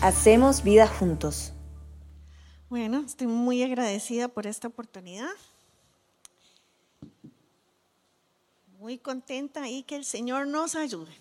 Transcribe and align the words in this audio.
Hacemos 0.00 0.64
vida 0.64 0.88
juntos. 0.88 1.52
Bueno, 2.70 3.02
estoy 3.04 3.26
muy 3.26 3.62
agradecida 3.62 4.28
por 4.28 4.46
esta 4.46 4.68
oportunidad. 4.68 5.28
Muy 8.78 8.96
contenta 8.96 9.68
y 9.68 9.82
que 9.82 9.96
el 9.96 10.06
Señor 10.06 10.46
nos 10.46 10.74
ayude. 10.74 11.12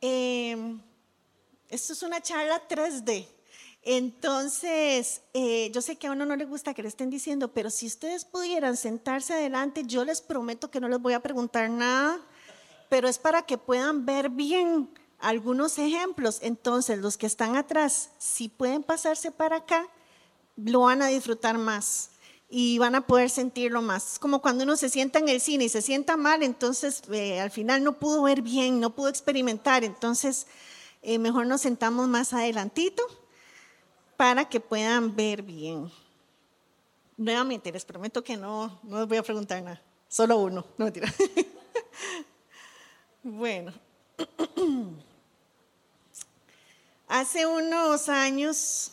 Eh, 0.00 0.76
esto 1.68 1.94
es 1.94 2.02
una 2.04 2.20
charla 2.20 2.62
3D. 2.68 3.26
Entonces, 3.82 5.22
eh, 5.34 5.72
yo 5.72 5.82
sé 5.82 5.96
que 5.96 6.06
a 6.06 6.12
uno 6.12 6.26
no 6.26 6.36
le 6.36 6.44
gusta 6.44 6.74
que 6.74 6.82
le 6.82 6.88
estén 6.88 7.10
diciendo, 7.10 7.52
pero 7.52 7.70
si 7.70 7.86
ustedes 7.86 8.24
pudieran 8.24 8.76
sentarse 8.76 9.34
adelante, 9.34 9.82
yo 9.84 10.04
les 10.04 10.20
prometo 10.20 10.70
que 10.70 10.80
no 10.80 10.88
les 10.88 11.00
voy 11.00 11.14
a 11.14 11.20
preguntar 11.20 11.68
nada, 11.70 12.20
pero 12.88 13.08
es 13.08 13.18
para 13.18 13.42
que 13.42 13.58
puedan 13.58 14.06
ver 14.06 14.30
bien 14.30 14.88
algunos 15.18 15.78
ejemplos. 15.78 16.38
Entonces, 16.42 16.98
los 16.98 17.16
que 17.16 17.26
están 17.26 17.56
atrás, 17.56 18.10
si 18.18 18.48
pueden 18.48 18.82
pasarse 18.82 19.30
para 19.30 19.56
acá, 19.56 19.88
lo 20.56 20.82
van 20.82 21.02
a 21.02 21.08
disfrutar 21.08 21.58
más 21.58 22.10
y 22.48 22.78
van 22.78 22.94
a 22.94 23.06
poder 23.06 23.30
sentirlo 23.30 23.82
más. 23.82 24.14
Es 24.14 24.18
como 24.18 24.40
cuando 24.40 24.64
uno 24.64 24.76
se 24.76 24.88
sienta 24.88 25.18
en 25.18 25.28
el 25.28 25.40
cine 25.40 25.64
y 25.64 25.68
se 25.68 25.82
sienta 25.82 26.16
mal, 26.16 26.42
entonces 26.42 27.02
eh, 27.10 27.40
al 27.40 27.50
final 27.50 27.82
no 27.82 27.98
pudo 27.98 28.22
ver 28.22 28.42
bien, 28.42 28.80
no 28.80 28.94
pudo 28.94 29.08
experimentar, 29.08 29.84
entonces 29.84 30.46
eh, 31.02 31.18
mejor 31.18 31.46
nos 31.46 31.60
sentamos 31.60 32.08
más 32.08 32.32
adelantito 32.32 33.02
para 34.16 34.48
que 34.48 34.60
puedan 34.60 35.14
ver 35.14 35.42
bien. 35.42 35.90
Nuevamente, 37.16 37.72
les 37.72 37.84
prometo 37.84 38.22
que 38.22 38.36
no, 38.36 38.78
no 38.82 39.00
les 39.00 39.08
voy 39.08 39.16
a 39.16 39.22
preguntar 39.22 39.62
nada, 39.62 39.82
solo 40.08 40.38
uno, 40.38 40.64
no 40.78 40.86
bueno, 43.22 43.72
hace 47.08 47.46
unos 47.46 48.08
años 48.08 48.92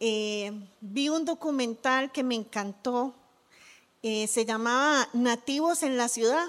eh, 0.00 0.52
vi 0.80 1.08
un 1.08 1.24
documental 1.24 2.12
que 2.12 2.22
me 2.22 2.34
encantó, 2.34 3.14
eh, 4.02 4.26
se 4.28 4.44
llamaba 4.44 5.08
Nativos 5.12 5.82
en 5.82 5.96
la 5.96 6.08
Ciudad, 6.08 6.46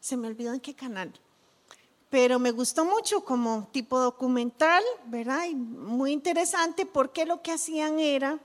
se 0.00 0.16
me 0.16 0.28
olvidó 0.28 0.52
en 0.52 0.60
qué 0.60 0.74
canal. 0.74 1.12
Pero 2.10 2.38
me 2.38 2.50
gustó 2.50 2.84
mucho 2.84 3.24
como 3.24 3.68
tipo 3.72 3.98
documental, 3.98 4.82
¿verdad? 5.06 5.46
Y 5.46 5.54
muy 5.54 6.12
interesante 6.12 6.84
porque 6.84 7.24
lo 7.24 7.40
que 7.40 7.52
hacían 7.52 8.00
era 8.00 8.38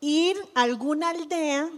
ir 0.00 0.36
a 0.54 0.62
alguna 0.62 1.10
aldea 1.10 1.70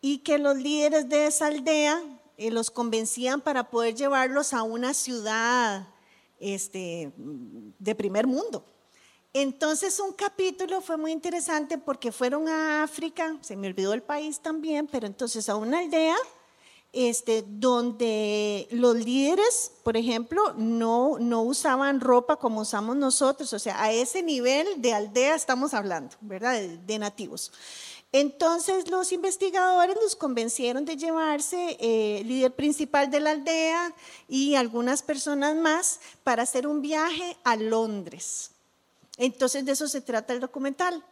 y 0.00 0.18
que 0.18 0.38
los 0.38 0.56
líderes 0.56 1.08
de 1.08 1.26
esa 1.26 1.46
aldea 1.46 2.02
eh, 2.36 2.50
los 2.50 2.70
convencían 2.70 3.40
para 3.40 3.70
poder 3.70 3.94
llevarlos 3.94 4.52
a 4.52 4.62
una 4.62 4.92
ciudad 4.92 5.86
este, 6.38 7.12
de 7.16 7.94
primer 7.94 8.26
mundo. 8.26 8.64
Entonces 9.32 10.00
un 10.00 10.12
capítulo 10.12 10.80
fue 10.80 10.96
muy 10.96 11.12
interesante 11.12 11.76
porque 11.76 12.10
fueron 12.10 12.48
a 12.48 12.82
África, 12.82 13.36
se 13.42 13.56
me 13.56 13.66
olvidó 13.66 13.92
el 13.92 14.02
país 14.02 14.40
también, 14.40 14.86
pero 14.86 15.06
entonces 15.06 15.48
a 15.48 15.56
una 15.56 15.80
aldea 15.80 16.16
este, 16.96 17.44
donde 17.46 18.66
los 18.70 18.96
líderes, 18.96 19.72
por 19.82 19.98
ejemplo, 19.98 20.54
no, 20.56 21.18
no 21.18 21.42
usaban 21.42 22.00
ropa 22.00 22.36
como 22.36 22.62
usamos 22.62 22.96
nosotros, 22.96 23.52
o 23.52 23.58
sea, 23.58 23.82
a 23.82 23.92
ese 23.92 24.22
nivel 24.22 24.80
de 24.80 24.94
aldea 24.94 25.34
estamos 25.34 25.74
hablando, 25.74 26.16
¿verdad? 26.22 26.58
De, 26.58 26.98
nativos. 26.98 27.52
Entonces 28.18 28.90
los 28.90 29.12
investigadores 29.12 29.94
los 30.02 30.16
convencieron 30.16 30.86
de 30.86 30.96
llevarse 30.96 31.76
eh, 31.78 32.20
el 32.20 32.28
líder 32.28 32.54
principal 32.54 33.10
de 33.10 33.20
la 33.20 33.32
aldea 33.32 33.94
y 34.26 34.54
algunas 34.54 35.02
personas 35.02 35.54
más 35.54 36.00
para 36.24 36.44
hacer 36.44 36.66
un 36.66 36.80
viaje 36.80 37.36
a 37.44 37.56
Londres. 37.56 38.52
Entonces 39.18 39.66
de 39.66 39.72
eso 39.72 39.86
se 39.86 40.00
trata 40.00 40.32
el 40.32 40.40
documental 40.40 41.04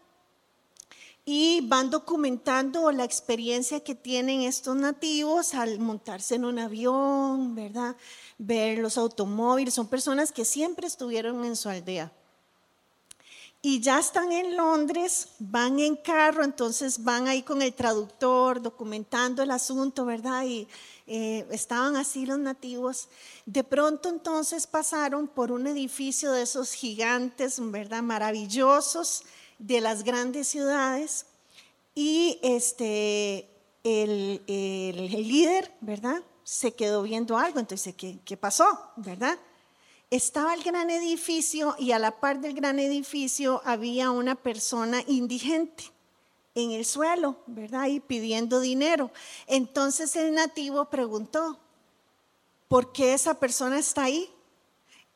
y 1.27 1.61
van 1.69 1.91
documentando 1.91 2.91
la 2.91 3.05
experiencia 3.05 3.81
que 3.81 3.95
tienen 3.95 4.41
estos 4.41 4.75
nativos 4.75 5.53
al 5.53 5.81
montarse 5.81 6.37
en 6.37 6.47
un 6.47 6.59
avión, 6.59 7.55
¿verdad? 7.55 7.97
Ver 8.39 8.79
los 8.79 8.97
automóviles, 8.97 9.75
son 9.75 9.89
personas 9.89 10.33
que 10.33 10.47
siempre 10.47 10.87
estuvieron 10.87 11.45
en 11.45 11.57
su 11.57 11.69
aldea. 11.69 12.11
Y 13.67 13.81
ya 13.81 13.99
están 13.99 14.31
en 14.31 14.59
Londres, 14.59 15.29
van 15.39 15.79
en 15.79 15.97
carro, 15.97 16.45
entonces 16.45 17.03
van 17.03 17.29
ahí 17.29 17.43
con 17.43 17.63
el 17.63 17.73
traductor 17.73 18.61
documentando 18.61 19.43
el 19.43 19.51
asunto, 19.51 20.05
¿verdad? 20.05 20.45
Y 20.45 20.69
eh, 21.07 21.47
estaban 21.51 21.97
así 21.97 22.27
los 22.27 22.39
nativos. 22.39 23.09
De 23.47 23.65
pronto 23.65 24.11
entonces 24.11 24.67
pasaron 24.67 25.29
por 25.29 25.51
un 25.51 25.67
edificio 25.67 26.33
de 26.33 26.43
esos 26.43 26.75
gigantes, 26.75 27.57
¿verdad? 27.59 28.03
Maravillosos 28.03 29.23
de 29.59 29.81
las 29.81 30.05
grandes 30.05 30.47
ciudades 30.47 31.25
y 31.95 32.39
este, 32.43 33.49
el, 33.83 34.43
el, 34.47 35.27
líder, 35.27 35.73
¿verdad? 35.81 36.23
Se 36.43 36.75
quedó 36.75 37.03
viendo 37.03 37.39
algo, 37.39 37.61
entonces, 37.61 37.95
¿qué, 37.95 38.19
¿qué 38.27 38.37
pasó? 38.37 38.67
¿Verdad? 38.97 39.39
Estaba 40.15 40.55
el 40.55 40.63
gran 40.63 40.91
edificio 40.91 41.75
y 41.77 41.91
a 41.91 41.99
la 41.99 42.21
par 42.21 42.39
del 42.39 42.55
gran 42.55 42.79
edificio 42.79 43.61
había 43.65 44.13
una 44.13 44.37
persona 44.37 45.03
indigente 45.09 45.91
en 46.55 46.71
el 46.71 46.85
suelo, 46.85 47.43
¿verdad? 47.49 47.89
Y 47.89 47.99
pidiendo 47.99 48.61
dinero. 48.61 49.11
Entonces 49.49 50.15
el 50.15 50.33
nativo 50.33 50.85
preguntó, 50.85 51.59
¿por 52.69 52.93
qué 52.93 53.13
esa 53.13 53.41
persona 53.41 53.81
está 53.81 54.05
ahí? 54.05 54.31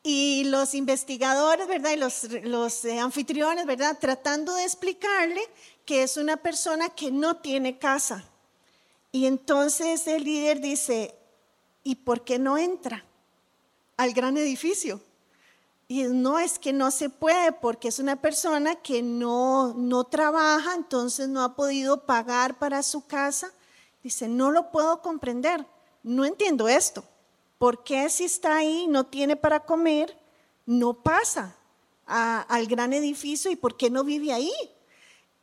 Y 0.03 0.43
los 0.47 0.73
investigadores, 0.73 1.65
¿verdad? 1.65 1.91
Y 1.93 2.49
los, 2.49 2.83
anfitriones, 2.83 3.65
¿verdad? 3.65 3.97
Tratando 4.01 4.53
de 4.53 4.65
explicarle 4.65 5.39
que 5.85 6.03
es 6.03 6.17
una 6.17 6.35
persona 6.35 6.89
que 6.89 7.09
no 7.09 7.37
tiene 7.37 7.77
casa. 7.77 8.29
Y 9.13 9.27
entonces 9.27 10.05
el 10.07 10.25
líder 10.25 10.59
dice, 10.59 11.15
¿y 11.85 11.95
por 11.95 12.25
qué 12.25 12.37
no 12.37 12.57
entra 12.57 13.05
al 13.99 14.13
gran 14.13 14.37
edificio? 14.37 15.01
Y 15.89 16.03
no 16.03 16.39
es 16.39 16.57
que 16.57 16.71
no 16.71 16.89
se 16.89 17.09
puede 17.09 17.51
porque 17.51 17.89
es 17.89 17.99
una 17.99 18.15
persona 18.15 18.75
que 18.75 19.01
no, 19.01 19.73
no 19.73 20.05
trabaja, 20.05 20.73
entonces 20.75 21.27
no 21.27 21.43
ha 21.43 21.55
podido 21.55 22.05
pagar 22.05 22.57
para 22.59 22.81
su 22.81 23.05
casa. 23.05 23.51
Dice, 24.01 24.29
no 24.29 24.51
lo 24.51 24.71
puedo 24.71 25.01
comprender, 25.01 25.65
no 26.01 26.23
entiendo 26.23 26.69
esto. 26.69 27.03
¿Por 27.57 27.83
qué 27.83 28.09
si 28.09 28.23
está 28.23 28.55
ahí, 28.55 28.87
no 28.87 29.05
tiene 29.05 29.35
para 29.35 29.59
comer, 29.65 30.17
no 30.65 30.93
pasa 30.93 31.57
al 32.05 32.67
gran 32.67 32.93
edificio 32.93 33.51
y 33.51 33.57
por 33.57 33.75
qué 33.75 33.89
no 33.89 34.05
vive 34.05 34.31
ahí? 34.31 34.53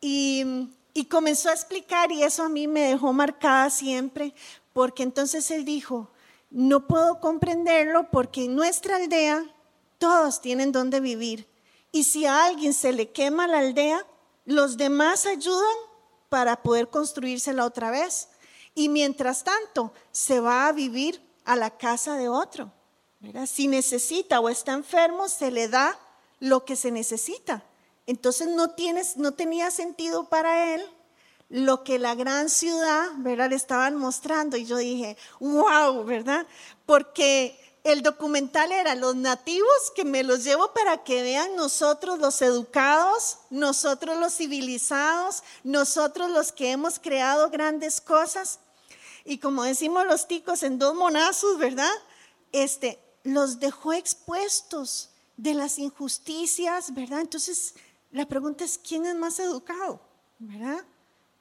Y, 0.00 0.70
y 0.94 1.04
comenzó 1.04 1.50
a 1.50 1.52
explicar 1.52 2.10
y 2.10 2.22
eso 2.22 2.42
a 2.42 2.48
mí 2.48 2.66
me 2.66 2.88
dejó 2.88 3.12
marcada 3.12 3.68
siempre, 3.68 4.32
porque 4.72 5.02
entonces 5.02 5.50
él 5.50 5.66
dijo, 5.66 6.08
no 6.50 6.86
puedo 6.86 7.20
comprenderlo 7.20 8.10
porque 8.10 8.44
en 8.44 8.54
nuestra 8.54 8.96
aldea 8.96 9.44
todos 9.98 10.40
tienen 10.40 10.72
donde 10.72 11.00
vivir. 11.00 11.48
Y 11.92 12.04
si 12.04 12.26
a 12.26 12.44
alguien 12.44 12.74
se 12.74 12.92
le 12.92 13.10
quema 13.10 13.46
la 13.46 13.58
aldea, 13.58 14.06
los 14.44 14.76
demás 14.76 15.26
ayudan 15.26 15.76
para 16.28 16.62
poder 16.62 16.88
construírsela 16.88 17.64
otra 17.64 17.90
vez. 17.90 18.28
Y 18.74 18.88
mientras 18.88 19.44
tanto, 19.44 19.92
se 20.12 20.40
va 20.40 20.66
a 20.66 20.72
vivir 20.72 21.22
a 21.44 21.56
la 21.56 21.76
casa 21.76 22.16
de 22.16 22.28
otro. 22.28 22.72
Si 23.46 23.66
necesita 23.66 24.40
o 24.40 24.48
está 24.48 24.72
enfermo, 24.72 25.28
se 25.28 25.50
le 25.50 25.68
da 25.68 25.98
lo 26.38 26.64
que 26.64 26.76
se 26.76 26.90
necesita. 26.90 27.64
Entonces 28.06 28.48
no, 28.48 28.70
tienes, 28.70 29.16
no 29.16 29.32
tenía 29.32 29.70
sentido 29.70 30.28
para 30.28 30.74
él 30.74 30.84
lo 31.48 31.84
que 31.84 31.98
la 31.98 32.14
gran 32.14 32.48
ciudad, 32.48 33.08
¿verdad? 33.18 33.50
Le 33.50 33.56
estaban 33.56 33.96
mostrando. 33.96 34.56
Y 34.56 34.66
yo 34.66 34.76
dije, 34.76 35.16
wow, 35.40 36.04
¿verdad? 36.04 36.46
Porque 36.86 37.58
el 37.84 38.02
documental 38.02 38.72
era 38.72 38.94
los 38.94 39.14
nativos 39.14 39.92
que 39.94 40.04
me 40.04 40.24
los 40.24 40.42
llevo 40.42 40.72
para 40.72 41.04
que 41.04 41.22
vean 41.22 41.54
nosotros 41.54 42.18
los 42.18 42.42
educados, 42.42 43.38
nosotros 43.50 44.18
los 44.18 44.34
civilizados, 44.34 45.42
nosotros 45.62 46.30
los 46.30 46.50
que 46.50 46.72
hemos 46.72 46.98
creado 46.98 47.48
grandes 47.50 48.00
cosas 48.00 48.58
y 49.26 49.38
como 49.38 49.64
decimos 49.64 50.06
los 50.06 50.28
ticos 50.28 50.62
en 50.62 50.78
dos 50.78 50.94
monazos, 50.94 51.58
¿verdad? 51.58 51.90
Este, 52.52 53.00
los 53.24 53.58
dejó 53.58 53.92
expuestos 53.92 55.10
de 55.36 55.52
las 55.52 55.80
injusticias, 55.80 56.94
¿verdad? 56.94 57.20
Entonces, 57.20 57.74
la 58.12 58.26
pregunta 58.26 58.64
es, 58.64 58.78
¿quién 58.78 59.04
es 59.04 59.16
más 59.16 59.40
educado? 59.40 60.00
¿Verdad? 60.38 60.84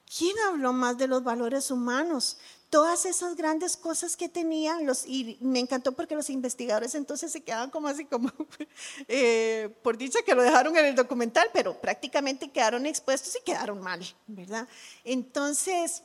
¿Quién 0.06 0.36
habló 0.48 0.72
más 0.72 0.98
de 0.98 1.08
los 1.08 1.24
valores 1.24 1.70
humanos? 1.70 2.38
Todas 2.70 3.06
esas 3.06 3.36
grandes 3.36 3.76
cosas 3.76 4.16
que 4.16 4.28
tenían, 4.28 4.86
los, 4.86 5.06
y 5.06 5.36
me 5.40 5.60
encantó 5.60 5.92
porque 5.92 6.14
los 6.14 6.30
investigadores 6.30 6.94
entonces 6.94 7.32
se 7.32 7.42
quedaban 7.42 7.70
como 7.70 7.88
así, 7.88 8.04
como, 8.04 8.30
eh, 9.08 9.74
por 9.82 9.96
dicha 9.96 10.20
que 10.24 10.34
lo 10.34 10.42
dejaron 10.42 10.76
en 10.76 10.86
el 10.86 10.94
documental, 10.94 11.48
pero 11.52 11.80
prácticamente 11.80 12.50
quedaron 12.50 12.86
expuestos 12.86 13.36
y 13.36 13.44
quedaron 13.44 13.80
mal, 13.80 14.00
¿verdad? 14.26 14.68
Entonces, 15.04 16.02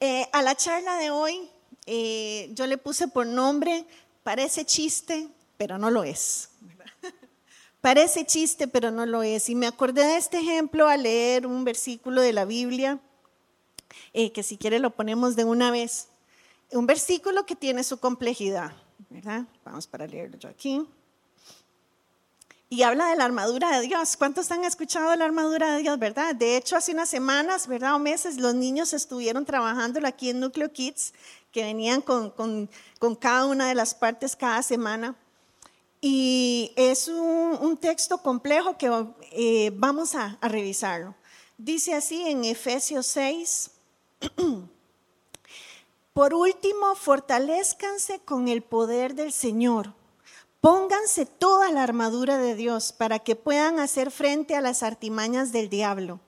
eh, 0.00 0.26
a 0.32 0.42
la 0.42 0.54
charla 0.54 0.96
de 0.96 1.10
hoy 1.10 1.50
eh, 1.86 2.50
yo 2.52 2.66
le 2.66 2.78
puse 2.78 3.08
por 3.08 3.26
nombre, 3.26 3.84
parece 4.22 4.64
chiste, 4.64 5.28
pero 5.56 5.78
no 5.78 5.90
lo 5.90 6.04
es. 6.04 6.50
Parece 7.82 8.24
chiste, 8.24 8.66
pero 8.68 8.90
no 8.90 9.04
lo 9.04 9.22
es. 9.22 9.50
Y 9.50 9.54
me 9.54 9.66
acordé 9.66 10.06
de 10.06 10.16
este 10.16 10.38
ejemplo 10.38 10.88
al 10.88 11.02
leer 11.02 11.46
un 11.46 11.64
versículo 11.64 12.22
de 12.22 12.32
la 12.32 12.46
Biblia, 12.46 12.98
eh, 14.14 14.32
que 14.32 14.42
si 14.42 14.56
quiere 14.56 14.78
lo 14.78 14.90
ponemos 14.90 15.36
de 15.36 15.44
una 15.44 15.70
vez. 15.70 16.08
Un 16.70 16.86
versículo 16.86 17.44
que 17.44 17.54
tiene 17.54 17.84
su 17.84 17.98
complejidad, 17.98 18.72
¿verdad? 19.10 19.44
Vamos 19.64 19.86
para 19.86 20.06
leerlo 20.06 20.38
yo 20.38 20.48
aquí 20.48 20.86
y 22.72 22.84
habla 22.84 23.08
de 23.08 23.16
la 23.16 23.26
armadura 23.26 23.78
de 23.78 23.86
Dios. 23.86 24.16
¿Cuántos 24.16 24.50
han 24.50 24.64
escuchado 24.64 25.14
la 25.14 25.26
armadura 25.26 25.74
de 25.74 25.82
Dios, 25.82 25.98
verdad? 25.98 26.34
De 26.34 26.56
hecho, 26.56 26.74
hace 26.74 26.92
unas 26.92 27.10
semanas, 27.10 27.66
¿verdad? 27.66 27.96
O 27.96 27.98
meses, 27.98 28.38
los 28.38 28.54
niños 28.54 28.94
estuvieron 28.94 29.44
trabajando 29.44 30.00
aquí 30.06 30.30
en 30.30 30.40
Núcleo 30.40 30.72
Kids, 30.72 31.12
que 31.50 31.64
venían 31.64 32.00
con, 32.00 32.30
con, 32.30 32.70
con 32.98 33.14
cada 33.14 33.44
una 33.44 33.68
de 33.68 33.74
las 33.74 33.94
partes 33.94 34.34
cada 34.34 34.62
semana. 34.62 35.14
Y 36.02 36.74
es 36.76 37.08
un, 37.08 37.78
texto 37.80 38.18
complejo 38.18 38.76
que 38.76 38.90
eh, 39.30 39.72
vamos 39.74 40.14
a, 40.14 40.36
a 40.42 40.48
revisarlo. 40.48 41.14
Dice 41.56 41.94
así 41.94 42.28
en 42.28 42.44
Efesios 42.44 43.06
6. 43.06 43.70
Por 46.12 46.34
último, 46.34 46.94
fortalezcanse 46.94 48.18
con 48.18 48.48
el 48.48 48.62
poder 48.62 49.14
del 49.14 49.32
Señor 49.32 49.94
Pónganse 50.62 51.26
toda 51.26 51.72
la 51.72 51.82
armadura 51.82 52.38
de 52.38 52.54
Dios 52.54 52.92
para 52.92 53.18
que 53.18 53.34
puedan 53.34 53.80
hacer 53.80 54.12
frente 54.12 54.54
a 54.54 54.60
las 54.60 54.84
artimañas 54.84 55.50
del 55.50 55.68
diablo, 55.68 56.20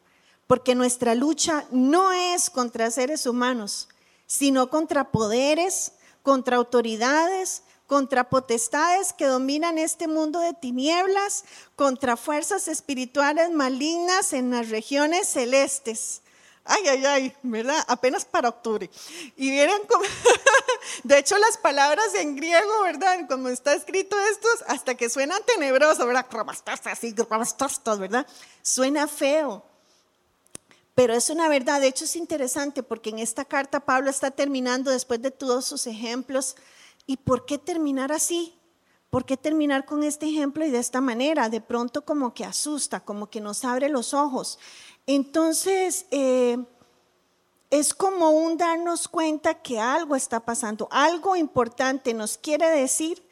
porque 0.48 0.74
nuestra 0.74 1.14
lucha 1.14 1.66
no 1.70 2.10
es 2.10 2.50
contra 2.50 2.90
seres 2.90 3.26
humanos, 3.26 3.88
sino 4.26 4.70
contra 4.70 5.12
poderes, 5.12 5.92
contra 6.24 6.56
autoridades, 6.56 7.62
contra 7.86 8.30
potestades 8.30 9.12
que 9.12 9.26
dominan 9.26 9.78
este 9.78 10.08
mundo 10.08 10.40
de 10.40 10.54
tinieblas, 10.54 11.44
contra 11.76 12.16
fuerzas 12.16 12.68
espirituales 12.68 13.50
malignas 13.50 14.32
en 14.32 14.50
las 14.50 14.70
regiones 14.70 15.28
celestes. 15.28 16.22
Ay, 16.66 16.88
ay, 16.88 17.04
ay, 17.04 17.36
¿verdad? 17.42 17.84
Apenas 17.88 18.24
para 18.24 18.48
octubre. 18.48 18.88
Y 19.36 19.50
vieron 19.50 19.82
como, 19.86 20.04
de 21.04 21.18
hecho 21.18 21.36
las 21.36 21.58
palabras 21.58 22.14
en 22.14 22.36
griego, 22.36 22.82
¿verdad? 22.82 23.26
Como 23.28 23.50
está 23.50 23.74
escrito 23.74 24.16
esto, 24.30 24.48
hasta 24.68 24.94
que 24.94 25.10
suenan 25.10 25.42
tenebroso, 25.46 26.06
¿verdad? 26.06 26.26
Así, 26.86 27.14
¿verdad? 27.98 28.26
Suena 28.62 29.06
feo. 29.06 29.62
Pero 30.94 31.12
es 31.12 31.28
una 31.28 31.48
verdad, 31.48 31.80
de 31.80 31.88
hecho 31.88 32.04
es 32.04 32.16
interesante 32.16 32.82
porque 32.82 33.10
en 33.10 33.18
esta 33.18 33.44
carta 33.44 33.80
Pablo 33.80 34.10
está 34.10 34.30
terminando 34.30 34.90
después 34.90 35.20
de 35.20 35.32
todos 35.32 35.66
sus 35.66 35.86
ejemplos. 35.86 36.56
¿Y 37.06 37.18
por 37.18 37.46
qué 37.46 37.58
terminar 37.58 38.12
así? 38.12 38.58
¿Por 39.10 39.24
qué 39.24 39.36
terminar 39.36 39.84
con 39.84 40.02
este 40.02 40.26
ejemplo 40.26 40.64
y 40.64 40.70
de 40.70 40.78
esta 40.78 41.00
manera? 41.00 41.48
De 41.48 41.60
pronto 41.60 42.04
como 42.04 42.34
que 42.34 42.44
asusta, 42.44 43.00
como 43.00 43.30
que 43.30 43.40
nos 43.40 43.64
abre 43.64 43.88
los 43.88 44.12
ojos. 44.12 44.58
Entonces, 45.06 46.06
eh, 46.10 46.58
es 47.70 47.94
como 47.94 48.30
un 48.30 48.56
darnos 48.56 49.06
cuenta 49.08 49.62
que 49.62 49.78
algo 49.80 50.16
está 50.16 50.40
pasando, 50.40 50.88
algo 50.90 51.36
importante 51.36 52.14
nos 52.14 52.38
quiere 52.38 52.68
decir 52.70 53.22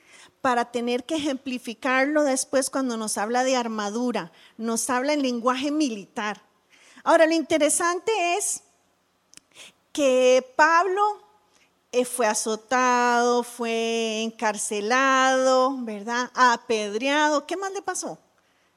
para 0.40 0.72
tener 0.72 1.04
que 1.04 1.16
ejemplificarlo 1.16 2.24
después 2.24 2.68
cuando 2.68 2.96
nos 2.96 3.16
habla 3.16 3.44
de 3.44 3.56
armadura, 3.56 4.32
nos 4.56 4.90
habla 4.90 5.12
en 5.12 5.22
lenguaje 5.22 5.70
militar. 5.70 6.42
Ahora, 7.04 7.26
lo 7.26 7.32
interesante 7.32 8.12
es 8.36 8.62
que 9.92 10.52
Pablo 10.56 11.21
fue 12.04 12.26
azotado, 12.26 13.42
fue 13.42 14.22
encarcelado, 14.22 15.76
¿verdad? 15.82 16.30
Apedreado. 16.34 17.46
¿Qué 17.46 17.56
más 17.56 17.72
le 17.72 17.82
pasó? 17.82 18.18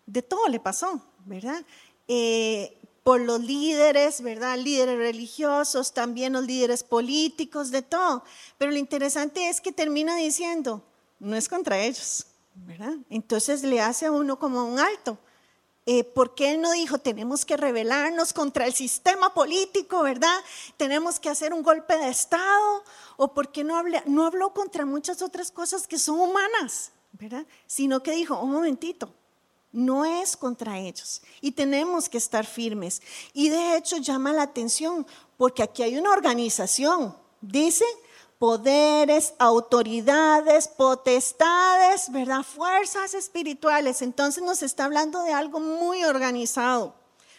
De 0.06 0.22
todo 0.22 0.48
le 0.50 0.60
pasó, 0.60 1.02
¿verdad? 1.26 1.66
Eh, 2.08 2.78
por 3.04 3.22
los 3.22 3.40
líderes, 3.40 4.22
¿verdad? 4.22 4.58
Líderes 4.58 4.98
religiosos, 4.98 5.94
también 5.94 6.34
los 6.34 6.46
líderes 6.46 6.84
políticos, 6.84 7.72
de 7.72 7.82
todo. 7.82 8.24
Pero 8.58 8.72
lo 8.72 8.78
interesante 8.78 9.48
es 9.48 9.62
que 9.62 9.72
termina 9.72 10.18
diciendo, 10.18 10.84
no 11.20 11.36
es 11.36 11.48
contra 11.48 11.80
ellos, 11.80 12.26
¿verdad? 12.56 12.96
Entonces 13.10 13.64
le 13.64 13.80
hace 13.80 14.08
a 14.08 14.12
uno 14.12 14.40
como 14.40 14.66
un 14.66 14.80
alto. 14.80 15.18
Eh, 15.86 16.04
¿Por 16.04 16.34
qué 16.34 16.52
él 16.52 16.62
no 16.62 16.72
dijo, 16.72 16.98
tenemos 16.98 17.46
que 17.46 17.58
rebelarnos 17.58 18.34
contra 18.34 18.66
el 18.66 18.74
sistema 18.74 19.34
político, 19.34 20.02
¿verdad? 20.02 20.36
Tenemos 20.78 21.20
que 21.20 21.30
hacer 21.30 21.54
un 21.54 21.62
golpe 21.62 21.96
de 21.98 22.10
Estado. 22.10 22.84
¿O 23.18 23.34
por 23.34 23.52
qué 23.52 23.64
no, 23.64 23.82
no 24.06 24.26
habló 24.26 24.54
contra 24.54 24.86
muchas 24.86 25.22
otras 25.22 25.52
cosas 25.52 25.86
que 25.86 26.00
son 26.00 26.20
humanas, 26.20 26.92
¿verdad? 27.14 27.46
Sino 27.68 28.02
que 28.02 28.12
dijo, 28.12 28.40
un 28.40 28.52
momentito, 28.52 29.14
no 29.72 30.06
es 30.06 30.36
contra 30.36 30.80
ellos. 30.80 31.22
Y 31.42 31.52
tenemos 31.52 32.10
que 32.10 32.18
estar 32.18 32.46
firmes. 32.46 33.02
Y 33.34 33.50
de 33.50 33.78
hecho 33.78 33.98
llama 33.98 34.34
la 34.34 34.44
atención 34.44 35.06
porque 35.38 35.62
aquí 35.62 35.84
hay 35.84 35.98
una 35.98 36.12
organización. 36.12 37.16
Dice 37.42 37.86
poderes, 38.45 39.33
autoridades, 39.39 40.68
potestades, 40.68 42.12
¿verdad? 42.12 42.44
Fuerzas 42.44 43.15
espirituales. 43.15 44.03
Entonces 44.03 44.44
nos 44.44 44.62
está 44.62 44.86
hablando 44.86 45.24
de 45.24 45.33
algo 45.33 45.59
muy 45.59 46.03
organizado. 46.03 46.94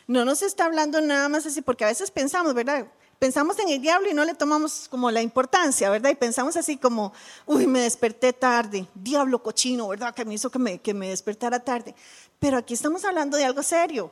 No 0.08 0.24
nos 0.24 0.42
está 0.42 0.64
hablando 0.64 1.00
nada 1.00 1.28
más 1.28 1.46
así, 1.46 1.62
porque 1.62 1.84
a 1.84 1.86
veces 1.86 2.10
pensamos, 2.10 2.54
¿verdad? 2.54 2.88
Pensamos 3.20 3.56
en 3.60 3.68
el 3.68 3.80
diablo 3.80 4.10
y 4.10 4.14
no 4.14 4.24
le 4.24 4.34
tomamos 4.34 4.88
como 4.88 5.12
la 5.12 5.22
importancia, 5.22 5.90
¿verdad? 5.90 6.10
Y 6.10 6.16
pensamos 6.16 6.56
así 6.56 6.76
como, 6.76 7.12
uy, 7.46 7.68
me 7.68 7.82
desperté 7.82 8.32
tarde, 8.32 8.88
diablo 8.92 9.40
cochino, 9.40 9.86
¿verdad? 9.86 10.12
Que 10.12 10.24
me 10.24 10.34
hizo 10.34 10.50
que 10.50 10.58
me, 10.58 10.80
que 10.80 10.92
me 10.92 11.10
despertara 11.10 11.60
tarde. 11.60 11.94
Pero 12.40 12.58
aquí 12.58 12.74
estamos 12.74 13.04
hablando 13.04 13.36
de 13.36 13.44
algo 13.44 13.62
serio. 13.62 14.10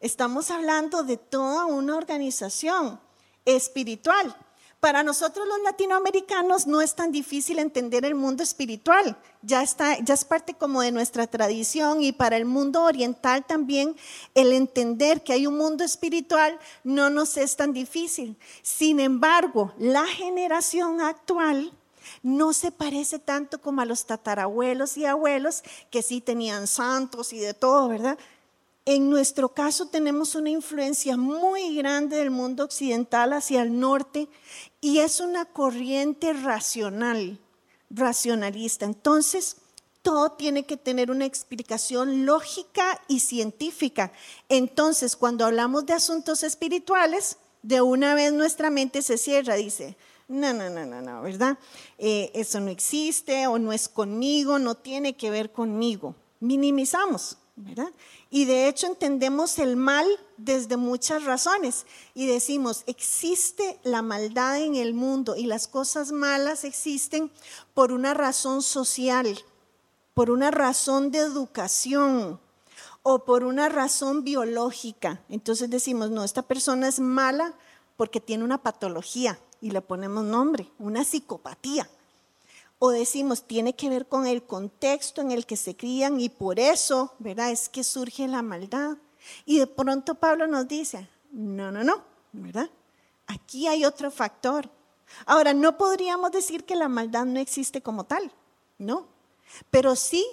Estamos 0.00 0.50
hablando 0.50 1.02
de 1.02 1.18
toda 1.18 1.66
una 1.66 1.96
organización 1.96 2.98
espiritual. 3.44 4.34
Para 4.80 5.02
nosotros 5.02 5.46
los 5.46 5.60
latinoamericanos 5.62 6.66
no 6.66 6.80
es 6.80 6.94
tan 6.94 7.12
difícil 7.12 7.58
entender 7.58 8.06
el 8.06 8.14
mundo 8.14 8.42
espiritual, 8.42 9.14
ya, 9.42 9.62
está, 9.62 9.98
ya 9.98 10.14
es 10.14 10.24
parte 10.24 10.54
como 10.54 10.80
de 10.80 10.90
nuestra 10.90 11.26
tradición 11.26 12.02
y 12.02 12.12
para 12.12 12.38
el 12.38 12.46
mundo 12.46 12.84
oriental 12.84 13.44
también 13.44 13.94
el 14.34 14.52
entender 14.52 15.22
que 15.22 15.34
hay 15.34 15.46
un 15.46 15.58
mundo 15.58 15.84
espiritual 15.84 16.58
no 16.82 17.10
nos 17.10 17.36
es 17.36 17.56
tan 17.56 17.74
difícil. 17.74 18.38
Sin 18.62 19.00
embargo, 19.00 19.74
la 19.76 20.06
generación 20.06 21.02
actual 21.02 21.70
no 22.22 22.54
se 22.54 22.72
parece 22.72 23.18
tanto 23.18 23.60
como 23.60 23.82
a 23.82 23.84
los 23.84 24.06
tatarabuelos 24.06 24.96
y 24.96 25.04
abuelos 25.04 25.62
que 25.90 26.00
sí 26.00 26.22
tenían 26.22 26.66
santos 26.66 27.34
y 27.34 27.38
de 27.38 27.52
todo, 27.52 27.88
¿verdad? 27.88 28.18
En 28.86 29.10
nuestro 29.10 29.50
caso 29.50 29.88
tenemos 29.88 30.34
una 30.34 30.50
influencia 30.50 31.16
muy 31.16 31.76
grande 31.76 32.16
del 32.16 32.30
mundo 32.30 32.64
occidental 32.64 33.34
hacia 33.34 33.62
el 33.62 33.78
norte 33.78 34.26
y 34.80 34.98
es 34.98 35.20
una 35.20 35.44
corriente 35.44 36.32
racional, 36.32 37.38
racionalista. 37.90 38.84
Entonces, 38.84 39.56
todo 40.02 40.32
tiene 40.32 40.64
que 40.64 40.76
tener 40.76 41.10
una 41.10 41.26
explicación 41.26 42.24
lógica 42.24 43.00
y 43.08 43.20
científica. 43.20 44.12
Entonces, 44.48 45.16
cuando 45.16 45.44
hablamos 45.44 45.86
de 45.86 45.92
asuntos 45.92 46.42
espirituales, 46.42 47.36
de 47.62 47.82
una 47.82 48.14
vez 48.14 48.32
nuestra 48.32 48.70
mente 48.70 49.02
se 49.02 49.18
cierra, 49.18 49.54
dice, 49.54 49.96
no, 50.28 50.52
no, 50.52 50.70
no, 50.70 50.86
no, 50.86 51.02
no, 51.02 51.22
¿verdad? 51.22 51.58
Eh, 51.98 52.30
eso 52.34 52.60
no 52.60 52.70
existe 52.70 53.46
o 53.46 53.58
no 53.58 53.72
es 53.72 53.88
conmigo, 53.88 54.58
no 54.58 54.76
tiene 54.76 55.16
que 55.16 55.30
ver 55.30 55.52
conmigo. 55.52 56.14
Minimizamos, 56.38 57.36
¿verdad? 57.56 57.92
Y 58.32 58.44
de 58.44 58.68
hecho 58.68 58.86
entendemos 58.86 59.58
el 59.58 59.76
mal 59.76 60.06
desde 60.36 60.76
muchas 60.76 61.24
razones 61.24 61.84
y 62.14 62.26
decimos, 62.26 62.84
existe 62.86 63.80
la 63.82 64.02
maldad 64.02 64.58
en 64.60 64.76
el 64.76 64.94
mundo 64.94 65.34
y 65.34 65.46
las 65.46 65.66
cosas 65.66 66.12
malas 66.12 66.62
existen 66.62 67.32
por 67.74 67.90
una 67.90 68.14
razón 68.14 68.62
social, 68.62 69.36
por 70.14 70.30
una 70.30 70.52
razón 70.52 71.10
de 71.10 71.18
educación 71.18 72.38
o 73.02 73.24
por 73.24 73.42
una 73.42 73.68
razón 73.68 74.22
biológica. 74.22 75.20
Entonces 75.28 75.68
decimos, 75.68 76.10
no, 76.10 76.22
esta 76.22 76.42
persona 76.42 76.86
es 76.86 77.00
mala 77.00 77.54
porque 77.96 78.20
tiene 78.20 78.44
una 78.44 78.62
patología 78.62 79.40
y 79.60 79.72
le 79.72 79.82
ponemos 79.82 80.24
nombre, 80.24 80.70
una 80.78 81.02
psicopatía. 81.02 81.90
O 82.82 82.90
decimos, 82.90 83.42
tiene 83.42 83.74
que 83.74 83.90
ver 83.90 84.08
con 84.08 84.26
el 84.26 84.42
contexto 84.42 85.20
en 85.20 85.30
el 85.30 85.44
que 85.44 85.56
se 85.56 85.76
crían 85.76 86.18
y 86.18 86.30
por 86.30 86.58
eso, 86.58 87.12
¿verdad? 87.18 87.50
Es 87.50 87.68
que 87.68 87.84
surge 87.84 88.26
la 88.26 88.40
maldad. 88.40 88.96
Y 89.44 89.58
de 89.58 89.66
pronto 89.66 90.14
Pablo 90.14 90.46
nos 90.46 90.66
dice, 90.66 91.06
no, 91.30 91.70
no, 91.70 91.84
no, 91.84 92.02
¿verdad? 92.32 92.70
Aquí 93.26 93.66
hay 93.66 93.84
otro 93.84 94.10
factor. 94.10 94.70
Ahora, 95.26 95.52
no 95.52 95.76
podríamos 95.76 96.32
decir 96.32 96.64
que 96.64 96.74
la 96.74 96.88
maldad 96.88 97.26
no 97.26 97.38
existe 97.38 97.82
como 97.82 98.04
tal, 98.04 98.32
¿no? 98.78 99.06
Pero 99.70 99.94
sí 99.94 100.24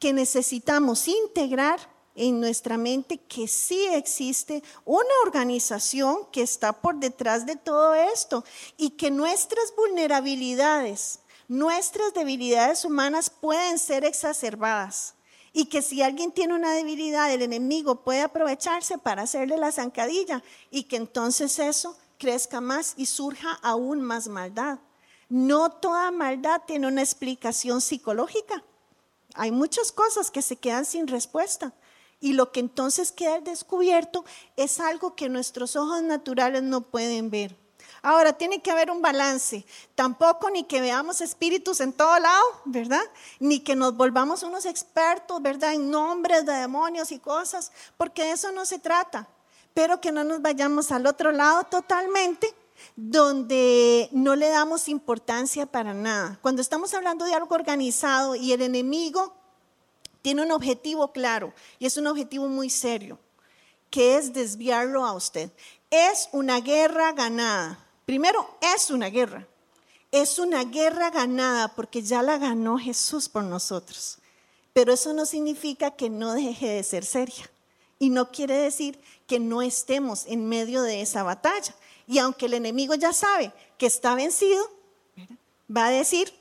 que 0.00 0.12
necesitamos 0.12 1.06
integrar 1.06 1.78
en 2.14 2.40
nuestra 2.40 2.76
mente 2.76 3.18
que 3.18 3.48
sí 3.48 3.86
existe 3.92 4.62
una 4.84 5.14
organización 5.24 6.26
que 6.30 6.42
está 6.42 6.72
por 6.72 6.96
detrás 6.96 7.46
de 7.46 7.56
todo 7.56 7.94
esto 7.94 8.44
y 8.76 8.90
que 8.90 9.10
nuestras 9.10 9.74
vulnerabilidades, 9.76 11.20
nuestras 11.52 12.14
debilidades 12.14 12.82
humanas 12.86 13.28
pueden 13.28 13.78
ser 13.78 14.06
exacerbadas 14.06 15.16
Y 15.52 15.66
que 15.66 15.82
si 15.82 16.00
alguien 16.00 16.32
tiene 16.32 16.54
una 16.54 16.72
debilidad, 16.72 17.30
el 17.30 17.42
enemigo 17.42 18.04
puede 18.04 18.22
aprovecharse 18.22 18.96
para 18.96 19.24
hacerle 19.24 19.58
la 19.58 19.70
zancadilla 19.70 20.42
y 20.70 20.84
que 20.84 20.96
entonces 20.96 21.58
eso 21.58 21.94
crezca 22.16 22.62
más 22.62 22.94
y 22.96 23.04
surja 23.04 23.52
aún 23.62 24.00
más 24.00 24.28
maldad. 24.28 24.78
No 25.28 25.70
toda 25.70 26.10
maldad 26.10 26.62
tiene 26.66 26.86
una 26.86 27.02
explicación 27.02 27.82
psicológica. 27.82 28.64
Hay 29.34 29.52
muchas 29.52 29.92
cosas 29.92 30.30
que 30.30 30.40
se 30.40 30.56
quedan 30.56 30.86
sin 30.86 31.06
respuesta. 31.06 31.74
Y 32.18 32.32
lo 32.32 32.50
que 32.50 32.60
entonces 32.60 33.12
queda 33.12 33.40
descubierto 33.40 34.24
es 34.56 34.80
algo 34.80 35.14
que 35.16 35.28
nuestros 35.28 35.76
ojos 35.76 36.02
naturales 36.02 36.62
no 36.62 36.80
pueden 36.80 37.28
ver. 37.28 37.61
Ahora, 38.02 38.32
tiene 38.32 38.60
que 38.60 38.72
haber 38.72 38.90
un 38.90 39.00
balance. 39.00 39.64
Tampoco 39.94 40.50
ni 40.50 40.64
que 40.64 40.80
veamos 40.80 41.20
espíritus 41.20 41.80
en 41.80 41.92
todo 41.92 42.18
lado, 42.18 42.44
¿verdad? 42.64 43.02
Ni 43.38 43.60
que 43.60 43.76
nos 43.76 43.96
volvamos 43.96 44.42
unos 44.42 44.66
expertos, 44.66 45.40
¿verdad? 45.40 45.74
En 45.74 45.90
nombres 45.90 46.44
de 46.44 46.52
demonios 46.52 47.12
y 47.12 47.20
cosas, 47.20 47.70
porque 47.96 48.24
de 48.24 48.32
eso 48.32 48.50
no 48.50 48.66
se 48.66 48.80
trata. 48.80 49.28
Pero 49.72 50.00
que 50.00 50.10
no 50.10 50.24
nos 50.24 50.42
vayamos 50.42 50.90
al 50.90 51.06
otro 51.06 51.30
lado 51.30 51.62
totalmente, 51.64 52.52
donde 52.96 54.08
no 54.10 54.34
le 54.34 54.48
damos 54.48 54.88
importancia 54.88 55.66
para 55.66 55.94
nada. 55.94 56.38
Cuando 56.42 56.60
estamos 56.60 56.92
hablando 56.94 57.24
de 57.24 57.34
algo 57.34 57.54
organizado 57.54 58.34
y 58.34 58.52
el 58.52 58.62
enemigo 58.62 59.32
tiene 60.22 60.42
un 60.42 60.52
objetivo 60.52 61.12
claro, 61.12 61.52
y 61.78 61.86
es 61.86 61.96
un 61.96 62.06
objetivo 62.06 62.48
muy 62.48 62.70
serio, 62.70 63.18
que 63.90 64.16
es 64.16 64.32
desviarlo 64.32 65.04
a 65.04 65.12
usted. 65.12 65.52
Es 65.90 66.28
una 66.32 66.60
guerra 66.60 67.12
ganada. 67.12 67.78
Primero, 68.04 68.56
es 68.74 68.90
una 68.90 69.08
guerra. 69.08 69.46
Es 70.10 70.38
una 70.38 70.64
guerra 70.64 71.10
ganada 71.10 71.68
porque 71.68 72.02
ya 72.02 72.22
la 72.22 72.38
ganó 72.38 72.78
Jesús 72.78 73.28
por 73.28 73.44
nosotros. 73.44 74.18
Pero 74.72 74.92
eso 74.92 75.12
no 75.12 75.26
significa 75.26 75.92
que 75.92 76.10
no 76.10 76.34
deje 76.34 76.68
de 76.68 76.82
ser 76.82 77.04
seria. 77.04 77.50
Y 77.98 78.10
no 78.10 78.30
quiere 78.30 78.54
decir 78.56 79.00
que 79.26 79.38
no 79.38 79.62
estemos 79.62 80.26
en 80.26 80.48
medio 80.48 80.82
de 80.82 81.02
esa 81.02 81.22
batalla. 81.22 81.74
Y 82.06 82.18
aunque 82.18 82.46
el 82.46 82.54
enemigo 82.54 82.94
ya 82.94 83.12
sabe 83.12 83.52
que 83.78 83.86
está 83.86 84.14
vencido, 84.14 84.62
va 85.74 85.86
a 85.86 85.90
decir, 85.90 86.32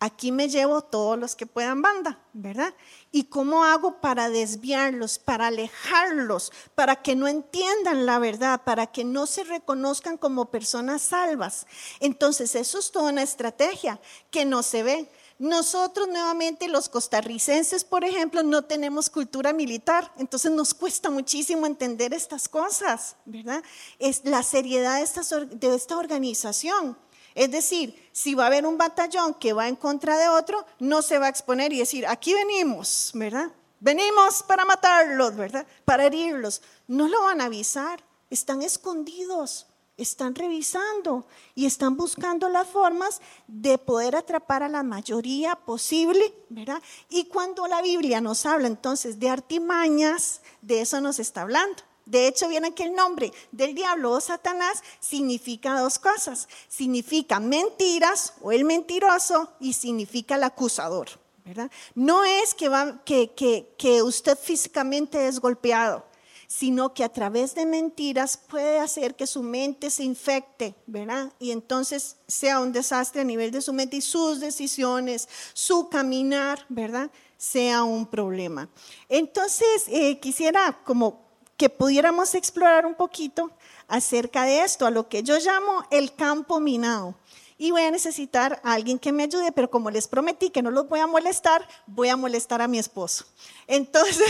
aquí 0.00 0.32
me 0.32 0.48
llevo 0.48 0.80
todos 0.80 1.18
los 1.18 1.36
que 1.36 1.46
puedan 1.46 1.82
banda, 1.82 2.18
¿verdad? 2.32 2.74
¿Y 3.12 3.24
cómo 3.24 3.64
hago 3.64 4.00
para 4.00 4.30
desviarlos, 4.30 5.18
para 5.18 5.48
alejarlos, 5.48 6.52
para 6.74 6.96
que 6.96 7.14
no 7.14 7.28
entiendan 7.28 8.06
la 8.06 8.18
verdad, 8.18 8.62
para 8.64 8.86
que 8.86 9.04
no 9.04 9.26
se 9.26 9.44
reconozcan 9.44 10.16
como 10.16 10.50
personas 10.50 11.02
salvas? 11.02 11.66
Entonces, 12.00 12.54
eso 12.54 12.78
es 12.78 12.90
toda 12.90 13.12
una 13.12 13.22
estrategia 13.22 14.00
que 14.30 14.46
no 14.46 14.62
se 14.62 14.82
ve. 14.82 15.10
Nosotros 15.38 16.08
nuevamente 16.08 16.68
los 16.68 16.88
costarricenses, 16.88 17.84
por 17.84 18.04
ejemplo, 18.04 18.42
no 18.42 18.62
tenemos 18.62 19.10
cultura 19.10 19.52
militar, 19.52 20.12
entonces 20.18 20.50
nos 20.50 20.74
cuesta 20.74 21.10
muchísimo 21.10 21.66
entender 21.66 22.12
estas 22.14 22.48
cosas, 22.48 23.16
¿verdad? 23.26 23.62
Es 23.98 24.22
la 24.24 24.42
seriedad 24.42 24.98
de 24.98 25.46
de 25.46 25.74
esta 25.74 25.96
organización. 25.96 26.96
Es 27.34 27.50
decir, 27.50 28.10
si 28.12 28.34
va 28.34 28.44
a 28.44 28.46
haber 28.48 28.66
un 28.66 28.78
batallón 28.78 29.34
que 29.34 29.52
va 29.52 29.68
en 29.68 29.76
contra 29.76 30.18
de 30.18 30.28
otro, 30.28 30.64
no 30.78 31.02
se 31.02 31.18
va 31.18 31.26
a 31.26 31.30
exponer 31.30 31.72
y 31.72 31.78
decir, 31.78 32.06
aquí 32.06 32.34
venimos, 32.34 33.12
¿verdad? 33.14 33.50
Venimos 33.80 34.42
para 34.42 34.64
matarlos, 34.64 35.36
¿verdad? 35.36 35.66
Para 35.84 36.06
herirlos. 36.06 36.60
No 36.86 37.08
lo 37.08 37.22
van 37.22 37.40
a 37.40 37.46
avisar, 37.46 38.02
están 38.28 38.62
escondidos, 38.62 39.66
están 39.96 40.34
revisando 40.34 41.26
y 41.54 41.66
están 41.66 41.96
buscando 41.96 42.48
las 42.48 42.68
formas 42.68 43.20
de 43.46 43.78
poder 43.78 44.16
atrapar 44.16 44.62
a 44.62 44.68
la 44.68 44.82
mayoría 44.82 45.56
posible, 45.56 46.34
¿verdad? 46.48 46.82
Y 47.08 47.24
cuando 47.26 47.66
la 47.66 47.82
Biblia 47.82 48.20
nos 48.20 48.46
habla 48.46 48.66
entonces 48.66 49.18
de 49.18 49.28
artimañas, 49.28 50.40
de 50.62 50.80
eso 50.80 51.00
nos 51.00 51.18
está 51.18 51.42
hablando. 51.42 51.82
De 52.06 52.26
hecho, 52.26 52.48
viene 52.48 52.74
que 52.74 52.84
el 52.84 52.94
nombre 52.94 53.32
del 53.52 53.74
diablo 53.74 54.12
o 54.12 54.20
Satanás 54.20 54.82
significa 54.98 55.78
dos 55.78 55.98
cosas. 55.98 56.48
Significa 56.68 57.40
mentiras 57.40 58.34
o 58.40 58.52
el 58.52 58.64
mentiroso 58.64 59.52
y 59.60 59.72
significa 59.72 60.34
el 60.34 60.44
acusador. 60.44 61.08
¿verdad? 61.44 61.70
No 61.94 62.24
es 62.24 62.54
que, 62.54 64.02
usted 64.02 64.38
físicamente 64.38 65.26
es 65.26 65.40
golpeado, 65.40 66.04
sino 66.46 66.94
que 66.94 67.04
a 67.04 67.08
través 67.08 67.54
de 67.54 67.66
mentiras 67.66 68.36
puede 68.36 68.78
hacer 68.78 69.16
que 69.16 69.26
su 69.26 69.42
mente 69.42 69.90
se 69.90 70.04
infecte, 70.04 70.74
¿verdad? 70.86 71.32
Y 71.38 71.50
entonces 71.50 72.16
sea 72.26 72.60
un 72.60 72.72
desastre 72.72 73.22
a 73.22 73.24
nivel 73.24 73.50
de 73.50 73.62
su 73.62 73.72
mente 73.72 73.96
y 73.96 74.00
sus 74.00 74.40
decisiones, 74.40 75.28
su 75.52 75.88
caminar, 75.88 76.64
¿verdad? 76.68 77.10
Sea 77.36 77.84
un 77.84 78.06
problema. 78.06 78.68
Entonces, 79.08 79.86
eh, 79.88 80.18
quisiera 80.20 80.82
como 80.84 81.29
que 81.60 81.68
pudiéramos 81.68 82.34
explorar 82.34 82.86
un 82.86 82.94
poquito 82.94 83.50
acerca 83.86 84.44
de 84.44 84.62
esto, 84.62 84.86
a 84.86 84.90
lo 84.90 85.10
que 85.10 85.22
yo 85.22 85.36
llamo 85.38 85.84
el 85.90 86.14
campo 86.14 86.58
minado. 86.58 87.14
Y 87.58 87.70
voy 87.70 87.82
a 87.82 87.90
necesitar 87.90 88.62
a 88.64 88.72
alguien 88.72 88.98
que 88.98 89.12
me 89.12 89.24
ayude, 89.24 89.52
pero 89.52 89.68
como 89.68 89.90
les 89.90 90.08
prometí 90.08 90.48
que 90.48 90.62
no 90.62 90.70
los 90.70 90.88
voy 90.88 91.00
a 91.00 91.06
molestar, 91.06 91.68
voy 91.86 92.08
a 92.08 92.16
molestar 92.16 92.62
a 92.62 92.66
mi 92.66 92.78
esposo. 92.78 93.26
Entonces, 93.66 94.26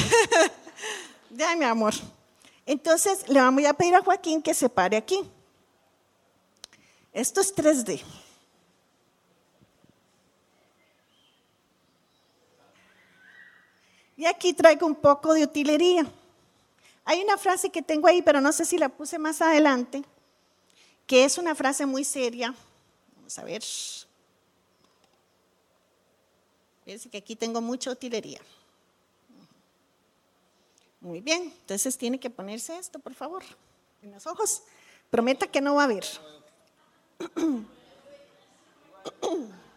ya 1.30 1.54
mi 1.54 1.64
amor. 1.66 1.94
Entonces, 2.66 3.28
le 3.28 3.40
vamos 3.40 3.64
a 3.64 3.74
pedir 3.74 3.94
a 3.94 4.02
Joaquín 4.02 4.42
que 4.42 4.52
se 4.52 4.68
pare 4.68 4.96
aquí. 4.96 5.20
Esto 7.12 7.40
es 7.40 7.54
3D. 7.54 8.02
Y 14.16 14.26
aquí 14.26 14.52
traigo 14.52 14.84
un 14.84 14.96
poco 14.96 15.32
de 15.32 15.44
utilería. 15.44 16.12
Hay 17.04 17.22
una 17.22 17.36
frase 17.36 17.70
que 17.70 17.82
tengo 17.82 18.06
ahí, 18.06 18.22
pero 18.22 18.40
no 18.40 18.52
sé 18.52 18.64
si 18.64 18.78
la 18.78 18.88
puse 18.88 19.18
más 19.18 19.40
adelante, 19.42 20.02
que 21.06 21.24
es 21.24 21.38
una 21.38 21.54
frase 21.54 21.86
muy 21.86 22.04
seria. 22.04 22.54
Vamos 23.16 23.38
a 23.38 23.44
ver. 23.44 23.62
Fíjense 26.84 27.08
que 27.08 27.18
aquí 27.18 27.36
tengo 27.36 27.60
mucha 27.60 27.90
utilería. 27.90 28.40
Muy 31.00 31.20
bien, 31.20 31.42
entonces 31.44 31.96
tiene 31.96 32.20
que 32.20 32.28
ponerse 32.28 32.76
esto, 32.76 32.98
por 32.98 33.14
favor, 33.14 33.42
en 34.02 34.12
los 34.12 34.26
ojos. 34.26 34.62
Prometa 35.08 35.46
que 35.46 35.60
no 35.60 35.76
va 35.76 35.84
a 35.84 35.86
ver. 35.86 36.04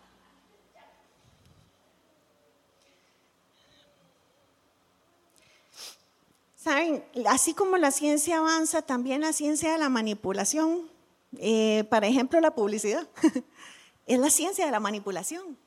Saben, 6.63 7.03
así 7.27 7.53
como 7.53 7.75
la 7.75 7.91
ciencia 7.91 8.37
avanza, 8.37 8.81
también 8.81 9.19
la 9.19 9.33
ciencia 9.33 9.73
de 9.73 9.77
la 9.77 9.89
manipulación, 9.89 10.89
eh, 11.37 11.83
por 11.89 12.05
ejemplo, 12.05 12.39
la 12.39 12.55
publicidad, 12.55 13.05
es 14.07 14.17
la 14.17 14.29
ciencia 14.29 14.65
de 14.65 14.71
la 14.71 14.79
manipulación. 14.79 15.57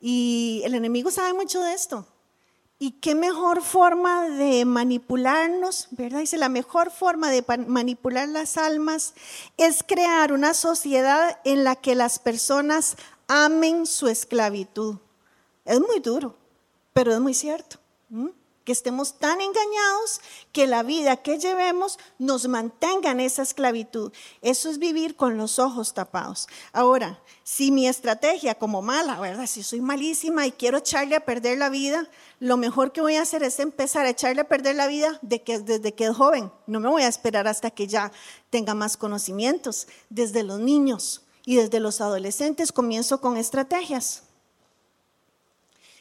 Y 0.00 0.62
el 0.64 0.74
enemigo 0.74 1.10
sabe 1.10 1.32
mucho 1.32 1.60
de 1.60 1.74
esto. 1.74 2.06
Y 2.78 2.92
qué 2.92 3.16
mejor 3.16 3.62
forma 3.62 4.28
de 4.28 4.64
manipularnos, 4.64 5.88
¿verdad? 5.90 6.20
Dice, 6.20 6.38
la 6.38 6.48
mejor 6.48 6.92
forma 6.92 7.32
de 7.32 7.44
manipular 7.66 8.28
las 8.28 8.56
almas 8.56 9.14
es 9.56 9.82
crear 9.82 10.32
una 10.32 10.54
sociedad 10.54 11.40
en 11.44 11.64
la 11.64 11.74
que 11.74 11.96
las 11.96 12.20
personas 12.20 12.96
amen 13.26 13.86
su 13.86 14.06
esclavitud. 14.06 14.98
Es 15.64 15.80
muy 15.80 15.98
duro, 15.98 16.36
pero 16.92 17.12
es 17.12 17.18
muy 17.18 17.34
cierto 17.34 17.78
que 18.64 18.72
estemos 18.72 19.18
tan 19.18 19.40
engañados 19.40 20.20
que 20.52 20.66
la 20.66 20.82
vida 20.82 21.18
que 21.18 21.38
llevemos 21.38 21.98
nos 22.18 22.48
mantenga 22.48 23.10
en 23.10 23.20
esa 23.20 23.42
esclavitud. 23.42 24.12
Eso 24.40 24.70
es 24.70 24.78
vivir 24.78 25.16
con 25.16 25.36
los 25.36 25.58
ojos 25.58 25.94
tapados. 25.94 26.48
Ahora, 26.72 27.20
si 27.42 27.70
mi 27.70 27.86
estrategia 27.86 28.54
como 28.54 28.80
mala, 28.80 29.20
¿verdad? 29.20 29.46
Si 29.46 29.62
soy 29.62 29.80
malísima 29.80 30.46
y 30.46 30.52
quiero 30.52 30.78
echarle 30.78 31.16
a 31.16 31.24
perder 31.24 31.58
la 31.58 31.68
vida, 31.68 32.08
lo 32.40 32.56
mejor 32.56 32.92
que 32.92 33.02
voy 33.02 33.16
a 33.16 33.22
hacer 33.22 33.42
es 33.42 33.60
empezar 33.60 34.06
a 34.06 34.10
echarle 34.10 34.40
a 34.40 34.48
perder 34.48 34.76
la 34.76 34.86
vida 34.86 35.18
de 35.22 35.42
que, 35.42 35.58
desde 35.58 35.92
que 35.92 36.06
es 36.06 36.16
joven. 36.16 36.50
No 36.66 36.80
me 36.80 36.88
voy 36.88 37.02
a 37.02 37.08
esperar 37.08 37.46
hasta 37.46 37.70
que 37.70 37.86
ya 37.86 38.12
tenga 38.48 38.74
más 38.74 38.96
conocimientos. 38.96 39.86
Desde 40.08 40.42
los 40.42 40.58
niños 40.58 41.22
y 41.44 41.56
desde 41.56 41.80
los 41.80 42.00
adolescentes 42.00 42.72
comienzo 42.72 43.20
con 43.20 43.36
estrategias. 43.36 44.22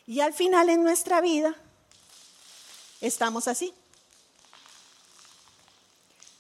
Y 0.06 0.22
al 0.22 0.34
final 0.34 0.70
en 0.70 0.84
nuestra 0.84 1.22
vida 1.22 1.56
estamos 3.08 3.48
así. 3.48 3.74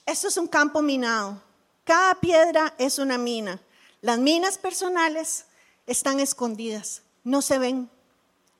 Esto 0.05 0.27
es 0.27 0.37
un 0.37 0.47
campo 0.47 0.81
minado. 0.81 1.41
Cada 1.83 2.15
piedra 2.15 2.73
es 2.77 2.99
una 2.99 3.17
mina. 3.17 3.61
Las 4.01 4.19
minas 4.19 4.57
personales 4.57 5.45
están 5.87 6.19
escondidas, 6.19 7.01
no 7.23 7.41
se 7.41 7.57
ven, 7.57 7.89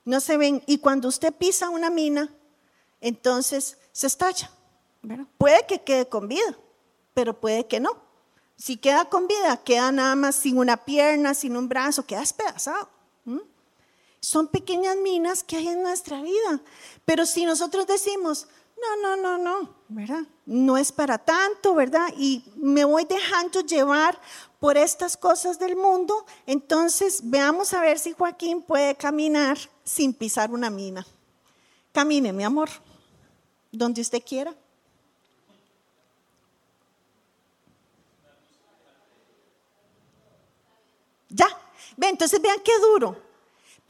no 0.06 0.20
se 0.20 0.38
ven. 0.38 0.64
Y 0.68 0.78
cuando 0.78 1.08
usted 1.08 1.34
pisa 1.34 1.70
una 1.70 1.90
mina, 1.90 2.34
entonces 3.02 3.78
se 3.92 4.08
estalla. 4.08 4.50
Puede 5.38 5.66
que 5.68 5.82
quede 5.82 6.08
con 6.08 6.28
vida, 6.28 6.58
pero 7.14 7.40
puede 7.40 7.68
que 7.68 7.80
no. 7.80 8.02
Si 8.56 8.78
queda 8.78 9.06
con 9.06 9.28
vida, 9.28 9.62
queda 9.64 9.92
nada 9.92 10.16
más 10.16 10.36
sin 10.36 10.58
una 10.58 10.78
pierna, 10.78 11.34
sin 11.34 11.58
un 11.58 11.68
brazo, 11.68 12.06
queda 12.06 12.22
despedazado. 12.22 12.90
Son 14.24 14.48
pequeñas 14.48 14.96
minas 14.96 15.44
que 15.44 15.58
hay 15.58 15.68
en 15.68 15.84
nuestra 15.84 16.22
vida. 16.22 16.62
Pero 17.04 17.26
si 17.26 17.44
nosotros 17.44 17.86
decimos, 17.86 18.48
no, 18.82 18.96
no, 19.02 19.22
no, 19.22 19.38
no, 19.38 19.76
¿verdad? 19.90 20.24
No 20.46 20.78
es 20.78 20.94
para 20.94 21.18
tanto, 21.18 21.76
¿verdad? 21.76 22.08
Y 22.18 22.42
me 22.56 22.86
voy 22.86 23.04
dejando 23.04 23.60
llevar 23.60 24.18
por 24.62 24.78
estas 24.78 25.18
cosas 25.18 25.60
del 25.60 25.76
mundo, 25.76 26.26
entonces 26.46 27.20
veamos 27.26 27.74
a 27.74 27.82
ver 27.82 28.00
si 28.00 28.14
Joaquín 28.14 28.62
puede 28.62 28.96
caminar 28.96 29.58
sin 29.84 30.14
pisar 30.14 30.52
una 30.52 30.70
mina. 30.70 31.06
Camine, 31.92 32.32
mi 32.32 32.46
amor, 32.46 32.70
donde 33.74 34.00
usted 34.00 34.24
quiera. 34.26 34.56
Ya, 41.28 41.48
ve, 41.98 42.08
entonces 42.08 42.42
vean 42.42 42.62
qué 42.64 42.72
duro. 42.80 43.33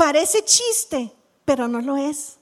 Parece 0.04 0.44
chiste, 0.44 1.14
pero 1.46 1.70
no 1.70 1.80
lo 1.80 1.96
es. 1.96 2.36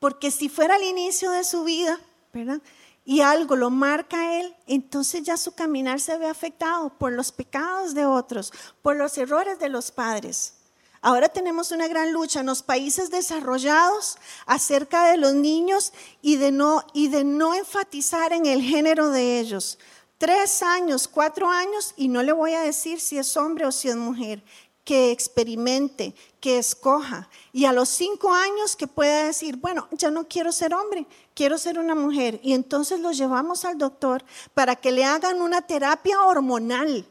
Porque 0.00 0.30
si 0.30 0.50
fuera 0.50 0.76
el 0.76 0.82
inicio 0.82 1.30
de 1.30 1.44
su 1.44 1.64
vida, 1.64 1.98
¿verdad? 2.30 2.60
Y 3.06 3.22
algo 3.22 3.56
lo 3.56 3.70
marca 3.70 4.38
él, 4.38 4.54
entonces 4.66 5.22
ya 5.22 5.38
su 5.38 5.54
caminar 5.54 5.98
se 5.98 6.18
ve 6.18 6.26
afectado 6.26 6.90
por 6.98 7.12
los 7.12 7.32
pecados 7.32 7.94
de 7.94 8.04
otros, 8.04 8.52
por 8.82 8.96
los 8.96 9.16
errores 9.16 9.58
de 9.58 9.70
los 9.70 9.90
padres. 9.90 10.56
Ahora 11.00 11.30
tenemos 11.30 11.70
una 11.70 11.88
gran 11.88 12.12
lucha 12.12 12.40
en 12.40 12.46
los 12.46 12.62
países 12.62 13.10
desarrollados 13.10 14.18
acerca 14.44 15.10
de 15.10 15.16
los 15.16 15.32
niños 15.32 15.94
y 16.20 16.36
de 16.36 16.52
no 16.52 17.54
enfatizar 17.54 18.34
en 18.34 18.44
el 18.44 18.60
género 18.60 19.08
de 19.08 19.40
ellos. 19.40 19.78
Tres 20.18 20.62
años, 20.62 21.08
cuatro 21.08 21.48
años, 21.48 21.94
y 21.96 22.08
no 22.08 22.22
le 22.22 22.32
voy 22.32 22.52
a 22.52 22.60
decir 22.60 23.00
si 23.00 23.16
es 23.16 23.38
hombre 23.38 23.64
o 23.64 23.72
si 23.72 23.88
es 23.88 23.96
mujer 23.96 24.44
que 24.90 25.12
experimente, 25.12 26.16
que 26.40 26.58
escoja. 26.58 27.28
Y 27.52 27.64
a 27.64 27.72
los 27.72 27.88
cinco 27.88 28.34
años 28.34 28.74
que 28.74 28.88
pueda 28.88 29.26
decir, 29.26 29.56
bueno, 29.56 29.86
ya 29.92 30.10
no 30.10 30.26
quiero 30.26 30.50
ser 30.50 30.74
hombre, 30.74 31.06
quiero 31.32 31.58
ser 31.58 31.78
una 31.78 31.94
mujer. 31.94 32.40
Y 32.42 32.54
entonces 32.54 32.98
lo 32.98 33.12
llevamos 33.12 33.64
al 33.64 33.78
doctor 33.78 34.24
para 34.52 34.74
que 34.74 34.90
le 34.90 35.04
hagan 35.04 35.42
una 35.42 35.62
terapia 35.62 36.24
hormonal. 36.24 37.06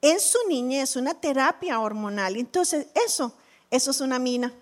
En 0.00 0.18
su 0.18 0.38
niñez, 0.48 0.96
una 0.96 1.12
terapia 1.12 1.78
hormonal. 1.80 2.38
Entonces, 2.38 2.86
eso, 3.06 3.34
eso 3.70 3.90
es 3.90 4.00
una 4.00 4.18
mina. 4.18 4.54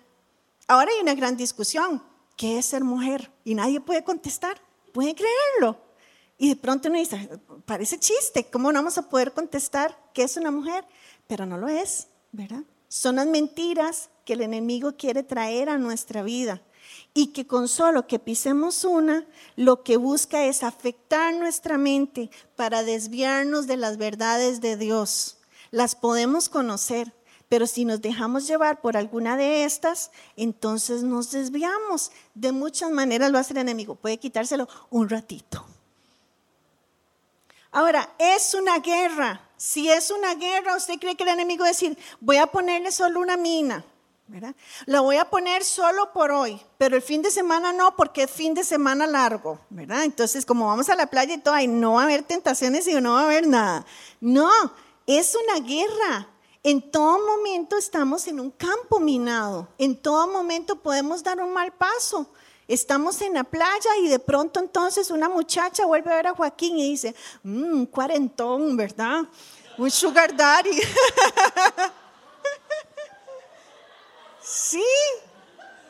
Ahora 0.67 0.91
hay 0.93 1.01
una 1.01 1.15
gran 1.15 1.37
discusión. 1.37 2.03
¿Qué 2.35 2.57
es 2.57 2.65
ser 2.65 2.83
mujer? 2.83 3.31
Y 3.45 3.55
nadie 3.55 3.79
puede 3.79 4.03
contestar. 4.03 4.59
¿Pueden 4.91 5.15
creerlo? 5.15 5.77
Y 6.37 6.49
de 6.49 6.55
pronto 6.57 6.89
uno 6.89 6.99
dice, 6.99 7.39
parece 7.65 7.97
chiste, 7.97 8.49
¿cómo 8.51 8.69
no 8.73 8.79
vamos 8.79 8.97
a 8.97 9.07
poder 9.07 9.31
contestar 9.33 9.97
qué 10.13 10.23
es 10.23 10.35
una 10.35 10.51
mujer? 10.51 10.83
Pero 11.25 11.45
no 11.45 11.57
lo 11.57 11.69
es. 11.69 12.09
¿Verdad? 12.31 12.63
Son 12.87 13.17
las 13.17 13.27
mentiras 13.27 14.09
que 14.25 14.33
el 14.33 14.41
enemigo 14.41 14.95
quiere 14.97 15.23
traer 15.23 15.69
a 15.69 15.77
nuestra 15.77 16.23
vida 16.23 16.61
y 17.13 17.27
que 17.27 17.47
con 17.47 17.67
solo 17.67 18.07
que 18.07 18.19
pisemos 18.19 18.83
una, 18.83 19.27
lo 19.55 19.83
que 19.83 19.97
busca 19.97 20.45
es 20.45 20.63
afectar 20.63 21.33
nuestra 21.35 21.77
mente 21.77 22.29
para 22.55 22.83
desviarnos 22.83 23.67
de 23.67 23.77
las 23.77 23.97
verdades 23.97 24.61
de 24.61 24.77
Dios. 24.77 25.37
Las 25.71 25.95
podemos 25.95 26.49
conocer, 26.49 27.13
pero 27.47 27.67
si 27.67 27.85
nos 27.85 28.01
dejamos 28.01 28.47
llevar 28.47 28.81
por 28.81 28.97
alguna 28.97 29.37
de 29.37 29.65
estas, 29.65 30.11
entonces 30.35 31.03
nos 31.03 31.31
desviamos. 31.31 32.11
De 32.33 32.51
muchas 32.51 32.91
maneras 32.91 33.31
lo 33.31 33.37
hace 33.37 33.53
el 33.53 33.59
enemigo. 33.59 33.95
Puede 33.95 34.17
quitárselo 34.17 34.67
un 34.89 35.09
ratito. 35.09 35.65
Ahora, 37.71 38.09
es 38.17 38.53
una 38.53 38.79
guerra 38.79 39.41
si 39.59 39.91
es 39.91 40.09
una 40.09 40.35
guerra, 40.35 40.77
¿usted 40.77 40.97
cree 40.99 41.17
que 41.17 41.23
el 41.23 41.29
enemigo 41.29 41.65
decir, 41.65 41.97
voy 42.21 42.37
a 42.37 42.47
ponerle 42.47 42.93
solo 42.93 43.19
una 43.19 43.35
mina? 43.35 43.83
¿verdad? 44.25 44.55
La 44.85 45.01
voy 45.01 45.17
a 45.17 45.29
poner 45.29 45.65
solo 45.65 46.13
por 46.13 46.31
hoy, 46.31 46.61
pero 46.77 46.95
el 46.95 47.01
fin 47.01 47.21
de 47.21 47.29
semana 47.29 47.73
no, 47.73 47.95
porque 47.97 48.23
es 48.23 48.31
fin 48.31 48.53
de 48.53 48.63
semana 48.63 49.05
largo, 49.05 49.59
¿verdad? 49.69 50.05
Entonces, 50.05 50.45
como 50.45 50.67
vamos 50.67 50.87
a 50.87 50.95
la 50.95 51.07
playa 51.07 51.33
y 51.33 51.39
todo, 51.39 51.55
ahí 51.55 51.67
no 51.67 51.93
va 51.93 52.01
a 52.01 52.03
haber 52.05 52.23
tentaciones 52.23 52.87
y 52.87 52.93
no 53.01 53.13
va 53.13 53.21
a 53.21 53.25
haber 53.25 53.47
nada. 53.47 53.85
No, 54.21 54.49
es 55.05 55.35
una 55.35 55.65
guerra. 55.67 56.29
En 56.63 56.91
todo 56.91 57.19
momento 57.25 57.77
estamos 57.77 58.27
en 58.27 58.39
un 58.39 58.51
campo 58.51 58.99
minado. 58.99 59.67
En 59.77 59.99
todo 60.01 60.27
momento 60.27 60.77
podemos 60.77 61.21
dar 61.21 61.41
un 61.41 61.51
mal 61.51 61.73
paso. 61.73 62.31
Estamos 62.69 63.19
en 63.21 63.33
la 63.33 63.43
playa 63.43 63.97
y 63.99 64.07
de 64.09 64.19
pronto 64.19 64.59
entonces 64.59 65.09
una 65.09 65.27
muchacha 65.27 65.87
vuelve 65.87 66.11
a 66.11 66.17
ver 66.17 66.27
a 66.27 66.35
Joaquín 66.35 66.77
y 66.77 66.91
dice, 66.91 67.15
mmm, 67.41 67.85
cuarentón, 67.85 68.77
¿verdad? 68.77 69.23
Un 69.75 69.89
sugar 69.89 70.35
daddy. 70.35 70.69
sí. 74.39 74.85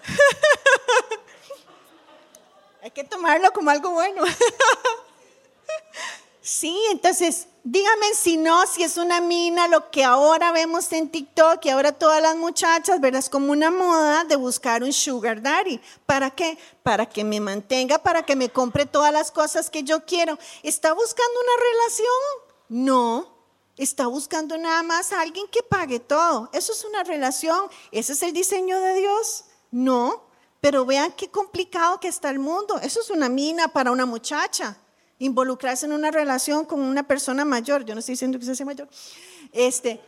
Hay 2.82 2.92
que 2.92 3.04
tomarlo 3.04 3.52
como 3.52 3.72
algo 3.72 3.92
bueno. 3.92 4.24
sí, 6.60 6.78
entonces 6.91 7.48
Dígame 7.72 8.13
si 8.15 8.38
no, 8.38 8.65
si 8.65 8.84
es 8.84 8.95
una 8.98 9.19
mina, 9.19 9.67
lo 9.67 9.91
que 9.91 10.04
ahora 10.04 10.54
vemos 10.54 10.91
en 10.93 11.12
TikTok 11.12 11.65
y 11.65 11.69
ahora 11.69 11.91
todas 11.91 12.22
las 12.22 12.38
muchachas, 12.38 13.02
¿verdad? 13.02 13.19
Es 13.19 13.30
como 13.30 13.52
una 13.52 13.69
moda 13.69 14.24
de 14.24 14.38
buscar 14.38 14.82
un 14.82 14.93
sugar 14.93 15.41
daddy. 15.41 15.80
¿Para 16.06 16.32
qué? 16.32 16.58
Para 16.84 17.08
que 17.08 17.26
me 17.26 17.41
mantenga, 17.41 18.00
para 18.00 18.24
que 18.24 18.38
me 18.38 18.50
compre 18.50 18.86
todas 18.86 19.12
las 19.12 19.30
cosas 19.30 19.69
que 19.69 19.84
yo 19.84 20.06
quiero. 20.06 20.39
¿Está 20.63 20.93
buscando 20.93 21.34
una 21.41 21.63
relación? 21.72 22.08
No. 22.69 23.36
Está 23.76 24.08
buscando 24.08 24.58
nada 24.58 24.82
más 24.82 25.12
a 25.12 25.22
alguien 25.22 25.45
que 25.52 25.62
pague 25.62 26.00
todo. 26.00 26.50
Eso 26.54 26.72
es 26.72 26.86
una 26.86 27.04
relación. 27.04 27.69
¿Ese 27.91 28.13
es 28.13 28.24
el 28.24 28.32
diseño 28.32 28.80
de 28.80 28.95
Dios? 28.95 29.43
No. 29.69 30.24
Pero 30.62 30.86
vean 30.86 31.12
qué 31.12 31.30
complicado 31.30 32.00
que 32.00 32.08
está 32.08 32.30
el 32.30 32.39
mundo. 32.39 32.80
Eso 32.82 33.02
es 33.02 33.10
una 33.10 33.28
mina 33.28 33.67
para 33.67 33.91
una 33.91 34.06
muchacha 34.06 34.80
involucrarse 35.19 35.86
en 35.86 35.91
una 35.91 36.12
relación 36.12 36.65
con 36.65 36.79
una 36.79 37.03
persona 37.03 37.45
mayor, 37.45 37.86
yo 37.86 37.93
no 37.93 37.99
estoy 37.99 38.13
diciendo 38.13 38.39
que 38.39 38.55
sea 38.55 38.65
mayor, 38.65 38.88
este, 39.51 40.01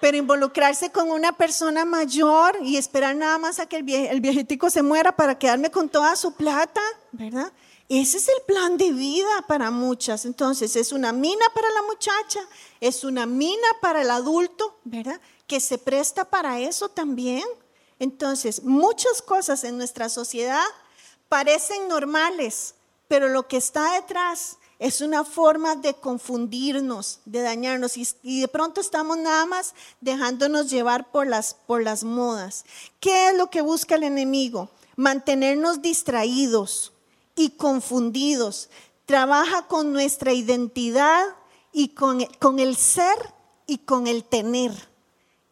pero 0.00 0.16
involucrarse 0.16 0.92
con 0.92 1.10
una 1.10 1.32
persona 1.32 1.84
mayor 1.84 2.58
y 2.62 2.76
esperar 2.76 3.16
nada 3.16 3.38
más 3.38 3.58
a 3.58 3.66
que 3.66 3.78
el, 3.78 3.88
el 3.88 4.20
viejitico 4.20 4.70
se 4.70 4.82
muera 4.82 5.16
para 5.16 5.38
quedarme 5.38 5.70
con 5.70 5.88
toda 5.88 6.14
su 6.14 6.34
plata, 6.34 6.82
¿verdad? 7.10 7.52
Ese 7.88 8.18
es 8.18 8.28
el 8.28 8.42
plan 8.46 8.76
de 8.76 8.92
vida 8.92 9.44
para 9.46 9.70
muchas. 9.70 10.26
Entonces, 10.26 10.76
es 10.76 10.92
una 10.92 11.12
mina 11.12 11.46
para 11.54 11.70
la 11.70 11.82
muchacha, 11.82 12.40
es 12.80 13.02
una 13.02 13.24
mina 13.24 13.66
para 13.80 14.02
el 14.02 14.10
adulto, 14.10 14.78
¿verdad? 14.84 15.18
Que 15.46 15.58
se 15.58 15.78
presta 15.78 16.26
para 16.26 16.60
eso 16.60 16.90
también. 16.90 17.44
Entonces, 17.98 18.62
muchas 18.62 19.22
cosas 19.22 19.64
en 19.64 19.78
nuestra 19.78 20.10
sociedad 20.10 20.64
parecen 21.30 21.88
normales, 21.88 22.74
pero 23.08 23.28
lo 23.28 23.48
que 23.48 23.56
está 23.56 23.94
detrás 23.94 24.58
es 24.78 25.00
una 25.00 25.24
forma 25.24 25.74
de 25.74 25.94
confundirnos, 25.94 27.20
de 27.24 27.40
dañarnos 27.40 27.96
y, 27.96 28.40
de 28.40 28.48
pronto 28.48 28.80
estamos 28.80 29.18
nada 29.18 29.44
más 29.46 29.74
dejándonos 30.00 30.70
llevar 30.70 31.10
por 31.10 31.26
las, 31.26 31.54
por 31.54 31.82
las 31.82 32.04
modas. 32.04 32.64
¿Qué 33.00 33.30
es 33.30 33.36
lo 33.36 33.50
que 33.50 33.60
busca 33.60 33.96
el 33.96 34.04
enemigo? 34.04 34.70
Mantenernos 34.94 35.82
distraídos 35.82 36.92
y 37.34 37.50
confundidos. 37.50 38.70
Trabaja 39.04 39.66
con 39.66 39.92
nuestra 39.92 40.32
identidad 40.32 41.24
y 41.72 41.88
con, 41.88 42.24
con 42.38 42.60
el 42.60 42.76
ser 42.76 43.34
y 43.66 43.78
con 43.78 44.06
el 44.06 44.22
tener. 44.22 44.72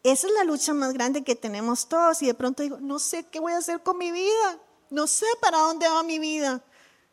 Esa 0.05 0.29
es 0.29 0.33
la 0.35 0.45
lucha 0.45 0.73
más 0.73 0.93
grande 0.93 1.25
que 1.25 1.35
tenemos 1.35 1.89
todos 1.89 2.23
y 2.23 2.27
de 2.27 2.35
pronto 2.35 2.63
digo, 2.63 2.79
no 2.81 3.01
sé 3.01 3.25
qué 3.25 3.41
voy 3.41 3.55
a 3.55 3.59
hacer 3.59 3.83
con 3.83 3.99
mi 3.99 4.13
vida, 4.13 4.61
no 4.91 5.09
sé 5.09 5.27
para 5.41 5.59
dónde 5.59 5.89
va 5.89 6.05
mi 6.05 6.21
vida. 6.21 6.63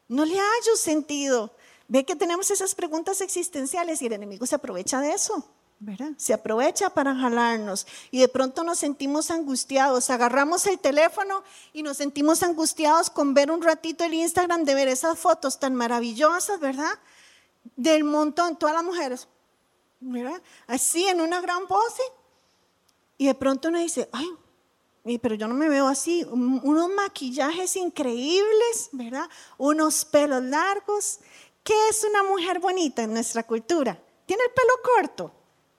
No 0.08 0.26
le 0.26 0.36
hallo 0.36 0.76
sentido. 0.76 1.52
Ve 1.88 2.06
que 2.06 2.16
tenemos 2.16 2.50
esas 2.52 2.76
preguntas 2.76 3.22
existenciales 3.22 4.02
y 4.02 4.08
el 4.08 4.14
enemigo 4.14 4.46
se 4.46 4.56
aprovecha 4.56 5.00
de 5.00 5.12
eso. 5.12 5.46
¿verdad? 5.80 6.12
Se 6.18 6.34
aprovecha 6.34 6.90
para 6.92 7.14
jalarnos 7.14 7.86
y 8.10 8.20
de 8.20 8.30
pronto 8.30 8.64
nos 8.64 8.80
sentimos 8.80 9.30
angustiados. 9.32 10.10
Agarramos 10.10 10.66
el 10.68 10.80
teléfono 10.80 11.44
y 11.74 11.84
nos 11.84 11.98
sentimos 11.98 12.42
angustiados 12.42 13.10
con 13.10 13.34
ver 13.34 13.52
un 13.52 13.62
ratito 13.62 14.06
el 14.06 14.14
Instagram, 14.14 14.64
de 14.64 14.76
ver 14.76 14.88
esas 14.88 15.20
fotos 15.20 15.60
tan 15.60 15.76
maravillosas, 15.76 16.60
¿verdad? 16.62 17.00
Del 17.76 18.06
montón, 18.06 18.58
todas 18.58 18.76
las 18.76 18.84
mujeres, 18.84 19.28
¿verdad? 20.00 20.42
Así 20.68 21.06
en 21.06 21.20
una 21.20 21.42
gran 21.42 21.68
pose. 21.68 22.04
Y 23.18 23.28
de 23.28 23.36
pronto 23.36 23.68
uno 23.68 23.80
dice, 23.80 24.10
ay, 24.14 24.30
pero 25.22 25.36
yo 25.36 25.48
no 25.48 25.54
me 25.54 25.68
veo 25.68 25.88
así, 25.88 26.26
unos 26.32 26.90
maquillajes 26.90 27.76
increíbles, 27.76 28.90
¿verdad? 28.94 29.30
Unos 29.58 30.06
pelos 30.06 30.42
largos. 30.44 31.20
¿Qué 31.62 31.74
es 31.90 32.04
una 32.06 32.24
mujer 32.24 32.60
bonita 32.60 33.04
en 33.04 33.14
nuestra 33.14 33.44
cultura? 33.44 34.02
¿Tiene 34.26 34.44
el 34.44 34.52
pelo 34.52 34.74
corto? 34.82 35.32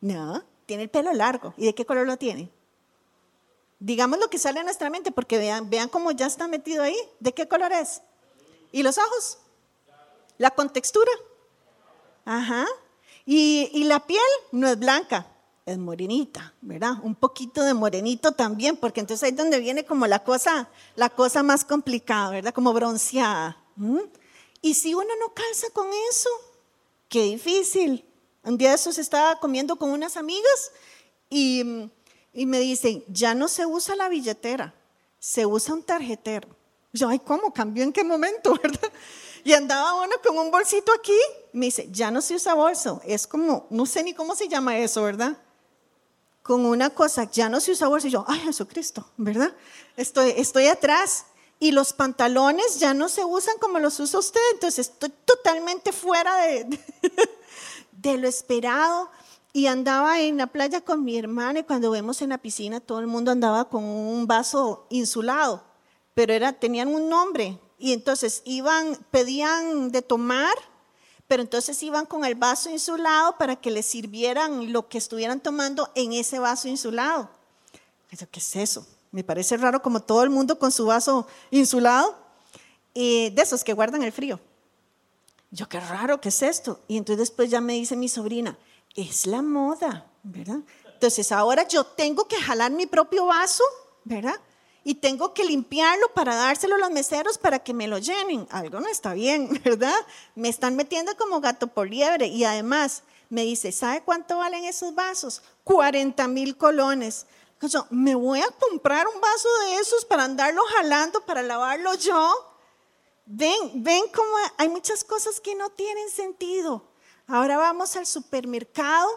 No, 0.03 0.45
tiene 0.67 0.85
el 0.85 0.91
pelo 0.91 1.13
largo. 1.15 1.55
¿Y 1.57 1.65
de 1.65 1.75
qué 1.75 1.87
color 1.87 2.07
lo 2.07 2.19
tiene? 2.19 2.51
Digamos 3.79 4.19
lo 4.19 4.29
que 4.29 4.39
sale 4.39 4.61
en 4.61 4.67
nuestra 4.67 4.91
mente, 4.91 5.11
porque 5.11 5.39
vean, 5.39 5.71
vean 5.71 5.89
cómo 5.89 6.11
ya 6.11 6.27
está 6.27 6.47
metido 6.47 6.83
ahí. 6.83 6.97
¿De 7.21 7.33
qué 7.33 7.49
color 7.49 7.73
es? 7.73 8.03
¿Y 8.73 8.83
los 8.83 8.99
ojos? 8.99 9.39
¿La 10.37 10.51
contextura? 10.51 11.11
Ajá. 12.27 12.67
Y, 13.25 13.71
y 13.73 13.85
la 13.85 14.07
piel 14.07 14.21
no 14.53 14.69
es 14.69 14.79
blanca, 14.79 15.27
es 15.67 15.79
morenita, 15.79 16.53
¿verdad? 16.61 16.95
Un 17.03 17.15
poquito 17.15 17.63
de 17.63 17.73
morenito 17.73 18.33
también, 18.33 18.77
porque 18.77 19.01
entonces 19.01 19.23
ahí 19.23 19.31
es 19.31 19.37
donde 19.37 19.61
viene 19.61 19.85
como 19.85 20.07
la 20.07 20.23
cosa, 20.23 20.69
la 20.95 21.09
cosa 21.09 21.43
más 21.43 21.65
complicada, 21.65 22.31
¿verdad? 22.31 22.53
Como 22.53 22.73
bronceada. 22.73 23.57
Y 24.61 24.75
si 24.75 24.95
uno 24.95 25.09
no 25.21 25.33
calza 25.33 25.69
con 25.73 25.89
eso, 26.11 26.29
qué 27.09 27.23
difícil. 27.23 28.05
Un 28.43 28.59
día 28.59 28.71
de 28.71 28.75
esos 28.75 28.99
estaba 28.99 29.41
comiendo 29.41 29.77
con 29.77 29.91
unas 29.91 30.19
amigas 30.19 30.71
y, 31.31 31.89
y 32.35 32.45
me 32.45 32.61
dicen, 32.61 33.03
ya 33.09 33.35
no 33.35 33.49
se 33.49 33.65
usa 33.65 33.97
la 33.97 34.11
billetera, 34.11 34.75
se 35.19 35.47
usa 35.47 35.75
un 35.75 35.83
tarjetero. 35.83 36.49
Yo, 36.93 37.09
ay, 37.09 37.19
¿cómo? 37.21 37.53
¿Cambió 37.55 37.83
en 37.83 37.93
qué 37.93 38.05
momento, 38.05 38.55
verdad? 38.63 38.93
Y 39.45 39.55
andaba 39.55 39.95
uno 39.95 40.13
con 40.23 40.39
un 40.39 40.51
bolsito 40.51 40.93
aquí. 40.93 41.19
Me 41.53 41.67
dice, 41.67 41.89
ya 41.91 42.11
no 42.11 42.21
se 42.21 42.35
usa 42.35 42.55
bolso. 42.55 43.01
Es 43.05 43.27
como, 43.27 43.67
no 43.71 43.87
sé 43.87 44.03
ni 44.03 44.15
cómo 44.15 44.35
se 44.35 44.49
llama 44.49 44.79
eso, 44.79 45.03
¿verdad? 45.03 45.37
Con 46.45 46.67
una 46.67 46.91
cosa, 46.91 47.25
ya 47.31 47.49
no 47.49 47.59
se 47.59 47.73
usa 47.73 47.89
bolsa, 47.89 48.07
y 48.07 48.11
yo, 48.11 48.23
ay 48.29 48.39
Jesucristo, 48.41 49.09
¿verdad? 49.17 49.57
Estoy, 49.97 50.35
estoy 50.37 50.67
atrás. 50.67 51.25
Y 51.59 51.73
los 51.73 51.95
pantalones 51.95 52.79
ya 52.79 52.93
no 52.93 53.09
se 53.09 53.25
usan 53.25 53.55
como 53.59 53.79
los 53.79 53.99
usa 53.99 54.21
usted, 54.21 54.41
entonces 54.53 54.91
estoy 54.91 55.11
totalmente 55.25 55.91
fuera 55.91 56.37
de, 56.37 56.79
de 57.93 58.19
lo 58.19 58.29
esperado. 58.29 59.09
Y 59.55 59.69
andaba 59.69 60.21
en 60.21 60.37
la 60.37 60.49
playa 60.49 60.83
con 60.83 61.03
mi 61.03 61.17
hermana 61.17 61.61
y 61.61 61.65
cuando 61.65 61.91
vemos 61.91 62.21
en 62.21 62.29
la 62.29 62.39
piscina 62.39 62.81
todo 62.81 63.01
el 63.01 63.07
mundo 63.07 63.31
andaba 63.31 63.71
con 63.71 63.83
un 63.83 64.27
vaso 64.27 64.87
insulado, 64.91 65.65
pero 66.13 66.35
era, 66.35 66.53
tenían 66.53 66.89
un 66.89 67.09
nombre. 67.09 67.59
Y 67.79 67.95
entonces 67.95 68.43
iban, 68.45 68.99
pedían 69.11 69.91
de 69.93 70.03
tomar 70.03 70.55
pero 71.27 71.43
entonces 71.43 71.83
iban 71.83 72.07
con 72.07 72.25
el 72.25 72.35
vaso 72.35 72.71
insulado 72.71 73.37
para 73.39 73.57
que 73.57 73.71
les 73.71 73.87
sirvieran 73.87 74.73
lo 74.73 74.89
que 74.89 74.99
estuvieran 74.99 75.41
tomando 75.41 75.91
en 75.95 76.13
ese 76.13 76.39
vaso 76.39 76.69
insulado. 76.69 77.31
¿Qué 78.09 78.41
es 78.41 78.57
eso? 78.57 78.87
Me 79.11 79.25
parece 79.25 79.57
raro 79.57 79.83
como 79.83 80.01
todo 80.01 80.23
el 80.23 80.31
mundo 80.31 80.59
con 80.59 80.71
su 80.71 80.87
vaso 80.87 81.27
insulado, 81.51 82.17
y 82.95 83.31
de 83.31 83.43
esos 83.43 83.65
que 83.65 83.73
guardan 83.73 84.03
el 84.03 84.13
frío. 84.13 84.39
Yo, 85.51 85.69
qué 85.69 85.81
raro, 85.81 86.21
¿qué 86.21 86.29
es 86.29 86.43
esto? 86.43 86.81
Y 86.89 86.97
entonces 86.97 87.29
después 87.29 87.51
ya 87.51 87.61
me 87.61 87.75
dice 87.75 87.97
mi 87.97 88.09
sobrina, 88.09 88.57
es 88.95 89.27
la 89.27 89.43
moda, 89.43 90.11
¿verdad? 90.23 90.61
Entonces 90.93 91.33
ahora 91.33 91.67
yo 91.67 91.85
tengo 91.85 92.27
que 92.27 92.41
jalar 92.41 92.71
mi 92.71 92.87
propio 92.87 93.27
vaso, 93.27 93.65
¿verdad? 94.05 94.41
Y 94.85 94.97
tengo 94.97 95.33
que 95.33 95.45
limpiarlo 95.45 96.09
para 96.15 96.37
dárselo 96.37 96.75
a 96.75 96.79
los 96.79 96.91
meseros 96.91 97.39
para 97.39 97.59
que 97.59 97.73
me 97.73 97.89
lo 97.89 97.99
llenen. 97.99 98.47
Algo 98.51 98.81
no 98.81 98.89
está 98.89 99.15
bien, 99.15 99.49
¿verdad? 99.65 99.97
Me 100.35 100.51
están 100.51 100.77
metiendo 100.77 101.17
como 101.17 101.41
gato 101.41 101.67
por 101.67 101.89
liebre 101.89 102.27
y 102.27 102.45
además 102.45 103.03
me 103.31 103.43
dice, 103.43 103.73
¿sabe 103.73 104.03
cuánto 104.03 104.37
valen 104.37 104.65
esos 104.65 104.95
vasos? 104.95 105.43
40 105.65 106.29
mil 106.29 106.57
colones. 106.57 107.27
Yo, 107.63 107.87
me 107.89 108.15
voy 108.15 108.41
a 108.41 108.51
comprar 108.51 109.07
un 109.09 109.21
vaso 109.21 109.49
de 109.67 109.77
esos 109.77 110.05
para 110.05 110.25
andarlo 110.25 110.63
jalando, 110.77 111.25
para 111.25 111.43
lavarlo 111.43 111.95
yo. 111.95 112.31
Ven, 113.25 113.83
ven 113.83 114.03
cómo 114.15 114.37
hay 114.59 114.69
muchas 114.69 115.03
cosas 115.03 115.41
que 115.41 115.55
no 115.55 115.71
tienen 115.71 116.11
sentido. 116.11 116.85
Ahora 117.27 117.57
vamos 117.57 117.97
al 117.97 118.05
supermercado 118.05 119.09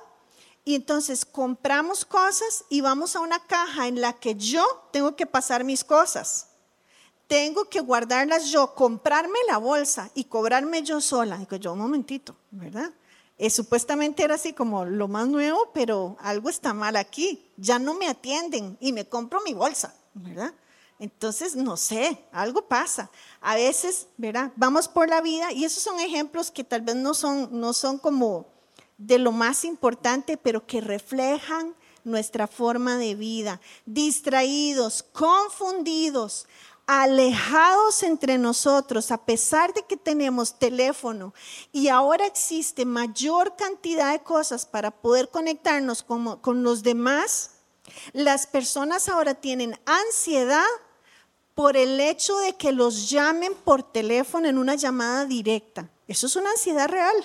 y 0.68 0.76
entonces 0.76 1.24
compramos 1.24 2.04
cosas 2.04 2.66
y 2.68 2.82
vamos 2.82 3.16
a 3.16 3.22
una 3.22 3.40
caja 3.40 3.88
en 3.88 4.02
la 4.02 4.12
que 4.12 4.36
yo 4.36 4.66
tengo 4.92 5.16
que 5.16 5.26
pasar 5.26 5.64
mis 5.64 5.86
cosas. 5.86 6.50
Tengo 7.26 7.70
que 7.70 7.80
guardarlas 7.80 8.52
yo, 8.52 8.76
comprarme 8.76 9.40
la 9.48 9.60
bolsa 9.60 10.12
y 10.14 10.26
cobrarme 10.26 10.84
yo 10.84 11.00
sola. 11.00 11.38
Digo 11.38 11.56
yo, 11.56 11.72
un 11.72 11.80
momentito, 11.80 12.36
¿verdad? 12.52 12.92
Eh, 13.38 13.50
supuestamente 13.50 14.26
era 14.26 14.36
así 14.36 14.52
como 14.52 14.84
lo 14.84 15.08
más 15.08 15.30
nuevo, 15.30 15.72
pero 15.74 16.18
algo 16.20 16.50
está 16.50 16.74
mal 16.74 16.98
aquí. 16.98 17.50
Ya 17.56 17.80
no 17.80 17.94
me 17.94 18.10
atienden 18.10 18.78
y 18.82 18.92
me 18.92 19.08
compro 19.08 19.40
mi 19.46 19.54
bolsa, 19.54 19.96
¿verdad? 20.16 20.54
Entonces, 21.00 21.56
no 21.56 21.78
sé, 21.78 22.26
algo 22.34 22.68
pasa. 22.68 23.10
A 23.40 23.56
veces, 23.56 24.08
¿verdad? 24.18 24.52
Vamos 24.58 24.90
por 24.90 25.08
la 25.08 25.22
vida 25.22 25.54
y 25.54 25.64
esos 25.64 25.82
son 25.82 26.02
ejemplos 26.02 26.52
que 26.52 26.66
tal 26.66 26.82
vez 26.82 26.98
no 26.98 27.14
son, 27.14 27.58
no 27.58 27.72
son 27.72 28.00
como 28.00 28.57
de 28.98 29.20
lo 29.20 29.32
más 29.32 29.64
importante, 29.64 30.38
pero 30.38 30.66
que 30.66 30.82
reflejan 30.82 31.76
nuestra 32.04 32.48
forma 32.48 32.98
de 32.98 33.16
vida, 33.16 33.62
distraídos, 33.86 35.04
confundidos, 35.04 36.48
alejados 36.88 38.02
entre 38.02 38.38
nosotros, 38.38 39.12
a 39.12 39.26
pesar 39.26 39.74
de 39.74 39.84
que 39.84 39.98
tenemos 39.98 40.58
teléfono 40.58 41.34
y 41.74 41.90
ahora 41.90 42.26
existe 42.26 42.86
mayor 42.86 43.58
cantidad 43.58 44.14
de 44.14 44.24
cosas 44.24 44.66
para 44.66 44.90
poder 44.90 45.30
conectarnos 45.30 46.02
con, 46.02 46.40
con 46.40 46.64
los 46.64 46.84
demás, 46.84 47.52
las 48.14 48.48
personas 48.48 49.10
ahora 49.10 49.34
tienen 49.34 49.78
ansiedad 49.86 50.66
por 51.56 51.76
el 51.76 52.00
hecho 52.00 52.38
de 52.38 52.56
que 52.56 52.72
los 52.72 53.10
llamen 53.10 53.54
por 53.54 53.84
teléfono 53.84 54.48
en 54.48 54.58
una 54.58 54.76
llamada 54.76 55.26
directa. 55.26 55.90
Eso 56.08 56.28
es 56.28 56.36
una 56.36 56.52
ansiedad 56.52 56.88
real. 56.88 57.16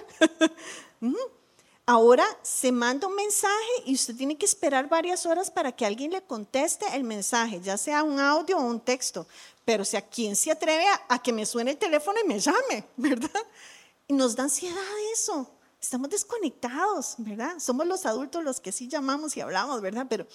Ahora 1.85 2.25
se 2.43 2.71
manda 2.71 3.09
un 3.09 3.17
mensaje 3.17 3.83
y 3.87 3.95
usted 3.95 4.15
tiene 4.15 4.39
que 4.39 4.47
esperar 4.47 4.89
varias 4.89 5.27
horas 5.27 5.51
para 5.51 5.73
que 5.73 5.85
alguien 5.85 6.13
le 6.13 6.23
conteste 6.23 6.87
el 6.95 7.03
mensaje, 7.03 7.61
ya 7.61 7.77
sea 7.77 8.05
un 8.05 8.21
audio 8.21 8.57
o 8.57 8.63
un 8.63 8.79
texto. 8.79 9.27
Pero 9.65 9.85
si 9.85 9.97
a 9.97 10.03
quién 10.03 10.37
se 10.37 10.53
atreve 10.53 10.85
a, 11.09 11.21
que 11.21 11.33
me 11.33 11.45
suene 11.45 11.73
el 11.73 11.79
teléfono 11.79 12.19
y 12.25 12.29
me 12.29 12.39
llame, 12.39 12.87
¿verdad? 12.97 13.43
Y 14.07 14.15
nos 14.15 14.37
da 14.37 14.45
ansiedad 14.45 14.77
eso. 15.13 15.51
Estamos 15.81 16.09
desconectados, 16.09 17.17
¿verdad? 17.19 17.59
Somos 17.59 17.85
los 17.87 18.07
adultos 18.07 18.45
los 18.45 18.61
que 18.61 18.71
sí 18.71 18.87
llamamos 18.87 19.37
y 19.37 19.41
hablamos, 19.41 19.81
¿verdad? 19.81 20.07
Pero 20.09 20.29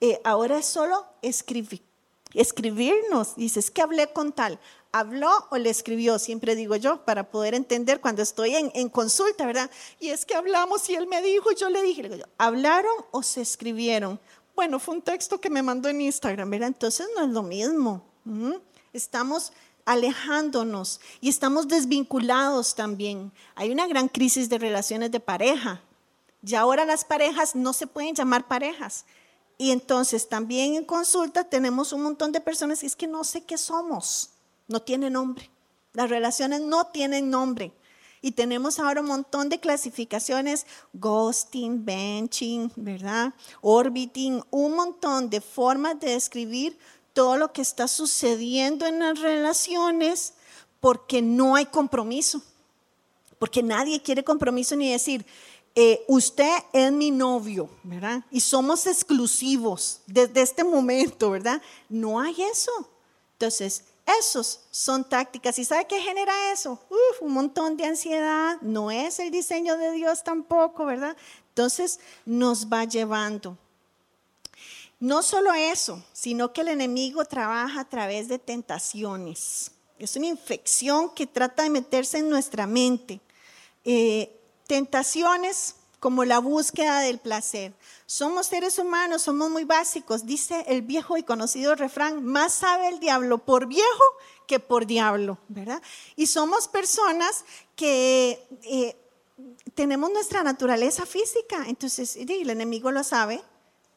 eh, 0.00 0.20
ahora 0.24 0.58
es 0.58 0.66
solo 0.66 1.06
escribir, 1.22 1.82
escribirnos. 2.34 3.36
Dices 3.36 3.70
que 3.70 3.82
hablé 3.82 4.12
con 4.12 4.32
tal 4.32 4.58
habló 4.92 5.30
o 5.50 5.56
le 5.56 5.70
escribió, 5.70 6.18
siempre 6.18 6.54
digo 6.54 6.76
yo, 6.76 7.04
para 7.04 7.30
poder 7.30 7.54
entender 7.54 8.00
cuando 8.00 8.22
estoy 8.22 8.56
en, 8.56 8.88
consulta, 8.88 9.46
¿verdad? 9.46 9.70
Y 9.98 10.08
es 10.08 10.26
que 10.26 10.34
hablamos 10.34 10.88
y 10.90 10.94
él 10.94 11.06
me 11.06 11.22
dijo, 11.22 11.52
yo 11.52 11.70
le 11.70 11.82
dije, 11.82 12.22
¿hablaron 12.38 12.92
o 13.10 13.22
se 13.22 13.40
escribieron? 13.40 14.18
Bueno, 14.54 14.78
fue 14.78 14.96
un 14.96 15.02
texto 15.02 15.40
que 15.40 15.50
me 15.50 15.62
mandó 15.62 15.88
en 15.88 16.00
Instagram, 16.00 16.50
¿verdad? 16.50 16.68
Entonces 16.68 17.08
no 17.16 17.24
es 17.24 17.30
lo 17.30 17.42
mismo. 17.42 18.04
Estamos 18.92 19.52
alejándonos 19.84 21.00
y 21.20 21.28
estamos 21.28 21.68
desvinculados 21.68 22.74
también. 22.74 23.32
Hay 23.54 23.70
una 23.70 23.86
gran 23.86 24.08
crisis 24.08 24.48
de 24.48 24.58
relaciones 24.58 25.10
de 25.10 25.20
pareja. 25.20 25.80
Y 26.42 26.54
ahora 26.54 26.84
las 26.84 27.04
parejas 27.04 27.54
no 27.54 27.72
se 27.72 27.86
pueden 27.86 28.14
llamar 28.14 28.48
parejas. 28.48 29.04
Y 29.60 29.72
entonces 29.72 30.26
también 30.26 30.74
en 30.74 30.86
consulta 30.86 31.44
tenemos 31.44 31.92
un 31.92 32.00
montón 32.00 32.32
de 32.32 32.40
personas 32.40 32.82
y 32.82 32.86
es 32.86 32.96
que 32.96 33.06
no 33.06 33.24
sé 33.24 33.44
qué 33.44 33.58
somos 33.58 34.30
no 34.68 34.80
tiene 34.80 35.10
nombre. 35.10 35.50
Las 35.92 36.08
relaciones 36.08 36.62
no 36.62 36.86
tienen 36.86 37.28
nombre. 37.28 37.70
Y 38.22 38.32
tenemos 38.32 38.78
ahora 38.78 39.02
un 39.02 39.08
montón 39.08 39.50
de 39.50 39.60
clasificaciones, 39.60 40.64
ghosting, 40.94 41.84
benching, 41.84 42.72
¿verdad? 42.74 43.34
Orbiting, 43.60 44.42
un 44.50 44.76
montón 44.76 45.28
de 45.28 45.42
formas 45.42 46.00
de 46.00 46.12
describir 46.12 46.78
todo 47.12 47.36
lo 47.36 47.52
que 47.52 47.60
está 47.60 47.86
sucediendo 47.86 48.86
en 48.86 49.00
las 49.00 49.18
relaciones 49.20 50.32
porque 50.80 51.20
no 51.20 51.54
hay 51.54 51.66
compromiso. 51.66 52.40
Porque 53.38 53.62
nadie 53.62 54.00
quiere 54.00 54.24
compromiso 54.24 54.74
ni 54.74 54.90
decir, 54.90 55.26
eh, 55.82 56.04
usted 56.08 56.58
es 56.74 56.92
mi 56.92 57.10
novio, 57.10 57.70
¿verdad? 57.84 58.22
Y 58.30 58.40
somos 58.40 58.86
exclusivos 58.86 60.02
desde 60.06 60.42
este 60.42 60.62
momento, 60.62 61.30
¿verdad? 61.30 61.62
No 61.88 62.20
hay 62.20 62.36
eso. 62.42 62.70
Entonces, 63.32 63.84
esos 64.18 64.60
son 64.70 65.08
tácticas. 65.08 65.58
¿Y 65.58 65.64
sabe 65.64 65.86
qué 65.86 65.98
genera 65.98 66.52
eso? 66.52 66.72
Uf, 66.90 67.22
un 67.22 67.32
montón 67.32 67.78
de 67.78 67.86
ansiedad. 67.86 68.60
No 68.60 68.90
es 68.90 69.20
el 69.20 69.30
diseño 69.30 69.78
de 69.78 69.92
Dios 69.92 70.22
tampoco, 70.22 70.84
¿verdad? 70.84 71.16
Entonces 71.48 71.98
nos 72.26 72.66
va 72.66 72.84
llevando. 72.84 73.56
No 74.98 75.22
solo 75.22 75.54
eso, 75.54 76.04
sino 76.12 76.52
que 76.52 76.60
el 76.60 76.68
enemigo 76.68 77.24
trabaja 77.24 77.80
a 77.80 77.88
través 77.88 78.28
de 78.28 78.38
tentaciones. 78.38 79.70
Es 79.98 80.14
una 80.14 80.26
infección 80.26 81.08
que 81.14 81.26
trata 81.26 81.62
de 81.62 81.70
meterse 81.70 82.18
en 82.18 82.28
nuestra 82.28 82.66
mente. 82.66 83.18
Eh, 83.82 84.39
tentaciones 84.70 85.74
como 85.98 86.24
la 86.24 86.38
búsqueda 86.38 87.00
del 87.00 87.18
placer. 87.18 87.74
Somos 88.06 88.46
seres 88.46 88.78
humanos, 88.78 89.22
somos 89.22 89.50
muy 89.50 89.64
básicos, 89.64 90.26
dice 90.26 90.64
el 90.68 90.82
viejo 90.82 91.16
y 91.16 91.24
conocido 91.24 91.74
refrán, 91.74 92.24
más 92.24 92.52
sabe 92.52 92.86
el 92.86 93.00
diablo 93.00 93.38
por 93.38 93.66
viejo 93.66 94.04
que 94.46 94.60
por 94.60 94.86
diablo, 94.86 95.38
¿verdad? 95.48 95.82
Y 96.14 96.28
somos 96.28 96.68
personas 96.68 97.44
que 97.74 98.46
eh, 98.62 98.96
tenemos 99.74 100.12
nuestra 100.12 100.44
naturaleza 100.44 101.04
física, 101.04 101.64
entonces 101.66 102.14
el 102.14 102.48
enemigo 102.48 102.92
lo 102.92 103.02
sabe, 103.02 103.42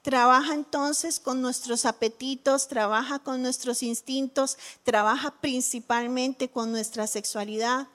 trabaja 0.01 0.55
entonces 0.55 1.19
con 1.19 1.39
nuestros 1.43 1.85
apetitos, 1.85 2.67
trabaja 2.67 3.19
con 3.19 3.43
nuestros 3.43 3.83
instintos, 3.83 4.57
trabaja 4.81 5.39
principalmente 5.39 6.49
con 6.49 6.71
nuestra 6.71 7.05
sexualidad. 7.05 7.89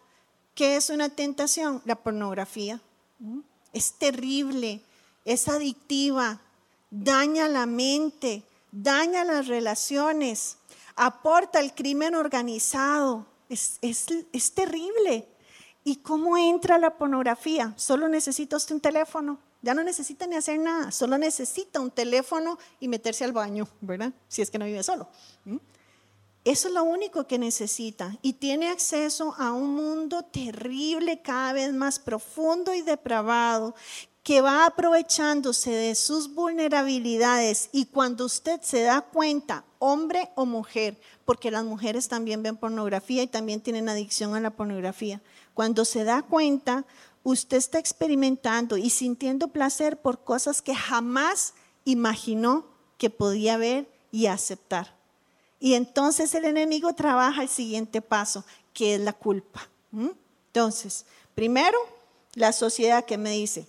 ¿Qué 0.58 0.74
es 0.74 0.90
una 0.90 1.08
tentación? 1.08 1.80
La 1.84 1.94
pornografía. 1.94 2.80
Es 3.72 3.92
terrible 3.92 4.82
es 5.28 5.46
adictiva, 5.46 6.40
daña 6.90 7.48
la 7.48 7.66
mente, 7.66 8.44
daña 8.72 9.24
las 9.24 9.46
relaciones, 9.46 10.56
aporta 10.96 11.60
el 11.60 11.74
crimen 11.74 12.14
organizado. 12.14 13.26
Es, 13.50 13.78
es, 13.82 14.54
terrible. 14.54 15.28
¿Y 15.84 15.96
cómo 15.96 16.38
entra 16.38 16.78
la 16.78 16.96
pornografía? 16.96 17.74
Solo 17.76 18.08
necesita 18.08 18.56
usted 18.56 18.76
un 18.76 18.80
teléfono. 18.80 19.38
Ya 19.60 19.74
no 19.74 19.84
necesita 19.84 20.26
ni 20.26 20.36
hacer 20.36 20.58
nada, 20.60 20.90
solo 20.92 21.18
necesita 21.18 21.78
un 21.78 21.90
teléfono 21.90 22.58
y 22.80 22.88
meterse 22.88 23.24
al 23.24 23.32
baño, 23.32 23.68
¿verdad? 23.82 24.14
Si 24.28 24.40
es 24.40 24.50
que 24.50 24.58
no 24.58 24.64
vive 24.64 24.82
solo. 24.82 25.08
Eso 26.48 26.68
es 26.68 26.72
lo 26.72 26.82
único 26.82 27.26
que 27.26 27.38
necesita 27.38 28.16
y 28.22 28.32
tiene 28.32 28.70
acceso 28.70 29.34
a 29.36 29.52
un 29.52 29.74
mundo 29.74 30.22
terrible, 30.22 31.20
cada 31.20 31.52
vez 31.52 31.74
más 31.74 31.98
profundo 31.98 32.72
y 32.72 32.80
depravado, 32.80 33.74
que 34.22 34.40
va 34.40 34.64
aprovechándose 34.64 35.70
de 35.70 35.94
sus 35.94 36.32
vulnerabilidades 36.32 37.68
y 37.70 37.84
cuando 37.84 38.24
usted 38.24 38.62
se 38.62 38.80
da 38.80 39.02
cuenta, 39.02 39.66
hombre 39.78 40.30
o 40.36 40.46
mujer, 40.46 40.98
porque 41.26 41.50
las 41.50 41.66
mujeres 41.66 42.08
también 42.08 42.42
ven 42.42 42.56
pornografía 42.56 43.22
y 43.22 43.26
también 43.26 43.60
tienen 43.60 43.90
adicción 43.90 44.34
a 44.34 44.40
la 44.40 44.48
pornografía, 44.48 45.20
cuando 45.52 45.84
se 45.84 46.04
da 46.04 46.22
cuenta, 46.22 46.86
usted 47.24 47.58
está 47.58 47.78
experimentando 47.78 48.78
y 48.78 48.88
sintiendo 48.88 49.48
placer 49.48 50.00
por 50.00 50.24
cosas 50.24 50.62
que 50.62 50.74
jamás 50.74 51.52
imaginó 51.84 52.64
que 52.96 53.10
podía 53.10 53.58
ver 53.58 53.86
y 54.10 54.28
aceptar. 54.28 54.97
Y 55.60 55.74
entonces 55.74 56.34
el 56.34 56.44
enemigo 56.44 56.94
trabaja 56.94 57.42
el 57.42 57.48
siguiente 57.48 58.00
paso, 58.00 58.44
que 58.72 58.94
es 58.94 59.00
la 59.00 59.12
culpa. 59.12 59.68
Entonces, 60.46 61.04
primero, 61.34 61.78
la 62.34 62.52
sociedad 62.52 63.04
que 63.04 63.18
me 63.18 63.30
dice, 63.30 63.66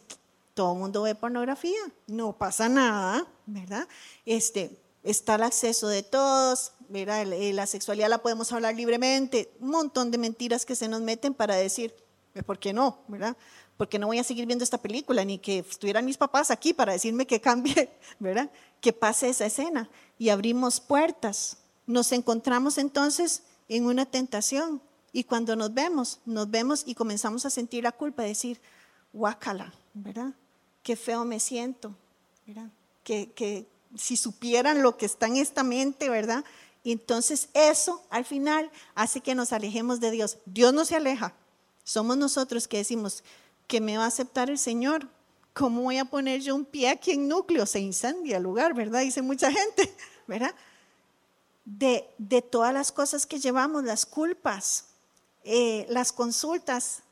todo 0.54 0.74
el 0.74 0.80
mundo 0.80 1.04
ve 1.04 1.16
pornografía, 1.16 1.80
no 2.08 2.38
pasa 2.38 2.70
nada, 2.70 3.26
¿verdad? 3.46 3.88
Este, 4.26 4.78
está 5.04 5.36
el 5.36 5.44
acceso 5.44 5.88
de 5.88 6.04
todos, 6.04 6.74
¿verdad? 6.90 7.26
La 7.26 7.66
sexualidad 7.66 8.10
la 8.10 8.22
podemos 8.22 8.52
hablar 8.52 8.76
libremente, 8.76 9.52
un 9.60 9.70
montón 9.70 10.12
de 10.12 10.18
mentiras 10.18 10.66
que 10.66 10.76
se 10.76 10.88
nos 10.88 11.02
meten 11.02 11.34
para 11.34 11.56
decir, 11.56 11.96
¿por 12.46 12.60
qué 12.60 12.74
no? 12.74 13.00
¿verdad? 13.08 13.36
Porque 13.78 13.98
no 13.98 14.08
voy 14.08 14.20
a 14.20 14.24
seguir 14.24 14.46
viendo 14.46 14.64
esta 14.64 14.78
película, 14.78 15.24
ni 15.24 15.40
que 15.40 15.60
estuvieran 15.60 16.06
mis 16.06 16.18
papás 16.18 16.52
aquí 16.52 16.74
para 16.74 16.94
decirme 16.94 17.26
que 17.26 17.40
cambie, 17.40 17.90
¿verdad? 18.20 18.52
Que 18.82 18.94
pase 18.94 19.30
esa 19.30 19.46
escena. 19.46 19.90
Y 20.18 20.30
abrimos 20.30 20.80
puertas, 20.80 21.58
nos 21.90 22.12
encontramos 22.12 22.78
entonces 22.78 23.42
en 23.68 23.88
una 23.88 24.06
tentación 24.06 24.80
y 25.12 25.24
cuando 25.24 25.56
nos 25.56 25.74
vemos, 25.74 26.20
nos 26.24 26.52
vemos 26.52 26.84
y 26.86 26.94
comenzamos 26.94 27.48
a 27.48 27.50
sentir 27.50 27.84
la 27.84 27.92
culpa, 27.92 28.22
de 28.22 28.30
decir, 28.30 28.62
guácala, 29.12 29.74
¿verdad? 29.96 30.34
Qué 30.84 30.96
feo 30.96 31.26
me 31.26 31.40
siento, 31.40 31.96
¿verdad? 32.46 32.70
Que, 33.04 33.32
que 33.32 33.66
si 33.98 34.18
supieran 34.18 34.84
lo 34.84 34.98
que 34.98 35.08
está 35.08 35.26
en 35.26 35.38
esta 35.38 35.64
mente, 35.64 36.10
¿verdad? 36.10 36.46
Y 36.84 36.92
entonces 36.92 37.50
eso 37.56 38.04
al 38.12 38.24
final 38.24 38.70
hace 38.94 39.22
que 39.22 39.34
nos 39.34 39.52
alejemos 39.52 40.00
de 40.00 40.12
Dios. 40.12 40.38
Dios 40.46 40.72
no 40.76 40.86
se 40.86 40.96
aleja, 40.96 41.34
somos 41.84 42.18
nosotros 42.18 42.68
que 42.68 42.78
decimos 42.78 43.24
que 43.66 43.82
me 43.82 43.98
va 43.98 44.04
a 44.04 44.10
aceptar 44.10 44.52
el 44.52 44.60
Señor. 44.60 45.08
¿Cómo 45.56 45.82
voy 45.82 45.98
a 45.98 46.06
poner 46.06 46.42
yo 46.42 46.56
un 46.56 46.66
pie 46.66 46.90
aquí 46.90 47.14
en 47.14 47.28
núcleo? 47.28 47.66
Se 47.66 47.80
incendia 47.80 48.38
el 48.38 48.44
lugar, 48.44 48.76
¿verdad? 48.76 49.02
Dice 49.02 49.24
mucha 49.24 49.52
gente, 49.52 49.92
¿verdad? 50.28 50.54
De, 51.78 52.42
todas 52.50 52.74
las 52.74 52.92
cosas 52.92 53.26
que 53.28 53.40
llevamos, 53.40 53.84
las 53.84 54.06
culpas, 54.06 54.86
eh, 55.44 55.86
las 55.90 56.12
consultas 56.12 57.04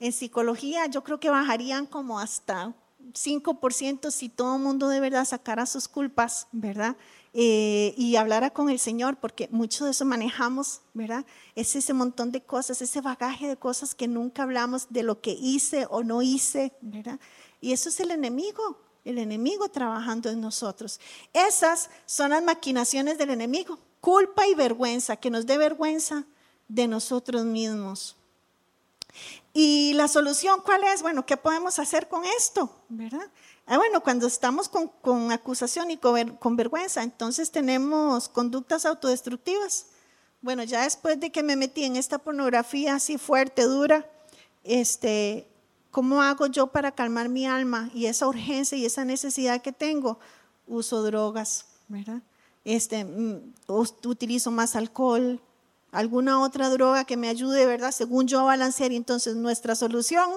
en 0.00 0.12
psicología, 0.12 0.86
yo 0.86 1.02
creo 1.02 1.18
que 1.18 1.30
bajarían 1.30 1.86
como 1.86 2.18
hasta 2.18 2.74
5% 3.14 4.10
si 4.10 4.28
todo 4.28 4.56
el 4.56 4.62
mundo 4.62 4.88
de 4.88 5.00
verdad 5.00 5.24
sacara 5.24 5.64
sus 5.66 5.88
culpas, 5.88 6.46
¿verdad? 6.52 6.96
Eh, 7.32 7.94
y 7.96 8.16
hablara 8.16 8.50
con 8.50 8.68
el 8.68 8.78
Señor, 8.78 9.16
porque 9.16 9.48
mucho 9.50 9.86
de 9.86 9.92
eso 9.92 10.04
manejamos, 10.04 10.82
¿verdad? 10.92 11.24
Es 11.54 11.74
ese 11.74 11.94
montón 11.94 12.32
de 12.32 12.42
cosas, 12.42 12.82
ese 12.82 13.00
bagaje 13.00 13.48
de 13.48 13.56
cosas 13.56 13.94
que 13.94 14.08
nunca 14.08 14.42
hablamos 14.42 14.88
de 14.90 15.02
lo 15.02 15.20
que 15.20 15.30
hice 15.30 15.86
o 15.88 16.02
no 16.02 16.20
hice, 16.20 16.74
¿verdad? 16.82 17.18
Y 17.60 17.72
eso 17.72 17.88
es 17.88 17.98
el 18.00 18.10
enemigo, 18.10 18.78
el 19.04 19.18
enemigo 19.18 19.70
trabajando 19.70 20.28
en 20.28 20.40
nosotros. 20.40 21.00
Esas 21.32 21.88
son 22.04 22.30
las 22.30 22.42
maquinaciones 22.42 23.16
del 23.16 23.30
enemigo 23.30 23.78
culpa 24.02 24.48
y 24.48 24.54
vergüenza, 24.54 25.16
que 25.16 25.30
nos 25.30 25.46
dé 25.46 25.56
vergüenza 25.56 26.24
de 26.66 26.88
nosotros 26.88 27.44
mismos. 27.44 28.16
¿Y 29.54 29.92
la 29.94 30.08
solución 30.08 30.60
cuál 30.64 30.82
es? 30.82 31.02
Bueno, 31.02 31.24
¿qué 31.24 31.36
podemos 31.36 31.78
hacer 31.78 32.08
con 32.08 32.24
esto? 32.36 32.68
¿Verdad? 32.88 33.30
Ah, 33.64 33.76
bueno, 33.76 34.02
cuando 34.02 34.26
estamos 34.26 34.68
con, 34.68 35.30
acusación 35.30 35.92
y 35.92 35.98
con, 35.98 36.56
vergüenza, 36.56 37.04
entonces 37.04 37.52
tenemos 37.52 38.28
conductas 38.28 38.86
autodestructivas. 38.86 39.86
Bueno, 40.40 40.64
ya 40.64 40.82
después 40.82 41.20
de 41.20 41.30
que 41.30 41.44
me 41.44 41.54
metí 41.54 41.84
en 41.84 41.94
esta 41.94 42.18
pornografía 42.18 42.96
así 42.96 43.18
fuerte, 43.18 43.62
dura, 43.62 44.10
este, 44.64 45.48
¿cómo 45.92 46.22
hago 46.22 46.48
yo 46.48 46.66
para 46.66 46.90
calmar 46.90 47.28
mi 47.28 47.46
alma 47.46 47.88
y 47.94 48.06
esa 48.06 48.26
urgencia 48.26 48.76
y 48.76 48.84
esa 48.84 49.04
necesidad 49.04 49.62
que 49.62 49.70
tengo? 49.70 50.18
Uso 50.66 51.04
drogas, 51.04 51.66
¿verdad? 51.86 52.20
Este, 52.64 53.04
mm, 53.04 53.54
utilizo 54.04 54.50
más 54.50 54.76
alcohol, 54.76 55.40
alguna 55.90 56.40
otra 56.40 56.68
droga 56.70 57.04
que 57.04 57.16
me 57.16 57.28
ayude, 57.28 57.66
¿verdad? 57.66 57.92
Según 57.92 58.26
yo 58.26 58.40
a 58.40 58.44
balancear. 58.44 58.92
Entonces 58.92 59.36
nuestra 59.36 59.74
solución 59.74 60.30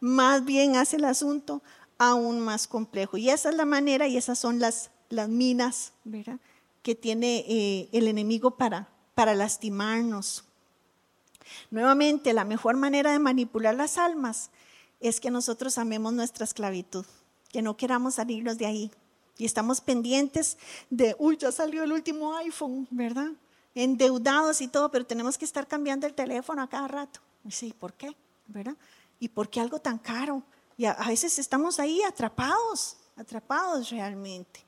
más 0.00 0.44
bien 0.44 0.76
hace 0.76 0.96
el 0.96 1.04
asunto 1.04 1.62
aún 1.98 2.40
más 2.40 2.66
complejo. 2.66 3.16
Y 3.16 3.30
esa 3.30 3.50
es 3.50 3.56
la 3.56 3.64
manera 3.64 4.06
y 4.06 4.16
esas 4.16 4.38
son 4.38 4.58
las, 4.58 4.90
minas. 5.28 5.92
Que 6.82 6.94
tiene 6.94 7.44
eh, 7.48 7.88
el 7.92 8.08
enemigo 8.08 8.52
para, 8.56 8.88
para 9.14 9.34
lastimarnos. 9.34 10.44
Nuevamente, 11.70 12.32
la 12.32 12.44
mejor 12.44 12.76
manera 12.76 13.12
de 13.12 13.18
manipular 13.18 13.74
las 13.74 13.98
almas 13.98 14.50
es 15.00 15.20
que 15.20 15.30
nosotros 15.30 15.78
amemos 15.78 16.12
nuestra 16.12 16.44
esclavitud, 16.44 17.04
que 17.50 17.62
no 17.62 17.76
queramos 17.76 18.14
salirnos 18.14 18.58
de 18.58 18.66
ahí, 18.66 18.90
y 19.38 19.44
estamos 19.44 19.80
pendientes 19.80 20.58
de, 20.90 21.16
uy, 21.18 21.36
ya 21.36 21.50
salió 21.52 21.82
el 21.82 21.92
último 21.92 22.36
iPhone, 22.36 22.86
¿verdad? 22.90 23.30
Endeudados 23.74 24.60
y 24.60 24.68
todo, 24.68 24.90
pero 24.90 25.06
tenemos 25.06 25.38
que 25.38 25.44
estar 25.44 25.66
cambiando 25.66 26.06
el 26.06 26.14
teléfono 26.14 26.62
a 26.62 26.68
cada 26.68 26.88
rato. 26.88 27.20
Sí, 27.48 27.74
¿por 27.78 27.94
qué? 27.94 28.14
¿Verdad? 28.46 28.76
¿Y 29.18 29.28
por 29.28 29.48
qué 29.48 29.60
algo 29.60 29.80
tan 29.80 29.98
caro? 29.98 30.42
Y 30.76 30.84
a, 30.84 30.94
veces 31.06 31.38
estamos 31.38 31.78
ahí 31.80 32.02
atrapados, 32.02 32.96
atrapados 33.16 33.90
realmente. 33.90 34.64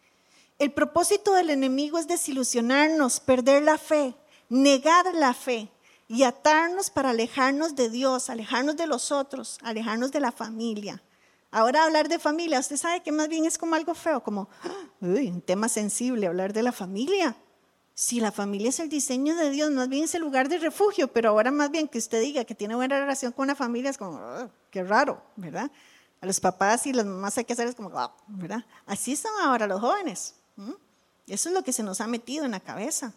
El 0.59 0.73
propósito 0.73 1.33
del 1.33 1.51
enemigo 1.51 1.99
es 1.99 2.07
desilusionarnos, 2.07 3.21
perder 3.21 3.63
la 3.63 3.79
fe, 3.79 4.15
negar 4.49 5.13
la 5.15 5.35
fe 5.35 5.69
y 6.09 6.23
atarnos 6.23 6.91
para 6.91 7.11
alejarnos 7.11 7.75
de 7.75 7.91
Dios, 7.91 8.31
alejarnos 8.31 8.77
de 8.77 8.87
los 8.87 9.11
otros, 9.11 9.59
alejarnos 9.63 10.13
de 10.13 10.21
la 10.21 10.33
familia. 10.33 11.03
Ahora 11.55 11.85
hablar 11.85 12.09
de 12.09 12.19
familia, 12.19 12.59
usted 12.59 12.77
sabe 12.77 13.01
que 13.01 13.13
más 13.13 13.29
bien 13.29 13.45
es 13.45 13.59
como 13.59 13.77
algo 13.77 13.95
feo, 13.95 14.25
como 14.25 14.49
un 15.01 15.41
tema 15.41 15.69
sensible, 15.69 16.27
hablar 16.27 16.53
de 16.53 16.65
la 16.65 16.73
familia. 16.73 17.37
Si 17.95 18.19
la 18.19 18.33
familia 18.33 18.71
es 18.71 18.81
el 18.81 18.89
diseño 18.89 19.37
de 19.37 19.51
Dios, 19.51 19.71
más 19.71 19.89
bien 19.89 20.03
es 20.03 20.17
el 20.17 20.23
lugar 20.23 20.49
de 20.49 20.59
refugio, 20.59 21.07
pero 21.13 21.29
ahora 21.29 21.53
más 21.53 21.71
bien 21.71 21.87
que 21.87 21.99
usted 21.99 22.21
diga 22.21 22.45
que 22.45 22.57
tiene 22.57 22.75
buena 22.75 22.99
relación 22.99 23.31
con 23.31 23.45
una 23.45 23.55
familia 23.55 23.91
es 23.91 23.99
como, 23.99 24.21
qué 24.73 24.83
raro, 24.83 25.23
¿verdad? 25.37 25.71
A 26.21 26.27
los 26.27 26.41
papás 26.41 26.89
y 26.89 26.93
las 26.93 27.07
mamás 27.07 27.39
hay 27.39 27.45
que 27.45 27.53
hacer 27.53 27.69
es 27.69 27.77
como, 27.77 27.89
¿verdad? 28.27 28.65
Así 28.85 29.15
son 29.15 29.31
ahora 29.41 29.69
los 29.69 29.81
jóvenes. 29.81 30.35
Eso 31.29 31.51
es 31.51 31.55
lo 31.55 31.63
que 31.63 31.73
se 31.73 31.85
nos 31.85 32.01
ha 32.01 32.09
metido 32.09 32.45
en 32.45 32.51
la 32.51 32.59
cabeza. 32.59 33.13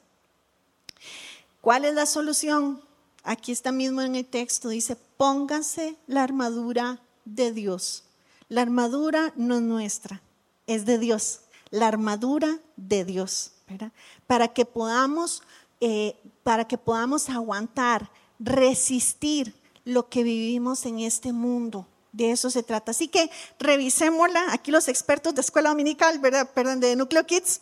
¿Cuál 1.60 1.86
es 1.86 1.96
la 1.96 2.06
solución? 2.06 2.84
Aquí 3.24 3.52
está 3.52 3.72
mismo 3.72 4.04
en 4.04 4.14
el 4.14 4.28
texto, 4.28 4.70
dice, 4.70 4.96
pónganse 4.96 5.98
la 6.06 6.22
armadura 6.22 7.00
de 7.26 7.52
Dios 7.52 8.04
la 8.50 8.62
armadura 8.62 9.34
no 9.36 9.56
es 9.56 9.62
nuestra, 9.62 10.22
es 10.68 10.86
de 10.86 10.98
Dios. 10.98 11.42
La 11.70 11.88
armadura 11.88 12.60
de 12.78 13.04
Dios, 13.04 13.52
¿verdad? 13.68 13.92
Para 14.26 14.50
que 14.50 14.66
podamos, 14.66 15.44
eh, 15.82 16.16
para 16.44 16.66
que 16.66 16.78
podamos 16.78 17.30
aguantar, 17.30 18.10
resistir 18.40 19.54
lo 19.84 20.08
que 20.10 20.24
vivimos 20.24 20.86
en 20.86 21.00
este 21.00 21.34
mundo. 21.34 21.88
De 22.14 22.32
eso 22.32 22.50
se 22.50 22.64
trata. 22.64 22.92
Así 22.92 23.10
que 23.10 23.30
revisémosla. 23.60 24.54
Aquí 24.54 24.72
los 24.72 24.88
expertos 24.88 25.36
de 25.36 25.42
escuela 25.42 25.70
dominical, 25.70 26.20
¿verdad? 26.20 26.50
Perdón, 26.54 26.80
de 26.80 26.96
Núcleo 26.96 27.26
Kids, 27.26 27.62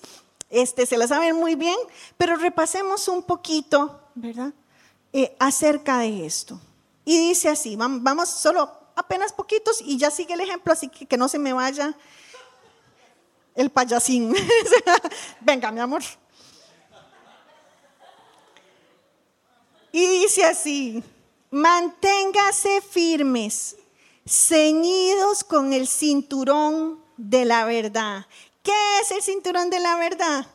este, 0.52 0.86
se 0.86 0.98
la 0.98 1.08
saben 1.08 1.36
muy 1.36 1.56
bien, 1.56 1.78
pero 2.18 2.36
repasemos 2.36 3.08
un 3.08 3.24
poquito, 3.24 4.00
¿verdad? 4.14 4.54
Eh, 5.14 5.36
acerca 5.40 6.00
de 6.00 6.26
esto. 6.26 6.60
Y 7.06 7.18
dice 7.30 7.50
así, 7.50 7.76
vamos 7.76 8.30
solo 8.30 8.85
apenas 8.96 9.34
poquitos 9.34 9.82
y 9.82 9.98
ya 9.98 10.10
sigue 10.10 10.34
el 10.34 10.42
ejemplo, 10.42 10.74
así 10.74 10.90
que 10.90 11.06
que 11.06 11.18
no 11.18 11.28
se 11.28 11.40
me 11.40 11.54
vaya 11.54 11.96
el 13.56 13.70
payasín. 13.70 14.36
Venga, 15.40 15.72
mi 15.72 15.80
amor. 15.80 16.04
Y 19.92 20.06
dice 20.06 20.44
así, 20.44 21.02
manténgase 21.52 22.82
firmes, 22.82 23.78
ceñidos 24.28 25.46
con 25.46 25.72
el 25.72 25.88
cinturón 25.88 27.02
de 27.16 27.46
la 27.46 27.64
verdad. 27.64 28.28
¿Qué 28.62 29.00
es 29.02 29.12
el 29.12 29.22
cinturón 29.22 29.70
de 29.70 29.80
la 29.80 29.96
verdad? 29.96 30.48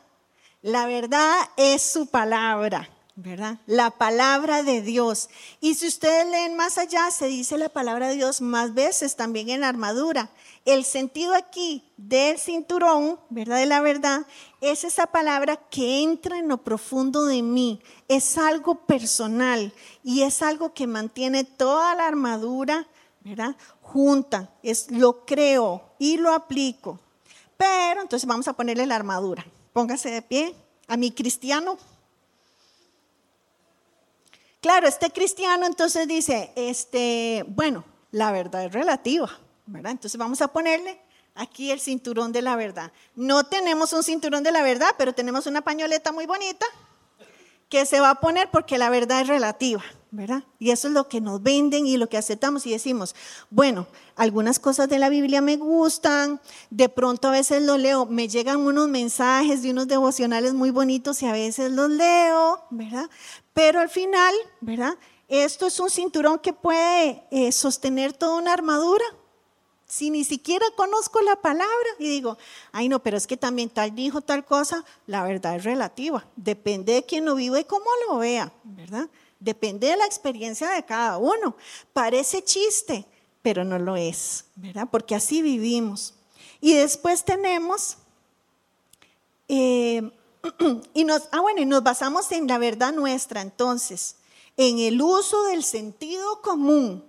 La 0.61 0.85
verdad 0.85 1.49
es 1.57 1.81
su 1.81 2.05
palabra. 2.05 2.87
¿Verdad? 3.15 3.59
La 3.65 3.91
palabra 3.91 4.63
de 4.63 4.81
Dios. 4.81 5.29
Y 5.59 5.75
si 5.75 5.87
ustedes 5.87 6.25
leen 6.27 6.55
más 6.55 6.77
allá, 6.77 7.11
se 7.11 7.27
dice 7.27 7.57
la 7.57 7.69
palabra 7.69 8.09
de 8.09 8.15
Dios 8.15 8.41
más 8.41 8.73
veces 8.73 9.15
también 9.15 9.49
en 9.49 9.61
la 9.61 9.69
armadura. 9.69 10.29
El 10.65 10.85
sentido 10.85 11.33
aquí 11.33 11.83
del 11.97 12.37
cinturón, 12.37 13.19
¿verdad? 13.29 13.57
De 13.57 13.65
la 13.65 13.81
verdad, 13.81 14.25
es 14.61 14.83
esa 14.83 15.07
palabra 15.07 15.57
que 15.57 16.03
entra 16.03 16.37
en 16.37 16.47
lo 16.47 16.63
profundo 16.63 17.25
de 17.25 17.41
mí. 17.41 17.81
Es 18.07 18.37
algo 18.37 18.85
personal 18.85 19.73
y 20.03 20.21
es 20.21 20.41
algo 20.41 20.73
que 20.73 20.87
mantiene 20.87 21.43
toda 21.43 21.95
la 21.95 22.07
armadura, 22.07 22.87
¿verdad? 23.21 23.55
Junta. 23.81 24.53
Es 24.63 24.89
lo 24.91 25.25
creo 25.25 25.93
y 25.99 26.17
lo 26.17 26.33
aplico. 26.33 26.99
Pero 27.57 28.01
entonces 28.01 28.27
vamos 28.27 28.47
a 28.47 28.53
ponerle 28.53 28.85
la 28.85 28.95
armadura. 28.95 29.45
Póngase 29.73 30.09
de 30.09 30.21
pie. 30.21 30.55
A 30.87 30.97
mi 30.97 31.11
cristiano, 31.11 31.77
Claro, 34.61 34.87
este 34.87 35.09
cristiano 35.09 35.65
entonces 35.65 36.07
dice, 36.07 36.51
este, 36.55 37.43
bueno, 37.47 37.83
la 38.11 38.31
verdad 38.31 38.65
es 38.65 38.71
relativa, 38.71 39.29
¿verdad? 39.65 39.93
Entonces 39.93 40.19
vamos 40.19 40.39
a 40.43 40.49
ponerle 40.49 41.01
aquí 41.33 41.71
el 41.71 41.79
cinturón 41.79 42.31
de 42.31 42.43
la 42.43 42.55
verdad. 42.55 42.91
No 43.15 43.43
tenemos 43.43 43.91
un 43.91 44.03
cinturón 44.03 44.43
de 44.43 44.51
la 44.51 44.61
verdad, 44.61 44.89
pero 44.99 45.13
tenemos 45.13 45.47
una 45.47 45.61
pañoleta 45.61 46.11
muy 46.11 46.27
bonita 46.27 46.65
que 47.69 47.87
se 47.87 47.99
va 48.01 48.11
a 48.11 48.19
poner 48.19 48.51
porque 48.51 48.77
la 48.77 48.91
verdad 48.91 49.21
es 49.21 49.27
relativa, 49.27 49.83
¿verdad? 50.11 50.43
Y 50.59 50.71
eso 50.71 50.89
es 50.89 50.93
lo 50.93 51.07
que 51.07 51.21
nos 51.21 51.41
venden 51.41 51.87
y 51.87 51.95
lo 51.95 52.09
que 52.09 52.17
aceptamos 52.17 52.65
y 52.65 52.71
decimos, 52.71 53.15
bueno, 53.49 53.87
algunas 54.17 54.59
cosas 54.59 54.89
de 54.89 54.99
la 54.99 55.07
Biblia 55.07 55.41
me 55.41 55.55
gustan, 55.55 56.41
de 56.69 56.89
pronto 56.89 57.29
a 57.29 57.31
veces 57.31 57.63
lo 57.63 57.77
leo, 57.77 58.05
me 58.05 58.27
llegan 58.27 58.59
unos 58.59 58.89
mensajes 58.89 59.63
de 59.63 59.71
unos 59.71 59.87
devocionales 59.87 60.53
muy 60.53 60.69
bonitos 60.69 61.23
y 61.23 61.27
a 61.27 61.31
veces 61.31 61.71
los 61.71 61.89
leo, 61.89 62.61
¿verdad? 62.71 63.09
Pero 63.53 63.79
al 63.79 63.87
final, 63.87 64.33
¿verdad? 64.59 64.97
Esto 65.29 65.67
es 65.67 65.79
un 65.79 65.89
cinturón 65.89 66.39
que 66.39 66.51
puede 66.51 67.23
eh, 67.31 67.53
sostener 67.53 68.11
toda 68.11 68.35
una 68.37 68.51
armadura. 68.51 69.05
Si 69.85 70.09
ni 70.09 70.25
siquiera 70.25 70.65
conozco 70.75 71.21
la 71.21 71.37
palabra 71.37 71.69
y 71.99 72.09
digo, 72.09 72.37
ay 72.73 72.89
no, 72.89 73.01
pero 73.01 73.15
es 73.15 73.27
que 73.27 73.37
también 73.37 73.69
tal 73.69 73.95
dijo 73.95 74.19
tal 74.19 74.43
cosa, 74.43 74.83
la 75.05 75.23
verdad 75.23 75.55
es 75.55 75.63
relativa. 75.63 76.25
Depende 76.35 76.93
de 76.93 77.05
quién 77.05 77.23
lo 77.23 77.35
vive 77.35 77.61
y 77.61 77.63
cómo 77.63 77.85
lo 78.07 78.17
vea, 78.17 78.51
¿verdad? 78.63 79.09
Depende 79.41 79.87
de 79.87 79.97
la 79.97 80.05
experiencia 80.05 80.69
de 80.69 80.85
cada 80.85 81.17
uno. 81.17 81.55
Parece 81.93 82.43
chiste, 82.43 83.05
pero 83.41 83.63
no 83.63 83.79
lo 83.79 83.97
es, 83.97 84.45
¿verdad? 84.55 84.87
Porque 84.89 85.15
así 85.15 85.41
vivimos. 85.41 86.13
Y 86.61 86.75
después 86.75 87.25
tenemos 87.25 87.97
eh, 89.47 90.11
y 90.93 91.03
nos, 91.03 91.23
ah, 91.31 91.41
bueno, 91.41 91.59
y 91.59 91.65
nos 91.65 91.81
basamos 91.81 92.31
en 92.31 92.47
la 92.47 92.59
verdad 92.59 92.93
nuestra, 92.93 93.41
entonces, 93.41 94.17
en 94.57 94.77
el 94.77 95.01
uso 95.01 95.43
del 95.45 95.63
sentido 95.63 96.41
común 96.43 97.03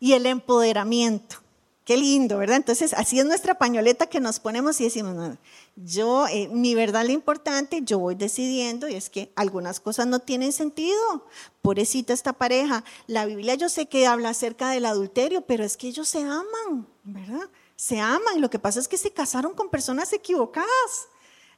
y 0.00 0.14
el 0.14 0.24
empoderamiento. 0.24 1.36
Qué 1.84 1.98
lindo, 1.98 2.38
¿verdad? 2.38 2.56
Entonces, 2.56 2.94
así 2.94 3.18
es 3.18 3.26
nuestra 3.26 3.58
pañoleta 3.58 4.06
que 4.06 4.20
nos 4.20 4.40
ponemos 4.40 4.80
y 4.80 4.84
decimos, 4.84 5.36
yo, 5.76 6.28
eh, 6.28 6.48
mi 6.48 6.74
verdad 6.74 7.04
lo 7.04 7.12
importante, 7.12 7.80
yo 7.82 7.98
voy 7.98 8.14
decidiendo 8.14 8.88
y 8.88 8.94
es 8.94 9.10
que 9.10 9.32
algunas 9.34 9.80
cosas 9.80 10.06
no 10.06 10.20
tienen 10.20 10.52
sentido. 10.52 11.26
Pobrecita 11.62 12.12
esta 12.12 12.32
pareja. 12.32 12.84
La 13.08 13.26
Biblia 13.26 13.56
yo 13.56 13.68
sé 13.68 13.86
que 13.86 14.06
habla 14.06 14.28
acerca 14.28 14.70
del 14.70 14.86
adulterio, 14.86 15.42
pero 15.42 15.64
es 15.64 15.76
que 15.76 15.88
ellos 15.88 16.08
se 16.08 16.20
aman, 16.20 16.86
¿verdad? 17.02 17.50
Se 17.74 17.98
aman. 17.98 18.40
Lo 18.40 18.50
que 18.50 18.60
pasa 18.60 18.78
es 18.78 18.86
que 18.86 18.98
se 18.98 19.12
casaron 19.12 19.54
con 19.54 19.68
personas 19.68 20.12
equivocadas. 20.12 21.08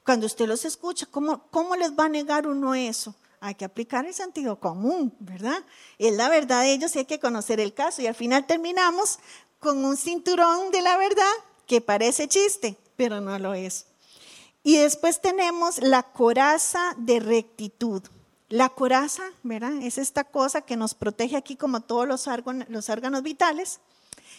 Cuando 0.03 0.25
usted 0.25 0.47
los 0.47 0.65
escucha, 0.65 1.05
¿cómo, 1.07 1.47
¿cómo 1.51 1.77
les 1.77 1.93
va 1.93 2.07
a 2.07 2.09
negar 2.09 2.47
uno 2.47 2.75
eso? 2.75 3.15
Hay 3.41 3.55
que 3.55 3.67
aplicar 3.67 4.07
el 4.07 4.15
sentido 4.15 4.59
común, 4.59 5.15
¿verdad? 5.19 5.63
Es 5.99 6.17
la 6.17 6.31
verdad 6.31 6.63
de 6.63 6.73
ellos 6.73 6.97
y 6.97 7.01
hay 7.01 7.05
que 7.05 7.21
conocer 7.21 7.61
el 7.61 7.75
caso. 7.75 8.01
Y 8.01 8.07
al 8.07 8.15
final 8.15 8.47
terminamos 8.47 9.19
con 9.59 9.85
un 9.85 9.97
cinturón 9.97 10.71
de 10.71 10.81
la 10.81 10.97
verdad 10.97 11.33
que 11.67 11.83
parece 11.83 12.29
chiste, 12.29 12.79
pero 12.97 13.21
no 13.21 13.39
lo 13.39 13.53
es. 13.53 13.87
Y 14.67 14.79
después 14.79 15.21
tenemos 15.21 15.79
la 15.79 16.03
coraza 16.03 16.97
de 16.97 17.21
rectitud. 17.21 18.03
La 18.49 18.69
coraza, 18.69 19.23
¿verdad? 19.45 19.75
Es 19.81 19.97
esta 19.97 20.25
cosa 20.25 20.61
que 20.61 20.75
nos 20.75 20.93
protege 20.93 21.37
aquí 21.37 21.55
como 21.55 21.83
todos 21.83 22.09
los 22.09 22.27
órganos 22.89 23.23
vitales. 23.23 23.79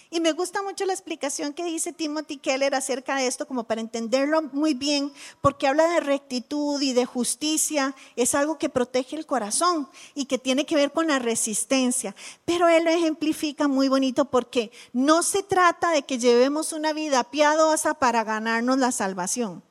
Y 0.09 0.19
me 0.19 0.33
gusta 0.33 0.61
mucho 0.61 0.85
la 0.85 0.91
explicación 0.91 1.53
que 1.53 1.63
dice 1.63 1.93
Timothy 1.93 2.39
Keller 2.39 2.75
acerca 2.75 3.15
de 3.15 3.25
esto, 3.25 3.47
como 3.47 3.63
para 3.63 3.79
entenderlo 3.79 4.41
muy 4.51 4.73
bien, 4.73 5.13
porque 5.39 5.65
habla 5.65 5.87
de 5.87 6.01
rectitud 6.01 6.81
y 6.81 6.91
de 6.91 7.05
justicia, 7.05 7.95
es 8.17 8.35
algo 8.35 8.57
que 8.57 8.67
protege 8.67 9.15
el 9.15 9.25
corazón 9.25 9.87
y 10.13 10.25
que 10.25 10.37
tiene 10.37 10.65
que 10.65 10.75
ver 10.75 10.91
con 10.91 11.07
la 11.07 11.19
resistencia. 11.19 12.13
Pero 12.43 12.67
él 12.67 12.83
lo 12.83 12.89
ejemplifica 12.89 13.69
muy 13.69 13.87
bonito 13.87 14.25
porque 14.25 14.71
no 14.91 15.23
se 15.23 15.41
trata 15.41 15.91
de 15.91 16.01
que 16.01 16.19
llevemos 16.19 16.73
una 16.73 16.91
vida 16.91 17.23
piadosa 17.23 17.93
para 17.93 18.25
ganarnos 18.25 18.77
la 18.77 18.91
salvación 18.91 19.63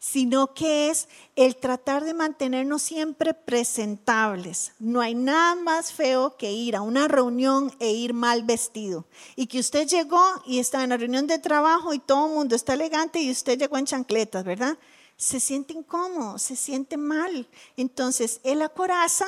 sino 0.00 0.54
que 0.54 0.88
es 0.88 1.08
el 1.36 1.56
tratar 1.56 2.04
de 2.04 2.14
mantenernos 2.14 2.80
siempre 2.80 3.34
presentables. 3.34 4.72
No 4.78 5.02
hay 5.02 5.14
nada 5.14 5.54
más 5.54 5.92
feo 5.92 6.38
que 6.38 6.50
ir 6.50 6.74
a 6.74 6.80
una 6.80 7.06
reunión 7.06 7.70
e 7.78 7.92
ir 7.92 8.14
mal 8.14 8.42
vestido. 8.42 9.04
Y 9.36 9.46
que 9.46 9.60
usted 9.60 9.86
llegó 9.86 10.22
y 10.46 10.58
está 10.58 10.82
en 10.82 10.90
la 10.90 10.96
reunión 10.96 11.26
de 11.26 11.38
trabajo 11.38 11.92
y 11.92 11.98
todo 11.98 12.28
el 12.28 12.34
mundo 12.34 12.56
está 12.56 12.72
elegante 12.72 13.20
y 13.20 13.30
usted 13.30 13.58
llegó 13.58 13.76
en 13.76 13.84
chancletas, 13.84 14.42
¿verdad? 14.42 14.78
Se 15.18 15.38
siente 15.38 15.74
incómodo, 15.74 16.38
se 16.38 16.56
siente 16.56 16.96
mal. 16.96 17.46
Entonces, 17.76 18.40
el 18.42 18.62
acoraza 18.62 19.26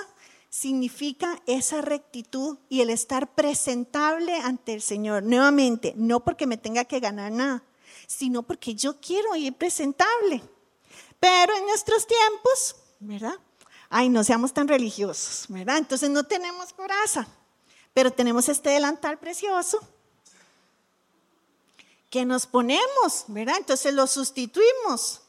significa 0.49 1.43
esa 1.47 1.83
rectitud 1.83 2.57
y 2.71 2.81
el 2.81 2.89
estar 2.89 3.35
presentable 3.35 4.37
ante 4.37 4.73
el 4.73 4.81
Señor. 4.81 5.23
Nuevamente, 5.23 5.93
no 5.99 6.25
porque 6.25 6.47
me 6.47 6.57
tenga 6.57 6.87
que 6.87 6.99
ganar 6.99 7.31
nada, 7.31 7.63
sino 8.07 8.43
porque 8.43 8.75
yo 8.75 8.99
quiero 9.03 9.37
ir 9.37 9.53
presentable. 9.53 10.43
Pero 11.23 11.57
en 11.57 11.67
nuestros 11.67 12.05
tiempos, 12.05 12.75
¿verdad? 12.99 13.39
Ay, 13.89 14.09
no 14.09 14.25
seamos 14.25 14.53
tan 14.53 14.67
religiosos, 14.67 15.45
¿verdad? 15.49 15.79
Entonces 15.79 16.11
no 16.11 16.25
tenemos 16.25 16.73
coraza, 16.73 17.29
pero 17.95 18.13
tenemos 18.13 18.49
este 18.49 18.71
delantal 18.71 19.21
precioso 19.21 19.79
que 22.11 22.25
nos 22.25 22.45
ponemos, 22.47 23.27
¿verdad? 23.29 23.55
Entonces 23.57 23.95
lo 23.95 24.09
sustituimos 24.09 25.21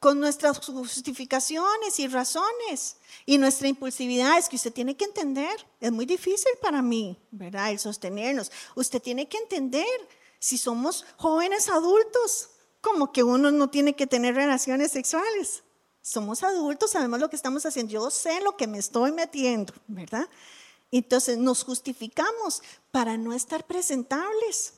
con 0.00 0.18
nuestras 0.18 0.58
justificaciones 0.58 2.00
y 2.00 2.08
razones 2.08 2.96
y 3.24 3.38
nuestra 3.38 3.68
impulsividad 3.68 4.36
es 4.36 4.48
que 4.48 4.56
usted 4.56 4.72
tiene 4.72 4.96
que 4.96 5.04
entender, 5.04 5.64
es 5.80 5.92
muy 5.92 6.06
difícil 6.06 6.50
para 6.60 6.82
mí, 6.82 7.16
¿verdad? 7.30 7.70
El 7.70 7.78
sostenernos. 7.78 8.50
Usted 8.74 9.00
tiene 9.00 9.28
que 9.28 9.38
entender 9.38 9.86
si 10.40 10.58
somos 10.58 11.04
jóvenes 11.18 11.68
adultos, 11.68 12.49
como 12.80 13.12
que 13.12 13.22
uno 13.22 13.50
no 13.50 13.70
tiene 13.70 13.94
que 13.94 14.06
tener 14.06 14.34
relaciones 14.34 14.92
sexuales. 14.92 15.62
Somos 16.02 16.42
adultos, 16.42 16.92
sabemos 16.92 17.20
lo 17.20 17.28
que 17.28 17.36
estamos 17.36 17.66
haciendo. 17.66 17.92
Yo 17.92 18.10
sé 18.10 18.40
lo 18.40 18.56
que 18.56 18.66
me 18.66 18.78
estoy 18.78 19.12
metiendo, 19.12 19.74
¿verdad? 19.86 20.28
Entonces 20.90 21.38
nos 21.38 21.62
justificamos 21.62 22.62
para 22.90 23.16
no 23.16 23.32
estar 23.32 23.66
presentables. 23.66 24.74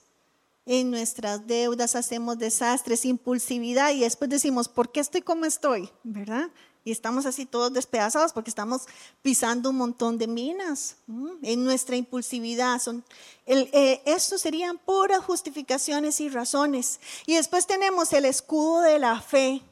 En 0.65 0.91
nuestras 0.91 1.47
deudas 1.47 1.97
hacemos 1.97 2.39
desastres, 2.39 3.05
impulsividad 3.05 3.91
y 3.91 4.01
después 4.01 4.31
decimos, 4.31 4.69
¿por 4.69 4.93
qué 4.93 5.01
estoy 5.01 5.23
como 5.23 5.45
estoy? 5.45 5.91
¿Verdad? 6.05 6.51
Y 6.85 6.91
estamos 6.91 7.27
así 7.27 7.47
todos 7.47 7.73
despedazados 7.73 8.33
porque 8.33 8.51
estamos 8.51 8.83
pisando 9.23 9.71
un 9.71 9.77
montón 9.77 10.19
de 10.19 10.27
minas 10.27 10.97
en 11.43 11.65
nuestra 11.65 11.95
impulsividad. 11.95 12.81
Son, 12.81 13.05
eh, 13.47 14.03
serían 14.19 14.79
puras 14.79 15.21
justificaciones 15.21 16.21
y 16.21 16.29
razones. 16.29 16.99
Y 17.27 17.37
después 17.37 17.67
tenemos 17.67 18.13
el 18.13 18.25
escudo 18.25 18.81
de 18.81 18.99
la 18.99 19.21
fe. 19.21 19.63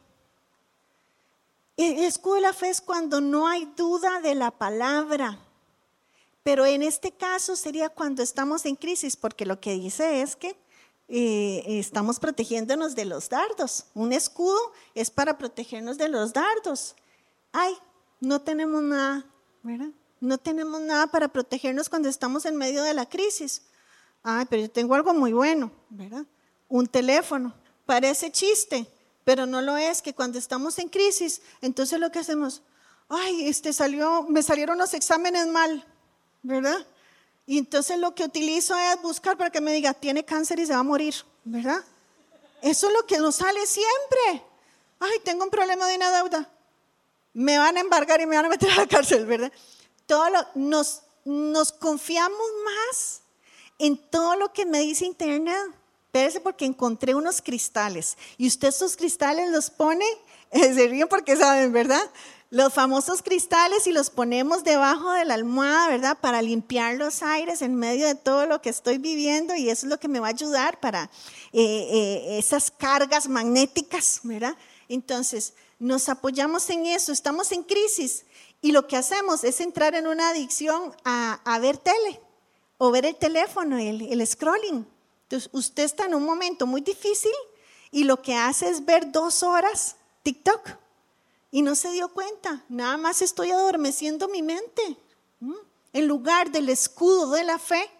El 1.76 2.04
escudo 2.04 2.36
de 2.36 2.42
la 2.42 2.52
fe 2.52 2.68
es 2.68 2.80
cuando 2.80 3.20
no 3.20 3.48
hay 3.48 3.64
duda 3.76 4.20
de 4.20 4.36
la 4.36 4.52
palabra. 4.52 5.38
Pero 6.44 6.64
en 6.64 6.82
este 6.82 7.10
caso 7.10 7.56
sería 7.56 7.88
cuando 7.88 8.22
estamos 8.22 8.64
en 8.66 8.76
crisis, 8.76 9.16
porque 9.16 9.46
lo 9.46 9.60
que 9.60 9.72
dice 9.72 10.22
es 10.22 10.36
que 10.36 10.56
eh, 11.12 11.64
estamos 11.66 12.20
protegiéndonos 12.20 12.94
de 12.94 13.04
los 13.04 13.28
dardos. 13.28 13.86
Un 13.94 14.12
escudo 14.12 14.60
es 14.94 15.10
para 15.10 15.36
protegernos 15.38 15.98
de 15.98 16.08
los 16.08 16.32
dardos. 16.32 16.94
Ay, 17.52 17.74
no 18.20 18.40
tenemos 18.40 18.80
nada, 18.80 19.26
¿verdad? 19.64 19.90
No 20.20 20.38
tenemos 20.38 20.80
nada 20.80 21.08
para 21.08 21.26
protegernos 21.26 21.88
cuando 21.88 22.08
estamos 22.08 22.46
en 22.46 22.56
medio 22.56 22.84
de 22.84 22.94
la 22.94 23.08
crisis. 23.08 23.62
Ay, 24.22 24.46
pero 24.48 24.62
yo 24.62 24.70
tengo 24.70 24.94
algo 24.94 25.12
muy 25.12 25.32
bueno, 25.32 25.72
¿verdad? 25.88 26.24
Un 26.68 26.86
teléfono. 26.86 27.54
Parece 27.86 28.30
chiste, 28.30 28.86
pero 29.24 29.46
no 29.46 29.60
lo 29.62 29.76
es, 29.76 30.02
que 30.02 30.14
cuando 30.14 30.38
estamos 30.38 30.78
en 30.78 30.88
crisis, 30.88 31.42
entonces 31.60 31.98
lo 31.98 32.12
que 32.12 32.20
hacemos, 32.20 32.62
ay, 33.08 33.48
este 33.48 33.72
salió, 33.72 34.22
me 34.28 34.44
salieron 34.44 34.78
los 34.78 34.94
exámenes 34.94 35.48
mal, 35.48 35.84
¿verdad? 36.42 36.86
Y 37.46 37.58
entonces 37.58 37.98
lo 37.98 38.14
que 38.14 38.24
utilizo 38.24 38.76
es 38.76 39.00
buscar 39.02 39.36
para 39.36 39.50
que 39.50 39.60
me 39.60 39.72
diga, 39.72 39.92
tiene 39.94 40.24
cáncer 40.24 40.58
y 40.60 40.66
se 40.66 40.72
va 40.72 40.80
a 40.80 40.84
morir, 40.84 41.14
¿verdad? 41.44 41.84
Eso 42.62 42.88
es 42.88 42.92
lo 42.92 43.06
que 43.06 43.18
nos 43.18 43.36
sale 43.36 43.66
siempre. 43.66 44.44
Ay, 44.98 45.18
tengo 45.24 45.44
un 45.44 45.50
problema 45.50 45.86
de 45.86 45.96
una 45.96 46.10
deuda. 46.10 46.50
Me 47.32 47.58
van 47.58 47.76
a 47.76 47.80
embargar 47.80 48.20
y 48.20 48.26
me 48.26 48.36
van 48.36 48.46
a 48.46 48.48
meter 48.50 48.70
a 48.70 48.76
la 48.76 48.86
cárcel, 48.86 49.24
¿verdad? 49.26 49.52
Todo 50.06 50.28
nos, 50.54 51.02
nos 51.24 51.72
confiamos 51.72 52.46
más 52.64 53.22
en 53.78 53.96
todo 53.96 54.36
lo 54.36 54.52
que 54.52 54.66
me 54.66 54.80
dice 54.80 55.06
Internet. 55.06 55.56
Espérese 56.06 56.40
porque 56.40 56.64
encontré 56.64 57.14
unos 57.14 57.40
cristales. 57.40 58.18
Y 58.36 58.46
usted 58.48 58.68
esos 58.68 58.96
cristales 58.96 59.50
los 59.50 59.70
pone, 59.70 60.04
se 60.52 60.88
ríen 60.88 61.08
porque 61.08 61.36
saben, 61.36 61.72
¿verdad? 61.72 62.02
Los 62.52 62.74
famosos 62.74 63.22
cristales 63.22 63.86
y 63.86 63.92
los 63.92 64.10
ponemos 64.10 64.64
debajo 64.64 65.12
de 65.12 65.24
la 65.24 65.34
almohada, 65.34 65.86
¿verdad? 65.86 66.18
Para 66.20 66.42
limpiar 66.42 66.96
los 66.96 67.22
aires 67.22 67.62
en 67.62 67.76
medio 67.76 68.08
de 68.08 68.16
todo 68.16 68.46
lo 68.46 68.60
que 68.60 68.70
estoy 68.70 68.98
viviendo 68.98 69.54
y 69.54 69.70
eso 69.70 69.86
es 69.86 69.90
lo 69.90 70.00
que 70.00 70.08
me 70.08 70.18
va 70.18 70.26
a 70.26 70.30
ayudar 70.30 70.80
para 70.80 71.04
eh, 71.52 71.88
eh, 71.92 72.38
esas 72.38 72.72
cargas 72.72 73.28
magnéticas, 73.28 74.18
¿verdad? 74.24 74.56
Entonces, 74.88 75.54
nos 75.78 76.08
apoyamos 76.08 76.68
en 76.70 76.86
eso, 76.86 77.12
estamos 77.12 77.52
en 77.52 77.62
crisis 77.62 78.24
y 78.60 78.72
lo 78.72 78.88
que 78.88 78.96
hacemos 78.96 79.44
es 79.44 79.60
entrar 79.60 79.94
en 79.94 80.08
una 80.08 80.30
adicción 80.30 80.92
a, 81.04 81.58
ver 81.60 81.78
tele 81.78 82.20
o 82.78 82.90
ver 82.90 83.06
el 83.06 83.14
teléfono, 83.14 83.78
el, 83.78 84.02
el 84.02 84.26
scrolling. 84.26 84.84
Entonces, 85.22 85.48
usted 85.52 85.84
está 85.84 86.06
en 86.06 86.16
un 86.16 86.24
momento 86.24 86.66
muy 86.66 86.80
difícil 86.80 87.30
y 87.92 88.02
lo 88.02 88.20
que 88.22 88.34
hace 88.34 88.68
es 88.68 88.84
ver 88.84 89.12
dos 89.12 89.44
horas 89.44 89.94
TikTok 90.24 90.80
y 91.50 91.62
no 91.62 91.74
se 91.74 91.90
dio 91.90 92.12
cuenta. 92.12 92.64
Nada 92.68 92.96
más 92.96 93.22
estoy 93.22 93.50
adormeciendo 93.50 94.28
mi 94.28 94.42
mente. 94.42 94.96
En 95.92 96.06
lugar 96.06 96.50
del 96.50 96.68
escudo 96.68 97.30
de 97.32 97.44
la 97.44 97.58
fe, 97.58 97.90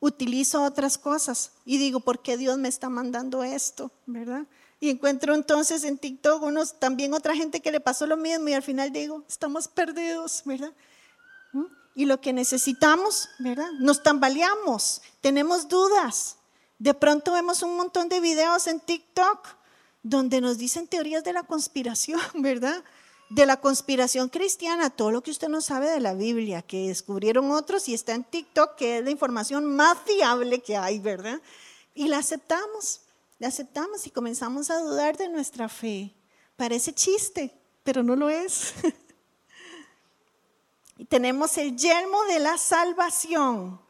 utilizo 0.00 0.62
otras 0.62 0.98
cosas 0.98 1.52
y 1.64 1.78
digo, 1.78 2.00
¿por 2.00 2.20
qué 2.20 2.36
Dios 2.36 2.58
me 2.58 2.68
está 2.68 2.88
mandando 2.88 3.44
esto? 3.44 3.90
¿Verdad? 4.06 4.46
Y 4.80 4.88
encuentro 4.88 5.34
entonces 5.34 5.84
en 5.84 5.98
TikTok 5.98 6.42
unos, 6.42 6.78
también 6.80 7.12
otra 7.12 7.34
gente 7.34 7.60
que 7.60 7.70
le 7.70 7.80
pasó 7.80 8.06
lo 8.06 8.16
mismo 8.16 8.48
y 8.48 8.54
al 8.54 8.62
final 8.62 8.90
digo, 8.92 9.24
estamos 9.28 9.68
perdidos, 9.68 10.42
¿verdad? 10.44 10.72
Y 11.94 12.06
lo 12.06 12.20
que 12.20 12.32
necesitamos, 12.32 13.28
¿verdad? 13.38 13.68
Nos 13.78 14.02
tambaleamos, 14.02 15.02
tenemos 15.20 15.68
dudas. 15.68 16.36
De 16.78 16.94
pronto 16.94 17.32
vemos 17.32 17.62
un 17.62 17.76
montón 17.76 18.08
de 18.08 18.20
videos 18.20 18.66
en 18.68 18.80
TikTok 18.80 19.48
donde 20.02 20.40
nos 20.40 20.58
dicen 20.58 20.86
teorías 20.86 21.24
de 21.24 21.32
la 21.32 21.42
conspiración, 21.42 22.20
¿verdad? 22.34 22.82
De 23.28 23.46
la 23.46 23.60
conspiración 23.60 24.28
cristiana, 24.28 24.90
todo 24.90 25.10
lo 25.10 25.22
que 25.22 25.30
usted 25.30 25.48
no 25.48 25.60
sabe 25.60 25.90
de 25.90 26.00
la 26.00 26.14
Biblia, 26.14 26.62
que 26.62 26.88
descubrieron 26.88 27.50
otros 27.52 27.88
y 27.88 27.94
está 27.94 28.14
en 28.14 28.24
TikTok, 28.24 28.74
que 28.74 28.98
es 28.98 29.04
la 29.04 29.10
información 29.10 29.76
más 29.76 29.98
fiable 30.04 30.60
que 30.60 30.76
hay, 30.76 30.98
¿verdad? 30.98 31.40
Y 31.94 32.08
la 32.08 32.18
aceptamos 32.18 33.02
le 33.40 33.46
aceptamos 33.46 34.06
y 34.06 34.10
comenzamos 34.10 34.70
a 34.70 34.78
dudar 34.80 35.16
de 35.16 35.30
nuestra 35.30 35.70
fe. 35.70 36.14
Parece 36.56 36.92
chiste, 36.92 37.58
pero 37.82 38.02
no 38.02 38.14
lo 38.14 38.28
es. 38.28 38.74
y 40.98 41.06
tenemos 41.06 41.56
el 41.56 41.74
yelmo 41.74 42.22
de 42.24 42.38
la 42.38 42.58
salvación. 42.58 43.80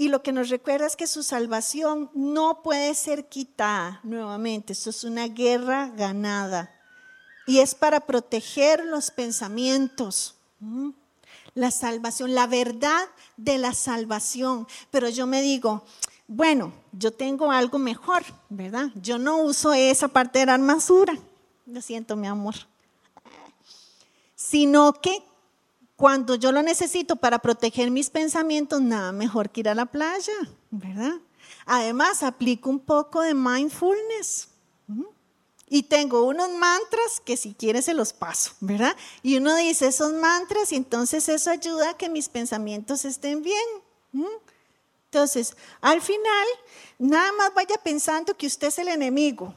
Y 0.00 0.08
lo 0.08 0.22
que 0.22 0.30
nos 0.30 0.48
recuerda 0.48 0.86
es 0.86 0.94
que 0.94 1.08
su 1.08 1.24
salvación 1.24 2.08
no 2.14 2.62
puede 2.62 2.94
ser 2.94 3.28
quitada 3.28 3.98
nuevamente. 4.04 4.72
Esto 4.72 4.90
es 4.90 5.02
una 5.02 5.26
guerra 5.26 5.88
ganada. 5.88 6.72
Y 7.48 7.58
es 7.58 7.74
para 7.74 8.00
proteger 8.00 8.84
los 8.84 9.10
pensamientos. 9.10 10.36
La 11.54 11.72
salvación, 11.72 12.34
la 12.34 12.46
verdad 12.46 13.02
de 13.36 13.58
la 13.58 13.74
salvación. 13.74 14.68
Pero 14.92 15.08
yo 15.08 15.26
me 15.26 15.42
digo, 15.42 15.84
bueno, 16.28 16.72
yo 16.92 17.10
tengo 17.10 17.50
algo 17.50 17.78
mejor, 17.78 18.22
¿verdad? 18.50 18.90
Yo 18.94 19.18
no 19.18 19.38
uso 19.38 19.72
esa 19.72 20.08
parte 20.08 20.40
de 20.40 20.46
la 20.46 20.54
armadura, 20.54 21.18
lo 21.66 21.80
siento, 21.80 22.16
mi 22.16 22.26
amor, 22.26 22.54
sino 24.36 24.92
que 24.92 25.22
cuando 25.98 26.36
yo 26.36 26.52
lo 26.52 26.62
necesito 26.62 27.16
para 27.16 27.40
proteger 27.40 27.90
mis 27.90 28.08
pensamientos, 28.08 28.80
nada 28.80 29.10
mejor 29.10 29.50
que 29.50 29.60
ir 29.60 29.68
a 29.68 29.74
la 29.74 29.84
playa, 29.84 30.32
¿verdad? 30.70 31.14
Además, 31.66 32.22
aplico 32.22 32.70
un 32.70 32.78
poco 32.78 33.20
de 33.20 33.34
mindfulness. 33.34 34.46
Y 35.68 35.82
tengo 35.82 36.22
unos 36.22 36.50
mantras 36.50 37.20
que 37.24 37.36
si 37.36 37.52
quieres 37.52 37.86
se 37.86 37.94
los 37.94 38.12
paso, 38.12 38.52
¿verdad? 38.60 38.96
Y 39.24 39.38
uno 39.38 39.56
dice 39.56 39.88
esos 39.88 40.12
mantras 40.12 40.70
y 40.70 40.76
entonces 40.76 41.28
eso 41.28 41.50
ayuda 41.50 41.90
a 41.90 41.96
que 41.96 42.08
mis 42.08 42.28
pensamientos 42.28 43.04
estén 43.04 43.42
bien. 43.42 44.28
Entonces, 45.06 45.56
al 45.80 46.00
final, 46.00 46.46
nada 47.00 47.32
más 47.32 47.52
vaya 47.54 47.76
pensando 47.82 48.36
que 48.36 48.46
usted 48.46 48.68
es 48.68 48.78
el 48.78 48.86
enemigo 48.86 49.52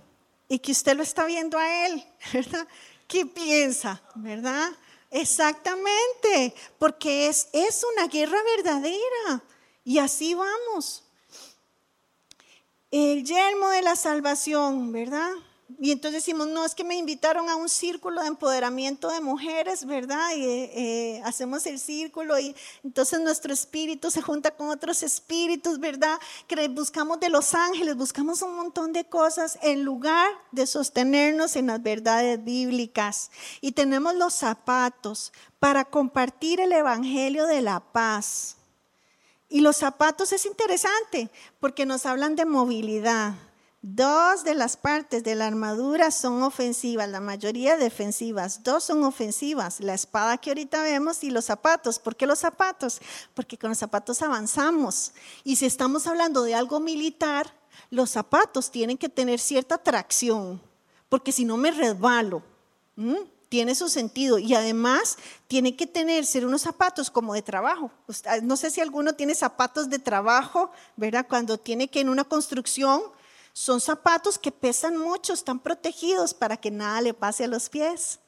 y 0.49 0.57
que 0.57 0.71
usted 0.71 0.97
lo 0.97 1.03
está 1.03 1.23
viendo 1.25 1.59
a 1.59 1.85
él, 1.85 2.03
¿verdad? 2.33 2.67
¿Qué 3.07 3.27
piensa, 3.27 4.01
verdad? 4.15 4.71
Exactamente, 5.11 6.55
porque 6.79 7.27
es, 7.27 7.49
es 7.51 7.85
una 7.95 8.07
guerra 8.07 8.37
verdadera 8.55 9.43
y 9.83 9.99
así 9.99 10.33
vamos. 10.33 11.03
El 12.91 13.23
yelmo 13.23 13.69
de 13.69 13.81
la 13.81 13.95
salvación, 13.95 14.91
¿verdad? 14.91 15.31
Y 15.79 15.91
entonces 15.91 16.23
decimos, 16.23 16.47
no, 16.47 16.65
es 16.65 16.73
que 16.73 16.83
me 16.83 16.95
invitaron 16.95 17.49
a 17.49 17.55
un 17.55 17.69
círculo 17.69 18.21
de 18.21 18.27
empoderamiento 18.27 19.09
de 19.09 19.21
mujeres, 19.21 19.85
¿verdad? 19.85 20.35
Y 20.35 20.43
eh, 20.43 21.21
hacemos 21.23 21.65
el 21.67 21.79
círculo 21.79 22.39
y 22.39 22.55
entonces 22.83 23.19
nuestro 23.19 23.53
espíritu 23.53 24.09
se 24.09 24.21
junta 24.21 24.51
con 24.51 24.69
otros 24.69 25.03
espíritus, 25.03 25.79
¿verdad? 25.79 26.19
Que 26.47 26.67
buscamos 26.67 27.19
de 27.19 27.29
los 27.29 27.53
ángeles, 27.53 27.95
buscamos 27.95 28.41
un 28.41 28.55
montón 28.55 28.91
de 28.93 29.05
cosas 29.05 29.59
en 29.61 29.83
lugar 29.83 30.27
de 30.51 30.65
sostenernos 30.65 31.55
en 31.55 31.67
las 31.67 31.81
verdades 31.81 32.43
bíblicas. 32.43 33.29
Y 33.61 33.73
tenemos 33.73 34.15
los 34.15 34.33
zapatos 34.33 35.31
para 35.59 35.85
compartir 35.85 36.59
el 36.59 36.71
evangelio 36.71 37.45
de 37.45 37.61
la 37.61 37.79
paz. 37.79 38.57
Y 39.47 39.61
los 39.61 39.77
zapatos 39.77 40.31
es 40.31 40.45
interesante 40.45 41.29
porque 41.59 41.85
nos 41.85 42.05
hablan 42.05 42.35
de 42.35 42.45
movilidad 42.45 43.35
Dos 43.83 44.43
de 44.43 44.53
las 44.53 44.77
partes 44.77 45.23
de 45.23 45.33
la 45.33 45.47
armadura 45.47 46.11
son 46.11 46.43
ofensivas, 46.43 47.09
la 47.09 47.19
mayoría 47.19 47.77
defensivas. 47.77 48.61
Dos 48.61 48.83
son 48.83 49.03
ofensivas, 49.03 49.79
la 49.79 49.95
espada 49.95 50.37
que 50.37 50.51
ahorita 50.51 50.83
vemos 50.83 51.23
y 51.23 51.31
los 51.31 51.45
zapatos. 51.45 51.97
¿Por 51.97 52.15
qué 52.15 52.27
los 52.27 52.37
zapatos? 52.37 53.01
Porque 53.33 53.57
con 53.57 53.69
los 53.69 53.79
zapatos 53.79 54.21
avanzamos. 54.21 55.13
Y 55.43 55.55
si 55.55 55.65
estamos 55.65 56.05
hablando 56.05 56.43
de 56.43 56.53
algo 56.53 56.79
militar, 56.79 57.51
los 57.89 58.11
zapatos 58.11 58.69
tienen 58.69 58.99
que 58.99 59.09
tener 59.09 59.39
cierta 59.39 59.79
tracción, 59.79 60.61
porque 61.09 61.31
si 61.31 61.43
no 61.43 61.57
me 61.57 61.71
resbalo. 61.71 62.43
Tiene 63.49 63.73
su 63.73 63.89
sentido. 63.89 64.37
Y 64.37 64.53
además 64.53 65.17
tiene 65.47 65.75
que 65.75 65.87
tener, 65.87 66.27
ser 66.27 66.45
unos 66.45 66.61
zapatos 66.61 67.09
como 67.09 67.33
de 67.33 67.41
trabajo. 67.41 67.89
No 68.43 68.57
sé 68.57 68.69
si 68.69 68.79
alguno 68.79 69.13
tiene 69.13 69.33
zapatos 69.33 69.89
de 69.89 69.97
trabajo, 69.97 70.71
¿verdad? 70.95 71.25
Cuando 71.27 71.57
tiene 71.57 71.87
que 71.87 71.99
en 71.99 72.09
una 72.09 72.23
construcción 72.23 73.01
son 73.53 73.81
zapatos 73.81 74.37
que 74.37 74.51
pesan 74.51 74.97
mucho, 74.97 75.33
están 75.33 75.59
protegidos 75.59 76.33
para 76.33 76.57
que 76.57 76.71
nada 76.71 77.01
le 77.01 77.13
pase 77.13 77.43
a 77.43 77.47
los 77.47 77.69
pies. 77.69 78.19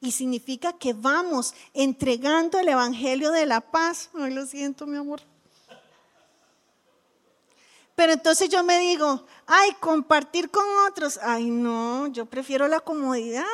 Y 0.00 0.12
significa 0.12 0.72
que 0.72 0.94
vamos 0.94 1.54
entregando 1.74 2.58
el 2.58 2.68
Evangelio 2.68 3.32
de 3.32 3.44
la 3.44 3.60
paz. 3.60 4.08
Ay, 4.14 4.32
lo 4.32 4.46
siento, 4.46 4.86
mi 4.86 4.96
amor. 4.96 5.20
Pero 7.94 8.14
entonces 8.14 8.48
yo 8.48 8.64
me 8.64 8.78
digo, 8.78 9.26
ay, 9.46 9.76
compartir 9.78 10.50
con 10.50 10.64
otros. 10.88 11.18
Ay, 11.22 11.50
no, 11.50 12.06
yo 12.06 12.24
prefiero 12.24 12.66
la 12.66 12.80
comodidad, 12.80 13.44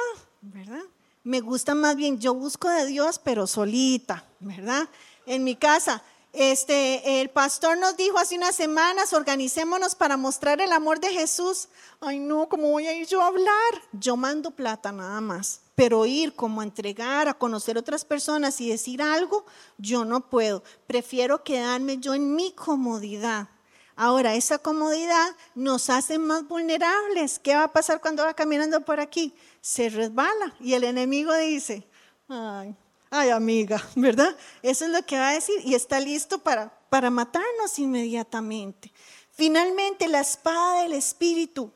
¿verdad? 0.41 0.85
Me 1.25 1.41
gusta 1.41 1.75
más 1.75 1.97
bien, 1.97 2.21
yo 2.21 2.33
busco 2.33 2.69
de 2.69 2.87
Dios, 2.87 3.19
pero 3.19 3.49
solita, 3.49 4.25
¿verdad? 4.39 4.89
En 5.27 5.43
mi 5.43 5.57
casa. 5.57 6.01
Este, 6.39 7.23
el 7.23 7.31
pastor 7.31 7.79
nos 7.79 7.97
dijo 7.97 8.19
hace 8.19 8.37
unas 8.37 8.55
semanas, 8.55 9.15
organicémonos 9.15 9.95
para 9.95 10.19
mostrar 10.19 10.61
el 10.61 10.71
amor 10.71 11.01
de 11.01 11.09
Jesús. 11.09 11.69
Ay, 11.99 12.19
no, 12.19 12.47
¿cómo 12.51 12.73
voy 12.73 12.87
a 12.87 12.93
ir 12.93 13.07
yo 13.07 13.23
a 13.23 13.29
hablar? 13.29 13.49
Yo 13.93 14.19
mando 14.19 14.51
plata 14.51 14.93
nada 14.93 15.23
más, 15.23 15.63
pero 15.75 16.05
ir 16.05 16.35
como 16.35 16.61
a 16.61 16.65
entregar, 16.65 17.27
a 17.27 17.39
conocer 17.39 17.79
otras 17.79 18.05
personas 18.05 18.61
y 18.61 18.69
decir 18.69 19.01
algo, 19.01 19.47
yo 19.79 20.05
no 20.05 20.29
puedo. 20.29 20.63
Prefiero 20.87 21.43
quedarme 21.43 21.97
yo 21.97 22.13
en 22.13 22.35
mi 22.35 22.53
comodidad. 22.53 23.49
Ahora, 23.97 24.35
esa 24.35 24.59
comodidad 24.59 25.35
nos 25.55 25.89
hace 25.89 26.19
más 26.19 26.47
vulnerables. 26.47 27.39
¿Qué 27.39 27.55
va 27.55 27.65
a 27.65 27.73
pasar 27.73 28.03
cuando 28.03 28.25
va 28.25 28.35
caminando 28.35 28.83
por 28.83 29.01
aquí? 29.01 29.35
Se 29.63 29.89
resbala 29.89 30.55
y 30.61 30.75
el 30.75 30.85
enemigo 30.85 31.33
dice, 31.35 31.89
ay, 32.29 32.77
ay 33.11 33.31
amiga, 33.31 33.83
¿verdad? 33.97 34.37
Eso 34.63 34.85
es 34.85 34.91
lo 34.91 35.05
que 35.05 35.19
va 35.19 35.31
a 35.31 35.35
decir 35.35 35.57
y 35.65 35.75
está 35.75 36.01
listo 36.01 36.39
para, 36.39 36.79
para 36.89 37.11
matarnos 37.11 37.79
inmediatamente. 37.79 38.93
Finalmente, 39.33 40.09
la 40.09 40.21
espada 40.21 40.83
del 40.83 40.95
Espíritu, 40.95 41.71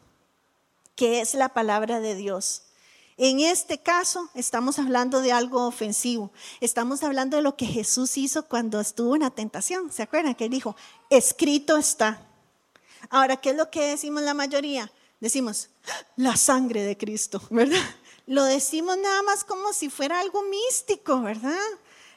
que 0.97 1.21
es 1.21 1.35
la 1.35 1.51
palabra 1.51 2.01
de 2.01 2.15
Dios. 2.15 2.63
En 3.23 3.41
este 3.41 3.79
caso 3.79 4.31
estamos 4.35 4.79
hablando 4.79 5.21
de 5.21 5.31
algo 5.31 5.67
ofensivo. 5.67 6.33
Estamos 6.63 7.03
hablando 7.03 7.37
de 7.37 7.43
lo 7.43 7.55
que 7.55 7.67
Jesús 7.67 8.17
hizo 8.17 8.49
cuando 8.49 8.81
estuvo 8.81 9.15
en 9.15 9.21
la 9.21 9.31
tentación. 9.31 9.93
¿Se 9.93 10.03
acuerdan 10.03 10.35
que 10.35 10.49
dijo, 10.49 10.75
escrito 11.11 11.77
está? 11.77 12.27
Ahora, 13.11 13.37
¿qué 13.37 13.51
es 13.51 13.57
lo 13.57 13.71
que 13.71 13.89
decimos 13.89 14.23
la 14.23 14.33
mayoría? 14.33 14.91
Decimos, 15.21 15.69
la 16.17 16.35
sangre 16.35 16.83
de 16.83 16.97
Cristo, 16.97 17.43
¿verdad? 17.51 17.77
Lo 18.31 18.45
decimos 18.45 18.97
nada 18.97 19.23
más 19.23 19.43
como 19.43 19.73
si 19.73 19.91
fuera 19.91 20.21
algo 20.21 20.45
místico, 20.45 21.21
¿verdad? 21.21 21.59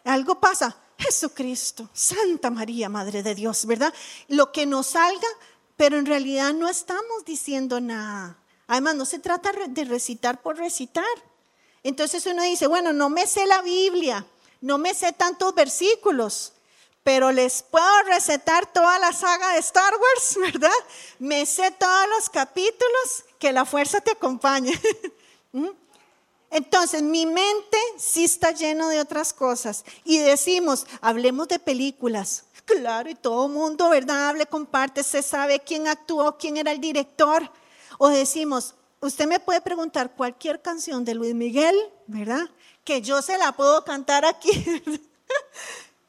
Algo 0.04 0.40
pasa, 0.40 0.78
Jesucristo, 1.00 1.90
Santa 1.92 2.52
María, 2.52 2.88
Madre 2.88 3.24
de 3.24 3.34
Dios, 3.34 3.66
¿verdad? 3.66 3.92
Lo 4.28 4.52
que 4.52 4.68
nos 4.68 4.86
salga, 4.86 5.28
pero 5.76 5.98
en 5.98 6.06
realidad 6.06 6.54
no 6.54 6.70
estamos 6.70 7.26
diciendo 7.26 7.82
nada. 7.82 8.38
Además, 8.68 8.94
no 8.94 9.06
se 9.06 9.18
trata 9.18 9.52
de 9.68 9.86
recitar 9.86 10.40
por 10.44 10.56
recitar. 10.56 11.04
Entonces 11.82 12.24
uno 12.28 12.44
dice, 12.44 12.68
bueno, 12.68 12.94
no 12.94 13.10
me 13.10 13.26
sé 13.26 13.48
la 13.48 13.64
Biblia, 13.64 14.24
no 14.62 14.78
me 14.78 14.94
sé 14.94 15.14
tantos 15.14 15.56
versículos, 15.56 16.54
pero 17.04 17.32
les 17.32 17.64
puedo 17.64 18.04
recetar 18.04 18.72
toda 18.72 19.00
la 19.00 19.14
saga 19.14 19.54
de 19.54 19.60
Star 19.62 19.96
Wars, 19.96 20.38
¿verdad? 20.54 20.70
Me 21.18 21.44
sé 21.48 21.72
todos 21.72 22.08
los 22.16 22.30
capítulos, 22.30 23.26
que 23.40 23.52
la 23.52 23.66
fuerza 23.66 24.00
te 24.00 24.12
acompañe. 24.12 24.80
Entonces, 26.54 27.02
mi 27.02 27.26
mente 27.26 27.78
sí 27.98 28.24
está 28.26 28.52
lleno 28.52 28.88
de 28.88 29.00
otras 29.00 29.34
cosas. 29.34 29.84
Y 30.04 30.20
decimos, 30.20 30.86
hablemos 31.02 31.48
de 31.48 31.58
películas. 31.58 32.46
Claro, 32.66 33.10
y 33.10 33.16
todo 33.16 33.48
mundo, 33.48 33.90
¿verdad? 33.90 34.30
Hable, 34.30 34.46
comparte, 34.46 35.04
se 35.04 35.24
sabe 35.24 35.60
quién 35.60 35.88
actuó, 35.88 36.38
quién 36.38 36.58
era 36.58 36.72
el 36.72 36.80
director. 36.80 37.50
O 37.98 38.08
decimos, 38.10 38.76
usted 39.02 39.26
me 39.26 39.40
puede 39.40 39.62
preguntar 39.62 40.16
cualquier 40.16 40.62
canción 40.62 41.04
de 41.04 41.16
Luis 41.16 41.34
Miguel, 41.34 41.76
¿verdad? 42.06 42.48
Que 42.84 43.02
yo 43.02 43.24
se 43.24 43.40
la 43.40 43.52
puedo 43.52 43.84
cantar 43.84 44.24
aquí. 44.24 44.52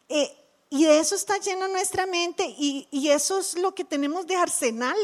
Eh, 0.07 0.37
y 0.69 0.85
de 0.85 0.99
eso 0.99 1.15
está 1.15 1.39
lleno 1.39 1.67
nuestra 1.67 2.05
mente 2.05 2.45
y, 2.59 2.87
y 2.91 3.09
eso 3.09 3.39
es 3.39 3.59
lo 3.59 3.75
que 3.75 3.85
tenemos 3.85 4.27
de 4.27 4.37
arsenal 4.37 4.95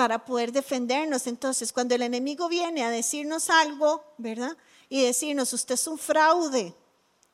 para 0.00 0.24
poder 0.24 0.50
defendernos. 0.50 1.26
Entonces, 1.26 1.74
cuando 1.74 1.94
el 1.94 2.00
enemigo 2.00 2.48
viene 2.48 2.82
a 2.86 2.88
decirnos 2.88 3.50
algo, 3.50 4.02
¿verdad? 4.16 4.56
Y 4.88 5.04
decirnos, 5.04 5.52
usted 5.52 5.74
es 5.74 5.86
un 5.86 5.98
fraude, 5.98 6.74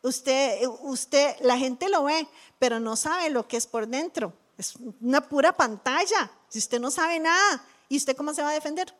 usted, 0.02 0.66
usted, 0.80 1.36
la 1.42 1.56
gente 1.56 1.88
lo 1.88 2.02
ve, 2.02 2.26
pero 2.58 2.80
no 2.80 2.96
sabe 2.96 3.30
lo 3.30 3.46
que 3.46 3.56
es 3.56 3.68
por 3.68 3.86
dentro. 3.86 4.32
Es 4.58 4.74
una 5.00 5.28
pura 5.28 5.56
pantalla. 5.56 6.28
Si 6.48 6.58
usted 6.58 6.80
no 6.80 6.90
sabe 6.90 7.20
nada, 7.20 7.64
¿y 7.88 7.98
usted 7.98 8.16
cómo 8.16 8.34
se 8.34 8.42
va 8.42 8.50
a 8.50 8.54
defender? 8.54 8.92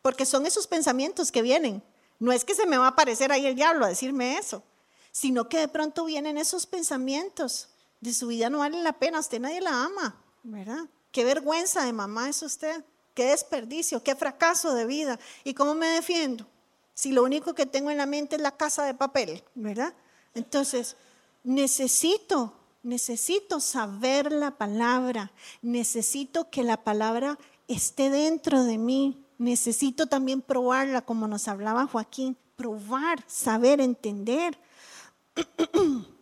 Porque 0.00 0.24
son 0.24 0.46
esos 0.46 0.66
pensamientos 0.66 1.30
que 1.30 1.42
vienen. 1.42 1.82
No 2.18 2.32
es 2.32 2.46
que 2.46 2.54
se 2.54 2.64
me 2.64 2.78
va 2.78 2.86
a 2.86 2.92
aparecer 2.92 3.30
ahí 3.30 3.44
el 3.44 3.56
diablo 3.56 3.84
a 3.84 3.88
decirme 3.88 4.38
eso, 4.38 4.62
sino 5.10 5.50
que 5.50 5.58
de 5.58 5.68
pronto 5.68 6.06
vienen 6.06 6.38
esos 6.38 6.64
pensamientos. 6.64 7.68
De 8.00 8.14
su 8.14 8.28
vida 8.28 8.48
no 8.48 8.60
vale 8.60 8.82
la 8.82 8.94
pena, 8.94 9.20
usted 9.20 9.38
nadie 9.38 9.60
la 9.60 9.84
ama, 9.84 10.18
¿verdad? 10.44 10.86
Qué 11.10 11.24
vergüenza 11.24 11.84
de 11.84 11.92
mamá 11.92 12.30
es 12.30 12.40
usted 12.40 12.82
qué 13.14 13.26
desperdicio, 13.26 14.02
qué 14.02 14.14
fracaso 14.14 14.74
de 14.74 14.86
vida. 14.86 15.18
¿Y 15.44 15.54
cómo 15.54 15.74
me 15.74 15.88
defiendo? 15.88 16.46
Si 16.94 17.12
lo 17.12 17.22
único 17.22 17.54
que 17.54 17.66
tengo 17.66 17.90
en 17.90 17.98
la 17.98 18.06
mente 18.06 18.36
es 18.36 18.42
la 18.42 18.56
casa 18.56 18.84
de 18.84 18.94
papel, 18.94 19.42
¿verdad? 19.54 19.94
Entonces, 20.34 20.96
necesito, 21.44 22.52
necesito 22.82 23.60
saber 23.60 24.32
la 24.32 24.52
palabra, 24.52 25.32
necesito 25.62 26.50
que 26.50 26.62
la 26.62 26.82
palabra 26.84 27.38
esté 27.68 28.10
dentro 28.10 28.64
de 28.64 28.78
mí, 28.78 29.24
necesito 29.38 30.06
también 30.06 30.42
probarla, 30.42 31.02
como 31.02 31.26
nos 31.26 31.48
hablaba 31.48 31.86
Joaquín, 31.86 32.36
probar, 32.56 33.24
saber, 33.26 33.80
entender. 33.80 34.58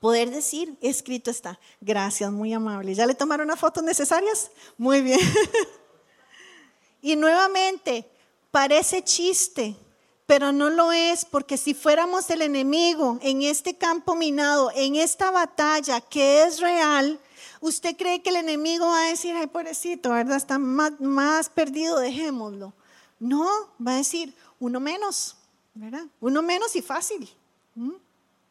Poder 0.00 0.30
decir, 0.30 0.76
escrito 0.80 1.30
está. 1.30 1.58
Gracias, 1.80 2.30
muy 2.30 2.52
amable. 2.52 2.94
¿Ya 2.94 3.06
le 3.06 3.14
tomaron 3.14 3.48
las 3.48 3.58
fotos 3.58 3.82
necesarias? 3.82 4.50
Muy 4.76 5.00
bien. 5.02 5.20
Y 7.00 7.16
nuevamente, 7.16 8.08
parece 8.50 9.02
chiste, 9.02 9.76
pero 10.26 10.50
no 10.50 10.70
lo 10.70 10.90
es, 10.92 11.24
porque 11.24 11.56
si 11.56 11.72
fuéramos 11.72 12.28
el 12.30 12.42
enemigo 12.42 13.18
en 13.22 13.42
este 13.42 13.76
campo 13.76 14.16
minado, 14.16 14.72
en 14.74 14.96
esta 14.96 15.30
batalla 15.30 16.00
que 16.00 16.42
es 16.42 16.60
real, 16.60 17.20
¿usted 17.60 17.96
cree 17.96 18.22
que 18.22 18.30
el 18.30 18.36
enemigo 18.36 18.86
va 18.86 19.04
a 19.04 19.08
decir, 19.08 19.36
ay, 19.36 19.46
pobrecito, 19.46 20.10
¿verdad? 20.10 20.36
Está 20.36 20.58
más, 20.58 21.48
perdido, 21.50 21.98
dejémoslo? 21.98 22.72
No, 23.20 23.48
va 23.84 23.92
a 23.92 23.96
decir, 23.96 24.34
uno 24.58 24.80
menos, 24.80 25.36
¿verdad? 25.74 26.06
Uno 26.20 26.42
menos 26.42 26.74
y 26.74 26.82
fácil. 26.82 27.28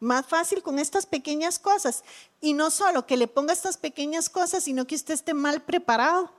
Más 0.00 0.26
fácil 0.26 0.62
con 0.62 0.78
estas 0.78 1.04
pequeñas 1.04 1.58
cosas. 1.58 2.04
Y 2.40 2.52
no 2.52 2.70
solo 2.70 3.06
que 3.06 3.16
le 3.16 3.28
ponga 3.28 3.52
estas 3.52 3.76
pequeñas 3.76 4.28
cosas, 4.30 4.64
sino 4.64 4.86
que 4.86 4.94
usted 4.94 5.14
esté 5.14 5.34
mal 5.34 5.62
preparado. 5.62 6.30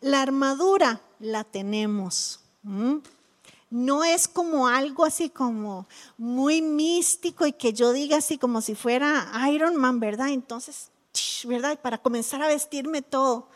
La 0.00 0.22
armadura 0.22 1.00
la 1.20 1.44
tenemos. 1.44 2.40
No 3.70 4.04
es 4.04 4.28
como 4.28 4.68
algo 4.68 5.04
así 5.04 5.28
como 5.28 5.86
muy 6.16 6.62
místico 6.62 7.46
y 7.46 7.52
que 7.52 7.72
yo 7.72 7.92
diga 7.92 8.18
así 8.18 8.38
como 8.38 8.60
si 8.62 8.74
fuera 8.74 9.30
Iron 9.52 9.76
Man, 9.76 10.00
¿verdad? 10.00 10.30
Entonces, 10.30 10.90
¿verdad? 11.44 11.78
Para 11.80 11.98
comenzar 11.98 12.42
a 12.42 12.48
vestirme 12.48 13.02
todo, 13.02 13.48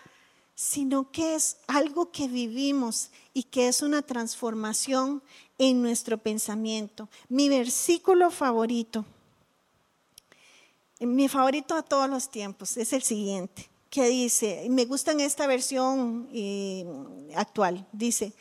sino 0.54 1.10
que 1.10 1.34
es 1.34 1.56
algo 1.66 2.12
que 2.12 2.28
vivimos 2.28 3.10
y 3.32 3.44
que 3.44 3.68
es 3.68 3.80
una 3.80 4.02
transformación 4.02 5.22
en 5.58 5.80
nuestro 5.80 6.18
pensamiento. 6.18 7.08
Mi 7.28 7.48
versículo 7.48 8.30
favorito, 8.30 9.06
mi 11.00 11.28
favorito 11.28 11.74
a 11.74 11.82
todos 11.82 12.08
los 12.08 12.30
tiempos, 12.30 12.76
es 12.76 12.92
el 12.92 13.02
siguiente 13.02 13.71
que 13.92 14.08
dice, 14.08 14.66
me 14.70 14.86
gusta 14.86 15.12
en 15.12 15.20
esta 15.20 15.46
versión 15.46 16.26
eh, 16.32 16.86
actual, 17.36 17.86
dice, 17.92 18.32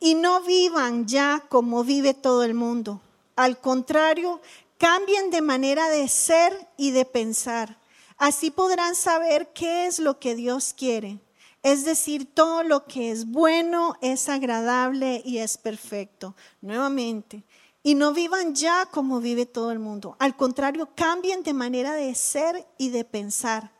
y 0.00 0.14
no 0.14 0.40
vivan 0.40 1.06
ya 1.06 1.44
como 1.50 1.84
vive 1.84 2.14
todo 2.14 2.42
el 2.42 2.54
mundo. 2.54 3.02
Al 3.36 3.60
contrario, 3.60 4.40
cambien 4.78 5.28
de 5.30 5.42
manera 5.42 5.90
de 5.90 6.08
ser 6.08 6.54
y 6.78 6.92
de 6.92 7.04
pensar. 7.04 7.76
Así 8.16 8.50
podrán 8.50 8.94
saber 8.94 9.52
qué 9.52 9.84
es 9.84 9.98
lo 9.98 10.18
que 10.18 10.34
Dios 10.34 10.72
quiere. 10.74 11.18
Es 11.62 11.84
decir, 11.84 12.26
todo 12.32 12.62
lo 12.62 12.86
que 12.86 13.10
es 13.10 13.26
bueno, 13.26 13.96
es 14.00 14.30
agradable 14.30 15.20
y 15.22 15.36
es 15.36 15.58
perfecto. 15.58 16.34
Nuevamente, 16.62 17.44
y 17.82 17.94
no 17.94 18.14
vivan 18.14 18.54
ya 18.54 18.86
como 18.86 19.20
vive 19.20 19.44
todo 19.44 19.70
el 19.70 19.80
mundo. 19.80 20.16
Al 20.18 20.34
contrario, 20.34 20.88
cambien 20.94 21.42
de 21.42 21.52
manera 21.52 21.92
de 21.92 22.14
ser 22.14 22.66
y 22.78 22.88
de 22.88 23.04
pensar. 23.04 23.74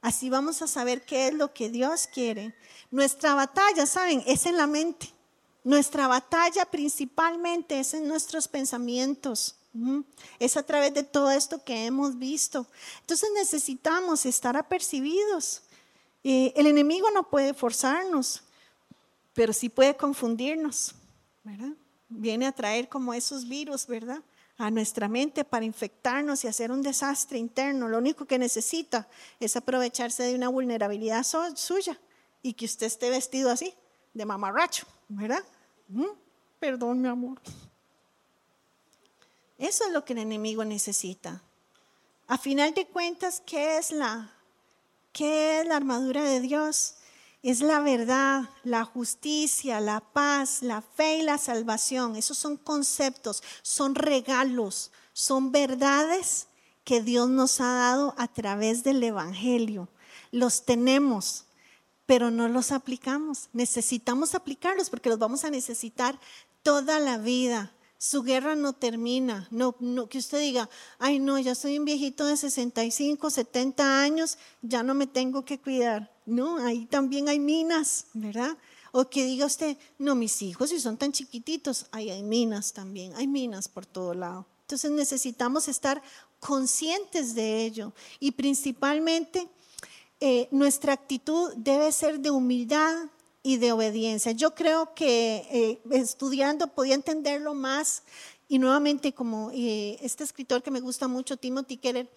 Así 0.00 0.30
vamos 0.30 0.62
a 0.62 0.66
saber 0.66 1.02
qué 1.04 1.28
es 1.28 1.34
lo 1.34 1.52
que 1.52 1.68
Dios 1.68 2.06
quiere. 2.06 2.54
Nuestra 2.90 3.34
batalla, 3.34 3.86
¿saben? 3.86 4.22
Es 4.26 4.46
en 4.46 4.56
la 4.56 4.66
mente. 4.66 5.12
Nuestra 5.62 6.06
batalla 6.08 6.64
principalmente 6.64 7.78
es 7.80 7.92
en 7.92 8.08
nuestros 8.08 8.48
pensamientos. 8.48 9.56
Es 10.38 10.56
a 10.56 10.62
través 10.62 10.94
de 10.94 11.02
todo 11.02 11.30
esto 11.30 11.62
que 11.62 11.86
hemos 11.86 12.18
visto. 12.18 12.66
Entonces 13.00 13.28
necesitamos 13.34 14.24
estar 14.26 14.56
apercibidos. 14.56 15.62
Eh, 16.24 16.52
el 16.56 16.66
enemigo 16.66 17.10
no 17.10 17.28
puede 17.28 17.54
forzarnos, 17.54 18.42
pero 19.34 19.52
sí 19.52 19.68
puede 19.68 19.96
confundirnos. 19.96 20.94
Viene 22.08 22.46
a 22.46 22.52
traer 22.52 22.88
como 22.88 23.14
esos 23.14 23.46
virus, 23.46 23.86
¿verdad? 23.86 24.22
A 24.60 24.70
nuestra 24.70 25.08
mente 25.08 25.42
para 25.42 25.64
infectarnos 25.64 26.44
y 26.44 26.48
hacer 26.48 26.70
un 26.70 26.82
desastre 26.82 27.38
interno. 27.38 27.88
Lo 27.88 27.96
único 27.96 28.26
que 28.26 28.38
necesita 28.38 29.08
es 29.40 29.56
aprovecharse 29.56 30.22
de 30.22 30.34
una 30.34 30.48
vulnerabilidad 30.48 31.24
suya 31.54 31.98
y 32.42 32.52
que 32.52 32.66
usted 32.66 32.86
esté 32.86 33.08
vestido 33.08 33.50
así, 33.50 33.74
de 34.12 34.26
mamarracho, 34.26 34.86
¿verdad? 35.08 35.42
Perdón, 36.58 37.00
mi 37.00 37.08
amor. 37.08 37.40
Eso 39.56 39.86
es 39.86 39.92
lo 39.92 40.04
que 40.04 40.12
el 40.12 40.18
enemigo 40.18 40.62
necesita. 40.62 41.42
A 42.26 42.36
final 42.36 42.74
de 42.74 42.86
cuentas, 42.86 43.42
¿qué 43.46 43.78
es 43.78 43.92
la, 43.92 44.30
qué 45.10 45.60
es 45.60 45.66
la 45.66 45.76
armadura 45.76 46.22
de 46.22 46.40
Dios? 46.40 46.96
Es 47.42 47.60
la 47.60 47.80
verdad, 47.80 48.50
la 48.64 48.84
justicia, 48.84 49.80
la 49.80 50.00
paz, 50.00 50.62
la 50.62 50.82
fe 50.82 51.18
y 51.18 51.22
la 51.22 51.38
salvación. 51.38 52.16
Esos 52.16 52.36
son 52.36 52.56
conceptos, 52.56 53.42
son 53.62 53.94
regalos, 53.94 54.90
son 55.12 55.50
verdades 55.50 56.48
que 56.84 57.00
Dios 57.00 57.30
nos 57.30 57.60
ha 57.60 57.72
dado 57.72 58.14
a 58.18 58.28
través 58.28 58.82
del 58.84 59.02
Evangelio. 59.02 59.88
Los 60.32 60.66
tenemos, 60.66 61.46
pero 62.04 62.30
no 62.30 62.48
los 62.48 62.72
aplicamos. 62.72 63.48
Necesitamos 63.52 64.34
aplicarlos 64.34 64.90
porque 64.90 65.08
los 65.08 65.18
vamos 65.18 65.44
a 65.44 65.50
necesitar 65.50 66.18
toda 66.62 67.00
la 67.00 67.16
vida. 67.16 67.72
Su 67.96 68.22
guerra 68.22 68.54
no 68.54 68.72
termina. 68.72 69.46
No, 69.50 69.76
no, 69.80 70.08
que 70.08 70.18
usted 70.18 70.40
diga, 70.40 70.68
ay 70.98 71.18
no, 71.18 71.38
ya 71.38 71.54
soy 71.54 71.78
un 71.78 71.84
viejito 71.84 72.26
de 72.26 72.36
65, 72.36 73.30
70 73.30 74.02
años, 74.02 74.38
ya 74.62 74.82
no 74.82 74.94
me 74.94 75.06
tengo 75.06 75.44
que 75.44 75.58
cuidar. 75.58 76.10
No, 76.30 76.64
ahí 76.64 76.86
también 76.86 77.28
hay 77.28 77.40
minas, 77.40 78.06
¿verdad? 78.14 78.56
O 78.92 79.10
que 79.10 79.24
diga 79.24 79.46
usted, 79.46 79.76
no, 79.98 80.14
mis 80.14 80.42
hijos, 80.42 80.70
si 80.70 80.78
son 80.78 80.96
tan 80.96 81.10
chiquititos, 81.10 81.86
ahí 81.90 82.08
hay 82.08 82.22
minas 82.22 82.72
también, 82.72 83.14
hay 83.16 83.26
minas 83.26 83.66
por 83.66 83.84
todo 83.84 84.14
lado. 84.14 84.46
Entonces 84.62 84.92
necesitamos 84.92 85.66
estar 85.66 86.00
conscientes 86.38 87.34
de 87.34 87.64
ello 87.64 87.92
y 88.20 88.30
principalmente 88.30 89.48
eh, 90.20 90.46
nuestra 90.52 90.92
actitud 90.92 91.52
debe 91.56 91.90
ser 91.90 92.20
de 92.20 92.30
humildad 92.30 92.94
y 93.42 93.56
de 93.56 93.72
obediencia. 93.72 94.30
Yo 94.30 94.54
creo 94.54 94.94
que 94.94 95.48
eh, 95.50 95.80
estudiando 95.90 96.68
podía 96.68 96.94
entenderlo 96.94 97.54
más 97.54 98.04
y 98.48 98.60
nuevamente 98.60 99.12
como 99.12 99.50
eh, 99.52 99.98
este 100.00 100.22
escritor 100.22 100.62
que 100.62 100.70
me 100.70 100.80
gusta 100.80 101.08
mucho, 101.08 101.36
Timothy 101.36 101.76
Keller, 101.76 102.08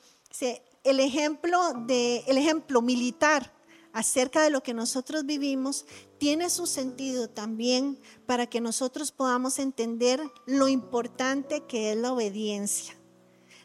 el 0.84 1.00
ejemplo, 1.00 1.74
de, 1.88 2.24
el 2.28 2.38
ejemplo 2.38 2.84
militar 2.84 3.52
acerca 3.94 4.42
de 4.42 4.50
lo 4.50 4.64
que 4.64 4.74
nosotros 4.74 5.26
vivimos 5.26 5.86
tiene 6.18 6.50
su 6.50 6.66
sentido 6.66 7.30
también 7.30 8.00
para 8.26 8.48
que 8.48 8.60
nosotros 8.60 9.12
podamos 9.12 9.60
entender 9.60 10.20
lo 10.46 10.68
importante 10.68 11.62
que 11.62 11.92
es 11.92 11.98
la 11.98 12.12
obediencia. 12.12 12.96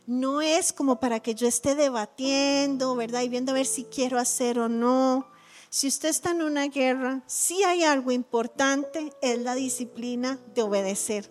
No 0.07 0.41
es 0.41 0.73
como 0.73 1.01
para 1.01 1.21
que 1.21 1.35
yo 1.35 1.47
esté 1.47 1.75
debatiendo, 1.75 2.95
¿verdad? 2.95 3.23
Y 3.23 3.29
viendo 3.29 3.53
a 3.53 3.57
ver 3.57 3.67
si 3.67 3.85
quiero 3.85 4.19
hacer 4.19 4.59
o 4.59 4.69
no. 4.69 5.29
Si 5.71 5.87
usted 5.87 6.09
está 6.09 6.31
en 6.31 6.43
una 6.43 6.69
guerra, 6.69 7.23
si 7.27 7.63
hay 7.65 7.85
algo 7.85 8.11
importante, 8.11 9.13
es 9.21 9.39
la 9.39 9.55
disciplina 9.55 10.39
de 10.55 10.63
obedecer. 10.63 11.31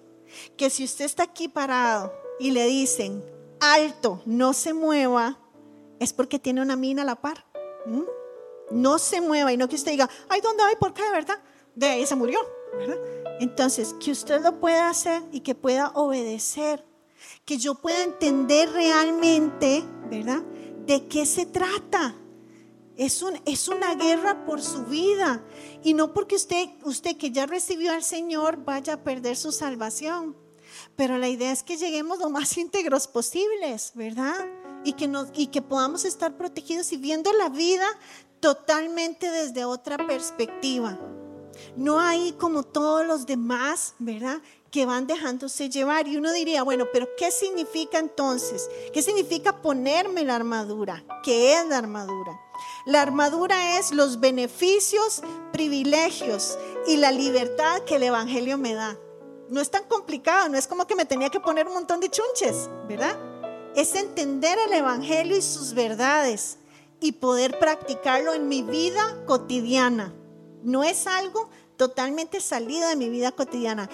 Que 0.58 0.70
si 0.70 0.84
usted 0.84 1.06
está 1.06 1.24
aquí 1.24 1.48
parado 1.48 2.14
y 2.40 2.52
le 2.52 2.68
dicen, 2.68 3.24
alto, 3.60 4.22
no 4.26 4.54
se 4.54 4.74
mueva, 4.74 5.40
es 6.00 6.14
porque 6.14 6.38
tiene 6.38 6.62
una 6.62 6.76
mina 6.76 7.02
a 7.02 7.06
la 7.06 7.16
par. 7.16 7.48
No 8.72 9.00
se 9.00 9.22
mueva 9.22 9.54
y 9.54 9.58
no 9.58 9.68
que 9.70 9.76
usted 9.76 9.92
diga, 9.92 10.10
ay, 10.30 10.42
¿dónde 10.42 10.64
hay? 10.64 10.76
¿Por 10.76 10.94
qué? 10.94 11.04
¿Verdad? 11.12 11.40
De 11.76 11.88
ahí 11.88 12.06
se 12.06 12.16
murió. 12.16 12.40
Entonces, 13.40 13.96
que 14.00 14.12
usted 14.12 14.42
lo 14.42 14.60
pueda 14.60 14.90
hacer 14.90 15.22
y 15.32 15.42
que 15.42 15.56
pueda 15.56 15.90
obedecer. 15.90 16.84
Que 17.46 17.58
yo 17.58 17.76
pueda 17.76 18.04
entender 18.04 18.70
realmente, 18.72 19.84
¿verdad? 20.10 20.42
¿De 20.86 21.08
qué 21.08 21.26
se 21.26 21.46
trata? 21.46 22.16
Es, 22.96 23.22
un, 23.22 23.40
es 23.46 23.68
una 23.68 23.96
guerra 23.96 24.46
por 24.46 24.62
su 24.62 24.86
vida. 24.86 25.44
Y 25.84 25.94
no 25.94 26.14
porque 26.14 26.36
usted, 26.36 26.68
usted 26.84 27.16
que 27.18 27.32
ya 27.32 27.46
recibió 27.46 27.92
al 27.92 28.04
Señor 28.04 28.64
vaya 28.64 28.94
a 28.94 29.04
perder 29.04 29.38
su 29.38 29.52
salvación. 29.52 30.36
Pero 30.96 31.18
la 31.18 31.30
idea 31.30 31.52
es 31.52 31.64
que 31.64 31.78
lleguemos 31.78 32.20
lo 32.20 32.30
más 32.30 32.58
íntegros 32.58 33.08
posibles, 33.08 33.92
¿verdad? 33.96 34.48
Y 34.84 34.94
que, 34.94 35.08
nos, 35.08 35.30
y 35.34 35.48
que 35.48 35.62
podamos 35.62 36.06
estar 36.06 36.38
protegidos 36.38 36.92
y 36.94 36.98
viendo 36.98 37.32
la 37.34 37.50
vida 37.50 37.88
totalmente 38.40 39.30
desde 39.30 39.66
otra 39.66 39.98
perspectiva. 39.98 40.98
No 41.76 42.00
hay 42.00 42.34
como 42.34 42.64
todos 42.64 43.06
los 43.06 43.26
demás, 43.26 43.96
¿verdad? 44.00 44.42
Que 44.72 44.86
van 44.86 45.08
dejándose 45.08 45.70
llevar. 45.70 46.08
Y 46.08 46.18
uno 46.18 46.32
diría, 46.32 46.64
bueno, 46.64 46.86
pero 46.94 47.08
¿qué 47.18 47.32
significa 47.32 48.00
entonces? 48.00 48.70
¿Qué 48.94 49.02
significa 49.02 49.62
ponerme 49.62 50.24
la 50.24 50.36
armadura? 50.36 51.04
¿Qué 51.24 51.56
es 51.56 51.68
la 51.68 51.78
armadura? 51.78 52.40
La 52.86 53.02
armadura 53.02 53.78
es 53.78 53.92
los 53.92 54.20
beneficios, 54.20 55.22
privilegios 55.52 56.58
y 56.88 56.98
la 56.98 57.12
libertad 57.12 57.82
que 57.84 57.96
el 57.96 58.04
Evangelio 58.04 58.58
me 58.58 58.74
da. 58.74 58.98
No 59.50 59.62
es 59.62 59.72
tan 59.72 59.86
complicado, 59.86 60.50
no 60.50 60.58
es 60.58 60.68
como 60.68 60.86
que 60.88 60.96
me 60.96 61.06
tenía 61.06 61.30
que 61.30 61.40
poner 61.40 61.68
un 61.68 61.74
montón 61.74 62.00
de 62.00 62.10
chunches, 62.10 62.70
¿verdad? 62.88 63.18
Es 63.76 63.96
entender 63.96 64.58
el 64.68 64.74
Evangelio 64.74 65.38
y 65.38 65.42
sus 65.42 65.74
verdades 65.74 66.58
y 67.00 67.14
poder 67.14 67.60
practicarlo 67.60 68.34
en 68.34 68.48
mi 68.48 68.64
vida 68.64 69.24
cotidiana. 69.26 70.14
No 70.64 70.84
es 70.84 71.08
algo 71.08 71.50
totalmente 71.78 72.42
salido 72.42 72.90
de 72.90 72.96
mi 72.96 73.10
vida 73.10 73.32
cotidiana. 73.32 73.90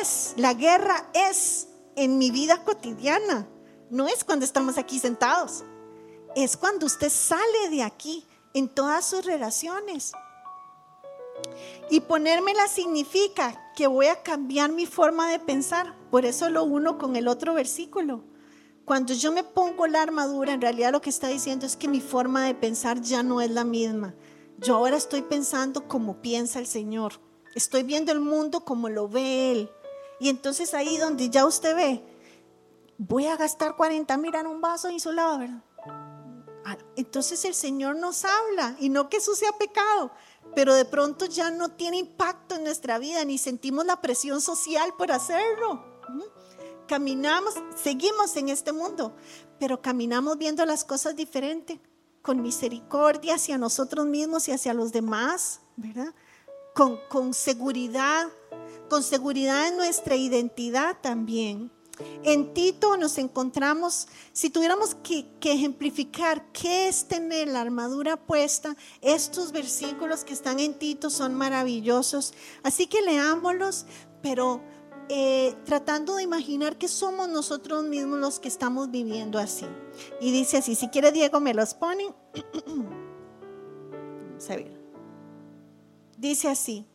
Es, 0.00 0.34
la 0.36 0.54
guerra 0.54 1.08
es 1.14 1.68
en 1.96 2.18
mi 2.18 2.30
vida 2.30 2.64
cotidiana. 2.64 3.48
No 3.90 4.08
es 4.08 4.24
cuando 4.24 4.44
estamos 4.44 4.78
aquí 4.78 4.98
sentados. 4.98 5.64
Es 6.36 6.56
cuando 6.56 6.86
usted 6.86 7.10
sale 7.10 7.70
de 7.70 7.82
aquí 7.82 8.26
en 8.54 8.68
todas 8.68 9.04
sus 9.04 9.24
relaciones. 9.24 10.12
Y 11.88 12.00
ponérmela 12.00 12.68
significa 12.68 13.72
que 13.74 13.86
voy 13.86 14.06
a 14.06 14.22
cambiar 14.22 14.70
mi 14.70 14.86
forma 14.86 15.30
de 15.30 15.38
pensar. 15.38 15.94
Por 16.10 16.24
eso 16.24 16.50
lo 16.50 16.64
uno 16.64 16.98
con 16.98 17.16
el 17.16 17.28
otro 17.28 17.54
versículo. 17.54 18.22
Cuando 18.90 19.14
yo 19.14 19.30
me 19.30 19.44
pongo 19.44 19.86
la 19.86 20.02
armadura, 20.02 20.52
en 20.52 20.60
realidad 20.60 20.90
lo 20.90 21.00
que 21.00 21.10
está 21.10 21.28
diciendo 21.28 21.64
es 21.64 21.76
que 21.76 21.86
mi 21.86 22.00
forma 22.00 22.44
de 22.44 22.56
pensar 22.56 23.00
ya 23.00 23.22
no 23.22 23.40
es 23.40 23.48
la 23.48 23.62
misma. 23.62 24.16
Yo 24.58 24.74
ahora 24.74 24.96
estoy 24.96 25.22
pensando 25.22 25.86
como 25.86 26.20
piensa 26.20 26.58
el 26.58 26.66
Señor. 26.66 27.12
Estoy 27.54 27.84
viendo 27.84 28.10
el 28.10 28.18
mundo 28.18 28.64
como 28.64 28.88
lo 28.88 29.08
ve 29.08 29.52
Él. 29.52 29.70
Y 30.18 30.28
entonces 30.28 30.74
ahí 30.74 30.96
donde 30.96 31.30
ya 31.30 31.46
usted 31.46 31.76
ve, 31.76 32.02
voy 32.98 33.26
a 33.26 33.36
gastar 33.36 33.76
40 33.76 34.16
mil 34.16 34.34
en 34.34 34.48
un 34.48 34.60
vaso 34.60 34.90
insulado, 34.90 35.38
¿verdad? 35.38 35.62
Ah, 36.64 36.76
entonces 36.96 37.44
el 37.44 37.54
Señor 37.54 37.94
nos 37.94 38.24
habla 38.24 38.74
y 38.80 38.88
no 38.88 39.08
que 39.08 39.18
eso 39.18 39.36
sea 39.36 39.52
pecado, 39.52 40.10
pero 40.56 40.74
de 40.74 40.84
pronto 40.84 41.26
ya 41.26 41.52
no 41.52 41.68
tiene 41.68 41.96
impacto 41.96 42.56
en 42.56 42.64
nuestra 42.64 42.98
vida 42.98 43.24
ni 43.24 43.38
sentimos 43.38 43.86
la 43.86 44.00
presión 44.00 44.40
social 44.40 44.94
por 44.98 45.12
hacerlo 45.12 45.90
caminamos, 46.90 47.54
seguimos 47.80 48.36
en 48.36 48.48
este 48.48 48.72
mundo, 48.72 49.14
pero 49.60 49.80
caminamos 49.80 50.36
viendo 50.36 50.66
las 50.66 50.82
cosas 50.82 51.14
diferente, 51.14 51.78
con 52.20 52.42
misericordia 52.42 53.36
hacia 53.36 53.56
nosotros 53.58 54.06
mismos 54.06 54.48
y 54.48 54.50
hacia 54.50 54.74
los 54.74 54.90
demás, 54.90 55.60
¿verdad? 55.76 56.12
Con, 56.74 56.98
con 57.08 57.32
seguridad, 57.32 58.26
con 58.88 59.04
seguridad 59.04 59.68
en 59.68 59.76
nuestra 59.76 60.16
identidad 60.16 60.96
también. 61.00 61.70
En 62.24 62.54
Tito 62.54 62.96
nos 62.96 63.18
encontramos, 63.18 64.08
si 64.32 64.50
tuviéramos 64.50 64.96
que, 64.96 65.28
que, 65.38 65.52
ejemplificar 65.52 66.50
qué 66.50 66.88
es 66.88 67.06
tener 67.06 67.46
la 67.46 67.60
armadura 67.60 68.16
puesta, 68.16 68.74
estos 69.00 69.52
versículos 69.52 70.24
que 70.24 70.32
están 70.32 70.58
en 70.58 70.74
Tito 70.74 71.08
son 71.08 71.34
maravillosos. 71.36 72.34
Así 72.64 72.88
que 72.88 73.00
leámoslos, 73.00 73.86
pero 74.22 74.60
eh, 75.12 75.56
tratando 75.64 76.14
de 76.14 76.22
imaginar 76.22 76.78
que 76.78 76.86
somos 76.86 77.28
nosotros 77.28 77.82
mismos 77.82 78.20
los 78.20 78.38
que 78.38 78.46
estamos 78.46 78.92
viviendo 78.92 79.40
así. 79.40 79.66
Y 80.20 80.30
dice 80.30 80.58
así, 80.58 80.76
si 80.76 80.86
quiere 80.86 81.10
Diego 81.10 81.40
me 81.40 81.52
los 81.52 81.74
pone. 81.74 82.14
Vamos. 84.48 84.70
Dice 86.16 86.46
así, 86.46 86.86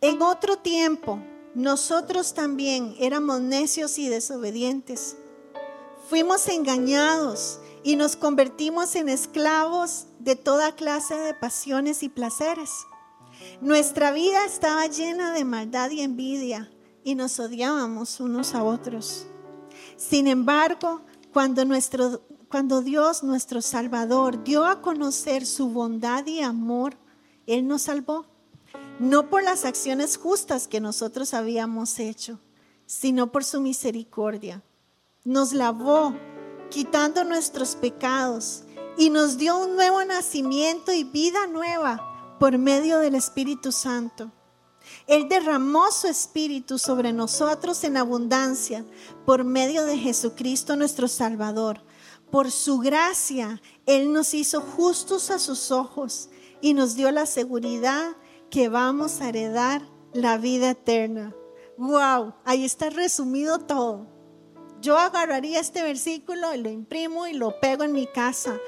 en 0.00 0.22
otro 0.22 0.56
tiempo 0.56 1.20
nosotros 1.54 2.32
también 2.32 2.96
éramos 2.98 3.42
necios 3.42 3.98
y 3.98 4.08
desobedientes. 4.08 5.18
Fuimos 6.08 6.48
engañados 6.48 7.60
y 7.84 7.96
nos 7.96 8.16
convertimos 8.16 8.96
en 8.96 9.10
esclavos 9.10 10.06
de 10.18 10.34
toda 10.34 10.74
clase 10.74 11.14
de 11.14 11.34
pasiones 11.34 12.02
y 12.02 12.08
placeres. 12.08 12.70
Nuestra 13.60 14.12
vida 14.12 14.46
estaba 14.46 14.86
llena 14.86 15.34
de 15.34 15.44
maldad 15.44 15.90
y 15.90 16.00
envidia 16.00 16.70
y 17.06 17.14
nos 17.14 17.38
odiábamos 17.38 18.18
unos 18.18 18.52
a 18.56 18.64
otros. 18.64 19.28
Sin 19.96 20.26
embargo, 20.26 21.02
cuando, 21.32 21.64
nuestro, 21.64 22.26
cuando 22.48 22.82
Dios, 22.82 23.22
nuestro 23.22 23.62
Salvador, 23.62 24.42
dio 24.42 24.64
a 24.64 24.82
conocer 24.82 25.46
su 25.46 25.68
bondad 25.68 26.26
y 26.26 26.40
amor, 26.40 26.96
Él 27.46 27.68
nos 27.68 27.82
salvó. 27.82 28.26
No 28.98 29.30
por 29.30 29.44
las 29.44 29.64
acciones 29.64 30.16
justas 30.16 30.66
que 30.66 30.80
nosotros 30.80 31.32
habíamos 31.32 32.00
hecho, 32.00 32.40
sino 32.86 33.30
por 33.30 33.44
su 33.44 33.60
misericordia. 33.60 34.64
Nos 35.22 35.52
lavó, 35.52 36.12
quitando 36.70 37.22
nuestros 37.22 37.76
pecados, 37.76 38.64
y 38.98 39.10
nos 39.10 39.38
dio 39.38 39.56
un 39.56 39.76
nuevo 39.76 40.04
nacimiento 40.04 40.92
y 40.92 41.04
vida 41.04 41.46
nueva 41.46 42.36
por 42.40 42.58
medio 42.58 42.98
del 42.98 43.14
Espíritu 43.14 43.70
Santo. 43.70 44.32
Él 45.06 45.28
derramó 45.28 45.92
su 45.92 46.08
espíritu 46.08 46.78
sobre 46.78 47.12
nosotros 47.12 47.84
en 47.84 47.96
abundancia 47.96 48.84
por 49.24 49.44
medio 49.44 49.84
de 49.84 49.96
Jesucristo 49.98 50.74
nuestro 50.74 51.06
Salvador. 51.06 51.80
Por 52.30 52.50
su 52.50 52.78
gracia, 52.80 53.62
Él 53.86 54.12
nos 54.12 54.34
hizo 54.34 54.60
justos 54.60 55.30
a 55.30 55.38
sus 55.38 55.70
ojos 55.70 56.28
y 56.60 56.74
nos 56.74 56.96
dio 56.96 57.12
la 57.12 57.26
seguridad 57.26 58.16
que 58.50 58.68
vamos 58.68 59.20
a 59.20 59.28
heredar 59.28 59.82
la 60.12 60.38
vida 60.38 60.70
eterna. 60.70 61.32
Wow, 61.78 62.34
ahí 62.44 62.64
está 62.64 62.90
resumido 62.90 63.60
todo. 63.60 64.08
Yo 64.80 64.98
agarraría 64.98 65.60
este 65.60 65.82
versículo 65.82 66.52
y 66.52 66.58
lo 66.58 66.68
imprimo 66.68 67.28
y 67.28 67.32
lo 67.32 67.60
pego 67.60 67.84
en 67.84 67.92
mi 67.92 68.08
casa. 68.08 68.58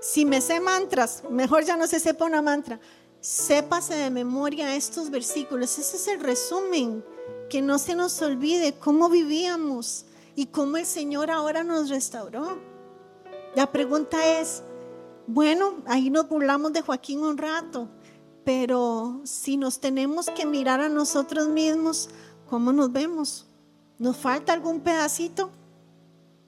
Si 0.00 0.24
me 0.24 0.40
sé 0.40 0.58
mantras, 0.60 1.22
mejor 1.30 1.64
ya 1.64 1.76
no 1.76 1.86
se 1.86 2.00
sepa 2.00 2.24
una 2.24 2.40
mantra 2.40 2.80
Sépase 3.22 3.94
de 3.94 4.10
memoria 4.10 4.74
estos 4.74 5.08
versículos. 5.08 5.78
Ese 5.78 5.96
es 5.96 6.08
el 6.08 6.18
resumen. 6.18 7.04
Que 7.48 7.62
no 7.62 7.78
se 7.78 7.94
nos 7.94 8.20
olvide 8.20 8.74
cómo 8.74 9.08
vivíamos 9.08 10.06
y 10.34 10.46
cómo 10.46 10.76
el 10.76 10.86
Señor 10.86 11.30
ahora 11.30 11.62
nos 11.62 11.88
restauró. 11.88 12.58
La 13.54 13.70
pregunta 13.70 14.40
es, 14.40 14.64
bueno, 15.28 15.74
ahí 15.86 16.10
nos 16.10 16.28
burlamos 16.28 16.72
de 16.72 16.82
Joaquín 16.82 17.20
un 17.20 17.38
rato, 17.38 17.88
Pero 18.44 19.20
si 19.22 19.56
nos 19.56 19.78
tenemos 19.78 20.26
que 20.26 20.44
mirar 20.44 20.80
a 20.80 20.88
nosotros 20.88 21.46
mismos, 21.46 22.10
¿cómo 22.50 22.72
nos 22.72 22.90
vemos? 22.90 23.46
¿Nos 24.00 24.16
falta 24.16 24.52
algún 24.52 24.80
pedacito? 24.80 25.50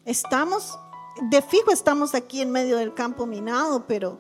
Estamos, 0.05 0.77
de 1.31 1.41
fijo 1.41 1.71
estamos 1.71 2.17
aquí 2.17 2.41
en 2.41 2.51
medio 2.51 2.79
del 2.79 2.95
campo 2.95 3.27
minado, 3.27 3.87
pero 3.87 4.19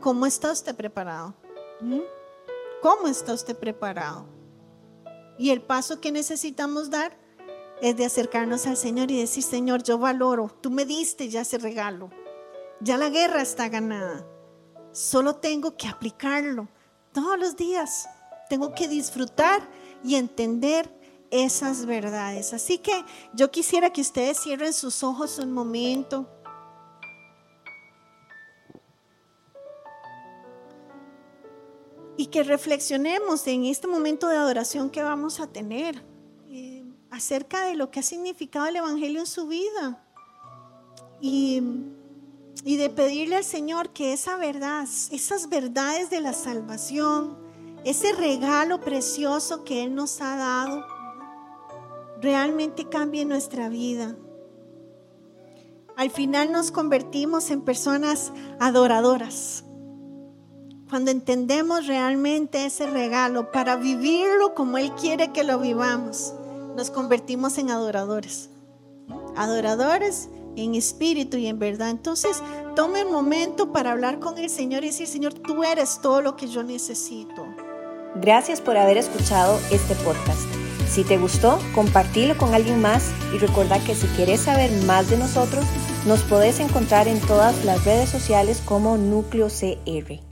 ¿cómo 0.00 0.26
está 0.26 0.52
usted 0.52 0.76
preparado? 0.76 1.34
¿Mm? 1.80 2.00
¿Cómo 2.82 3.08
está 3.08 3.32
usted 3.32 3.56
preparado? 3.56 4.26
Y 5.38 5.50
el 5.50 5.62
paso 5.62 6.00
que 6.00 6.12
necesitamos 6.12 6.90
dar 6.90 7.16
es 7.80 7.96
de 7.96 8.04
acercarnos 8.04 8.66
al 8.66 8.76
Señor 8.76 9.10
y 9.10 9.20
decir, 9.20 9.42
Señor, 9.42 9.82
yo 9.82 9.98
valoro, 9.98 10.48
tú 10.60 10.70
me 10.70 10.84
diste 10.84 11.28
ya 11.28 11.42
ese 11.42 11.58
regalo, 11.58 12.10
ya 12.80 12.96
la 12.96 13.08
guerra 13.08 13.42
está 13.42 13.68
ganada, 13.68 14.26
solo 14.92 15.36
tengo 15.36 15.76
que 15.76 15.86
aplicarlo 15.86 16.68
todos 17.12 17.38
los 17.38 17.56
días, 17.56 18.08
tengo 18.48 18.74
que 18.74 18.88
disfrutar 18.88 19.68
y 20.02 20.16
entender 20.16 20.92
esas 21.30 21.86
verdades. 21.86 22.52
Así 22.52 22.78
que 22.78 23.04
yo 23.34 23.50
quisiera 23.50 23.92
que 23.92 24.00
ustedes 24.00 24.40
cierren 24.40 24.72
sus 24.72 25.02
ojos 25.02 25.38
un 25.38 25.52
momento. 25.52 26.28
Y 32.18 32.26
que 32.26 32.42
reflexionemos 32.42 33.46
en 33.46 33.64
este 33.64 33.86
momento 33.86 34.28
de 34.28 34.36
adoración 34.36 34.90
que 34.90 35.02
vamos 35.02 35.40
a 35.40 35.46
tener 35.46 36.02
eh, 36.48 36.84
acerca 37.10 37.64
de 37.64 37.76
lo 37.76 37.90
que 37.90 38.00
ha 38.00 38.02
significado 38.02 38.66
el 38.66 38.76
Evangelio 38.76 39.20
en 39.20 39.26
su 39.26 39.46
vida. 39.46 40.04
Y, 41.20 41.62
y 42.64 42.76
de 42.76 42.90
pedirle 42.90 43.36
al 43.36 43.44
Señor 43.44 43.90
que 43.94 44.12
esa 44.12 44.36
verdad, 44.36 44.86
esas 45.10 45.48
verdades 45.48 46.10
de 46.10 46.20
la 46.20 46.34
salvación, 46.34 47.38
ese 47.84 48.12
regalo 48.12 48.80
precioso 48.80 49.64
que 49.64 49.84
Él 49.84 49.94
nos 49.94 50.20
ha 50.20 50.36
dado, 50.36 50.84
realmente 52.20 52.88
cambie 52.88 53.24
nuestra 53.24 53.68
vida. 53.68 54.16
Al 55.96 56.10
final 56.10 56.52
nos 56.52 56.70
convertimos 56.70 57.50
en 57.50 57.62
personas 57.62 58.32
adoradoras. 58.60 59.64
Cuando 60.88 61.10
entendemos 61.10 61.86
realmente 61.86 62.64
ese 62.64 62.86
regalo 62.86 63.52
para 63.52 63.76
vivirlo 63.76 64.54
como 64.54 64.78
Él 64.78 64.90
quiere 64.92 65.32
que 65.32 65.44
lo 65.44 65.58
vivamos, 65.58 66.32
nos 66.76 66.90
convertimos 66.90 67.58
en 67.58 67.70
adoradores. 67.70 68.48
Adoradores 69.36 70.30
en 70.56 70.74
espíritu 70.74 71.36
y 71.36 71.46
en 71.46 71.58
verdad. 71.58 71.90
Entonces, 71.90 72.42
tome 72.74 73.04
un 73.04 73.12
momento 73.12 73.70
para 73.70 73.92
hablar 73.92 74.18
con 74.18 74.38
el 74.38 74.48
Señor 74.48 74.82
y 74.82 74.88
decir, 74.88 75.06
Señor, 75.06 75.34
tú 75.34 75.62
eres 75.62 76.00
todo 76.00 76.22
lo 76.22 76.36
que 76.36 76.48
yo 76.48 76.62
necesito. 76.62 77.46
Gracias 78.16 78.62
por 78.62 78.78
haber 78.78 78.96
escuchado 78.96 79.60
este 79.70 79.94
podcast. 79.96 80.40
Si 80.88 81.04
te 81.04 81.18
gustó, 81.18 81.58
compartilo 81.74 82.38
con 82.38 82.54
alguien 82.54 82.80
más 82.80 83.10
y 83.34 83.38
recuerda 83.38 83.78
que 83.84 83.94
si 83.94 84.06
quieres 84.08 84.40
saber 84.40 84.70
más 84.86 85.10
de 85.10 85.18
nosotros, 85.18 85.66
nos 86.06 86.20
podés 86.22 86.60
encontrar 86.60 87.08
en 87.08 87.20
todas 87.20 87.62
las 87.66 87.84
redes 87.84 88.08
sociales 88.08 88.62
como 88.64 88.96
Núcleo 88.96 89.48
CR. 89.48 90.27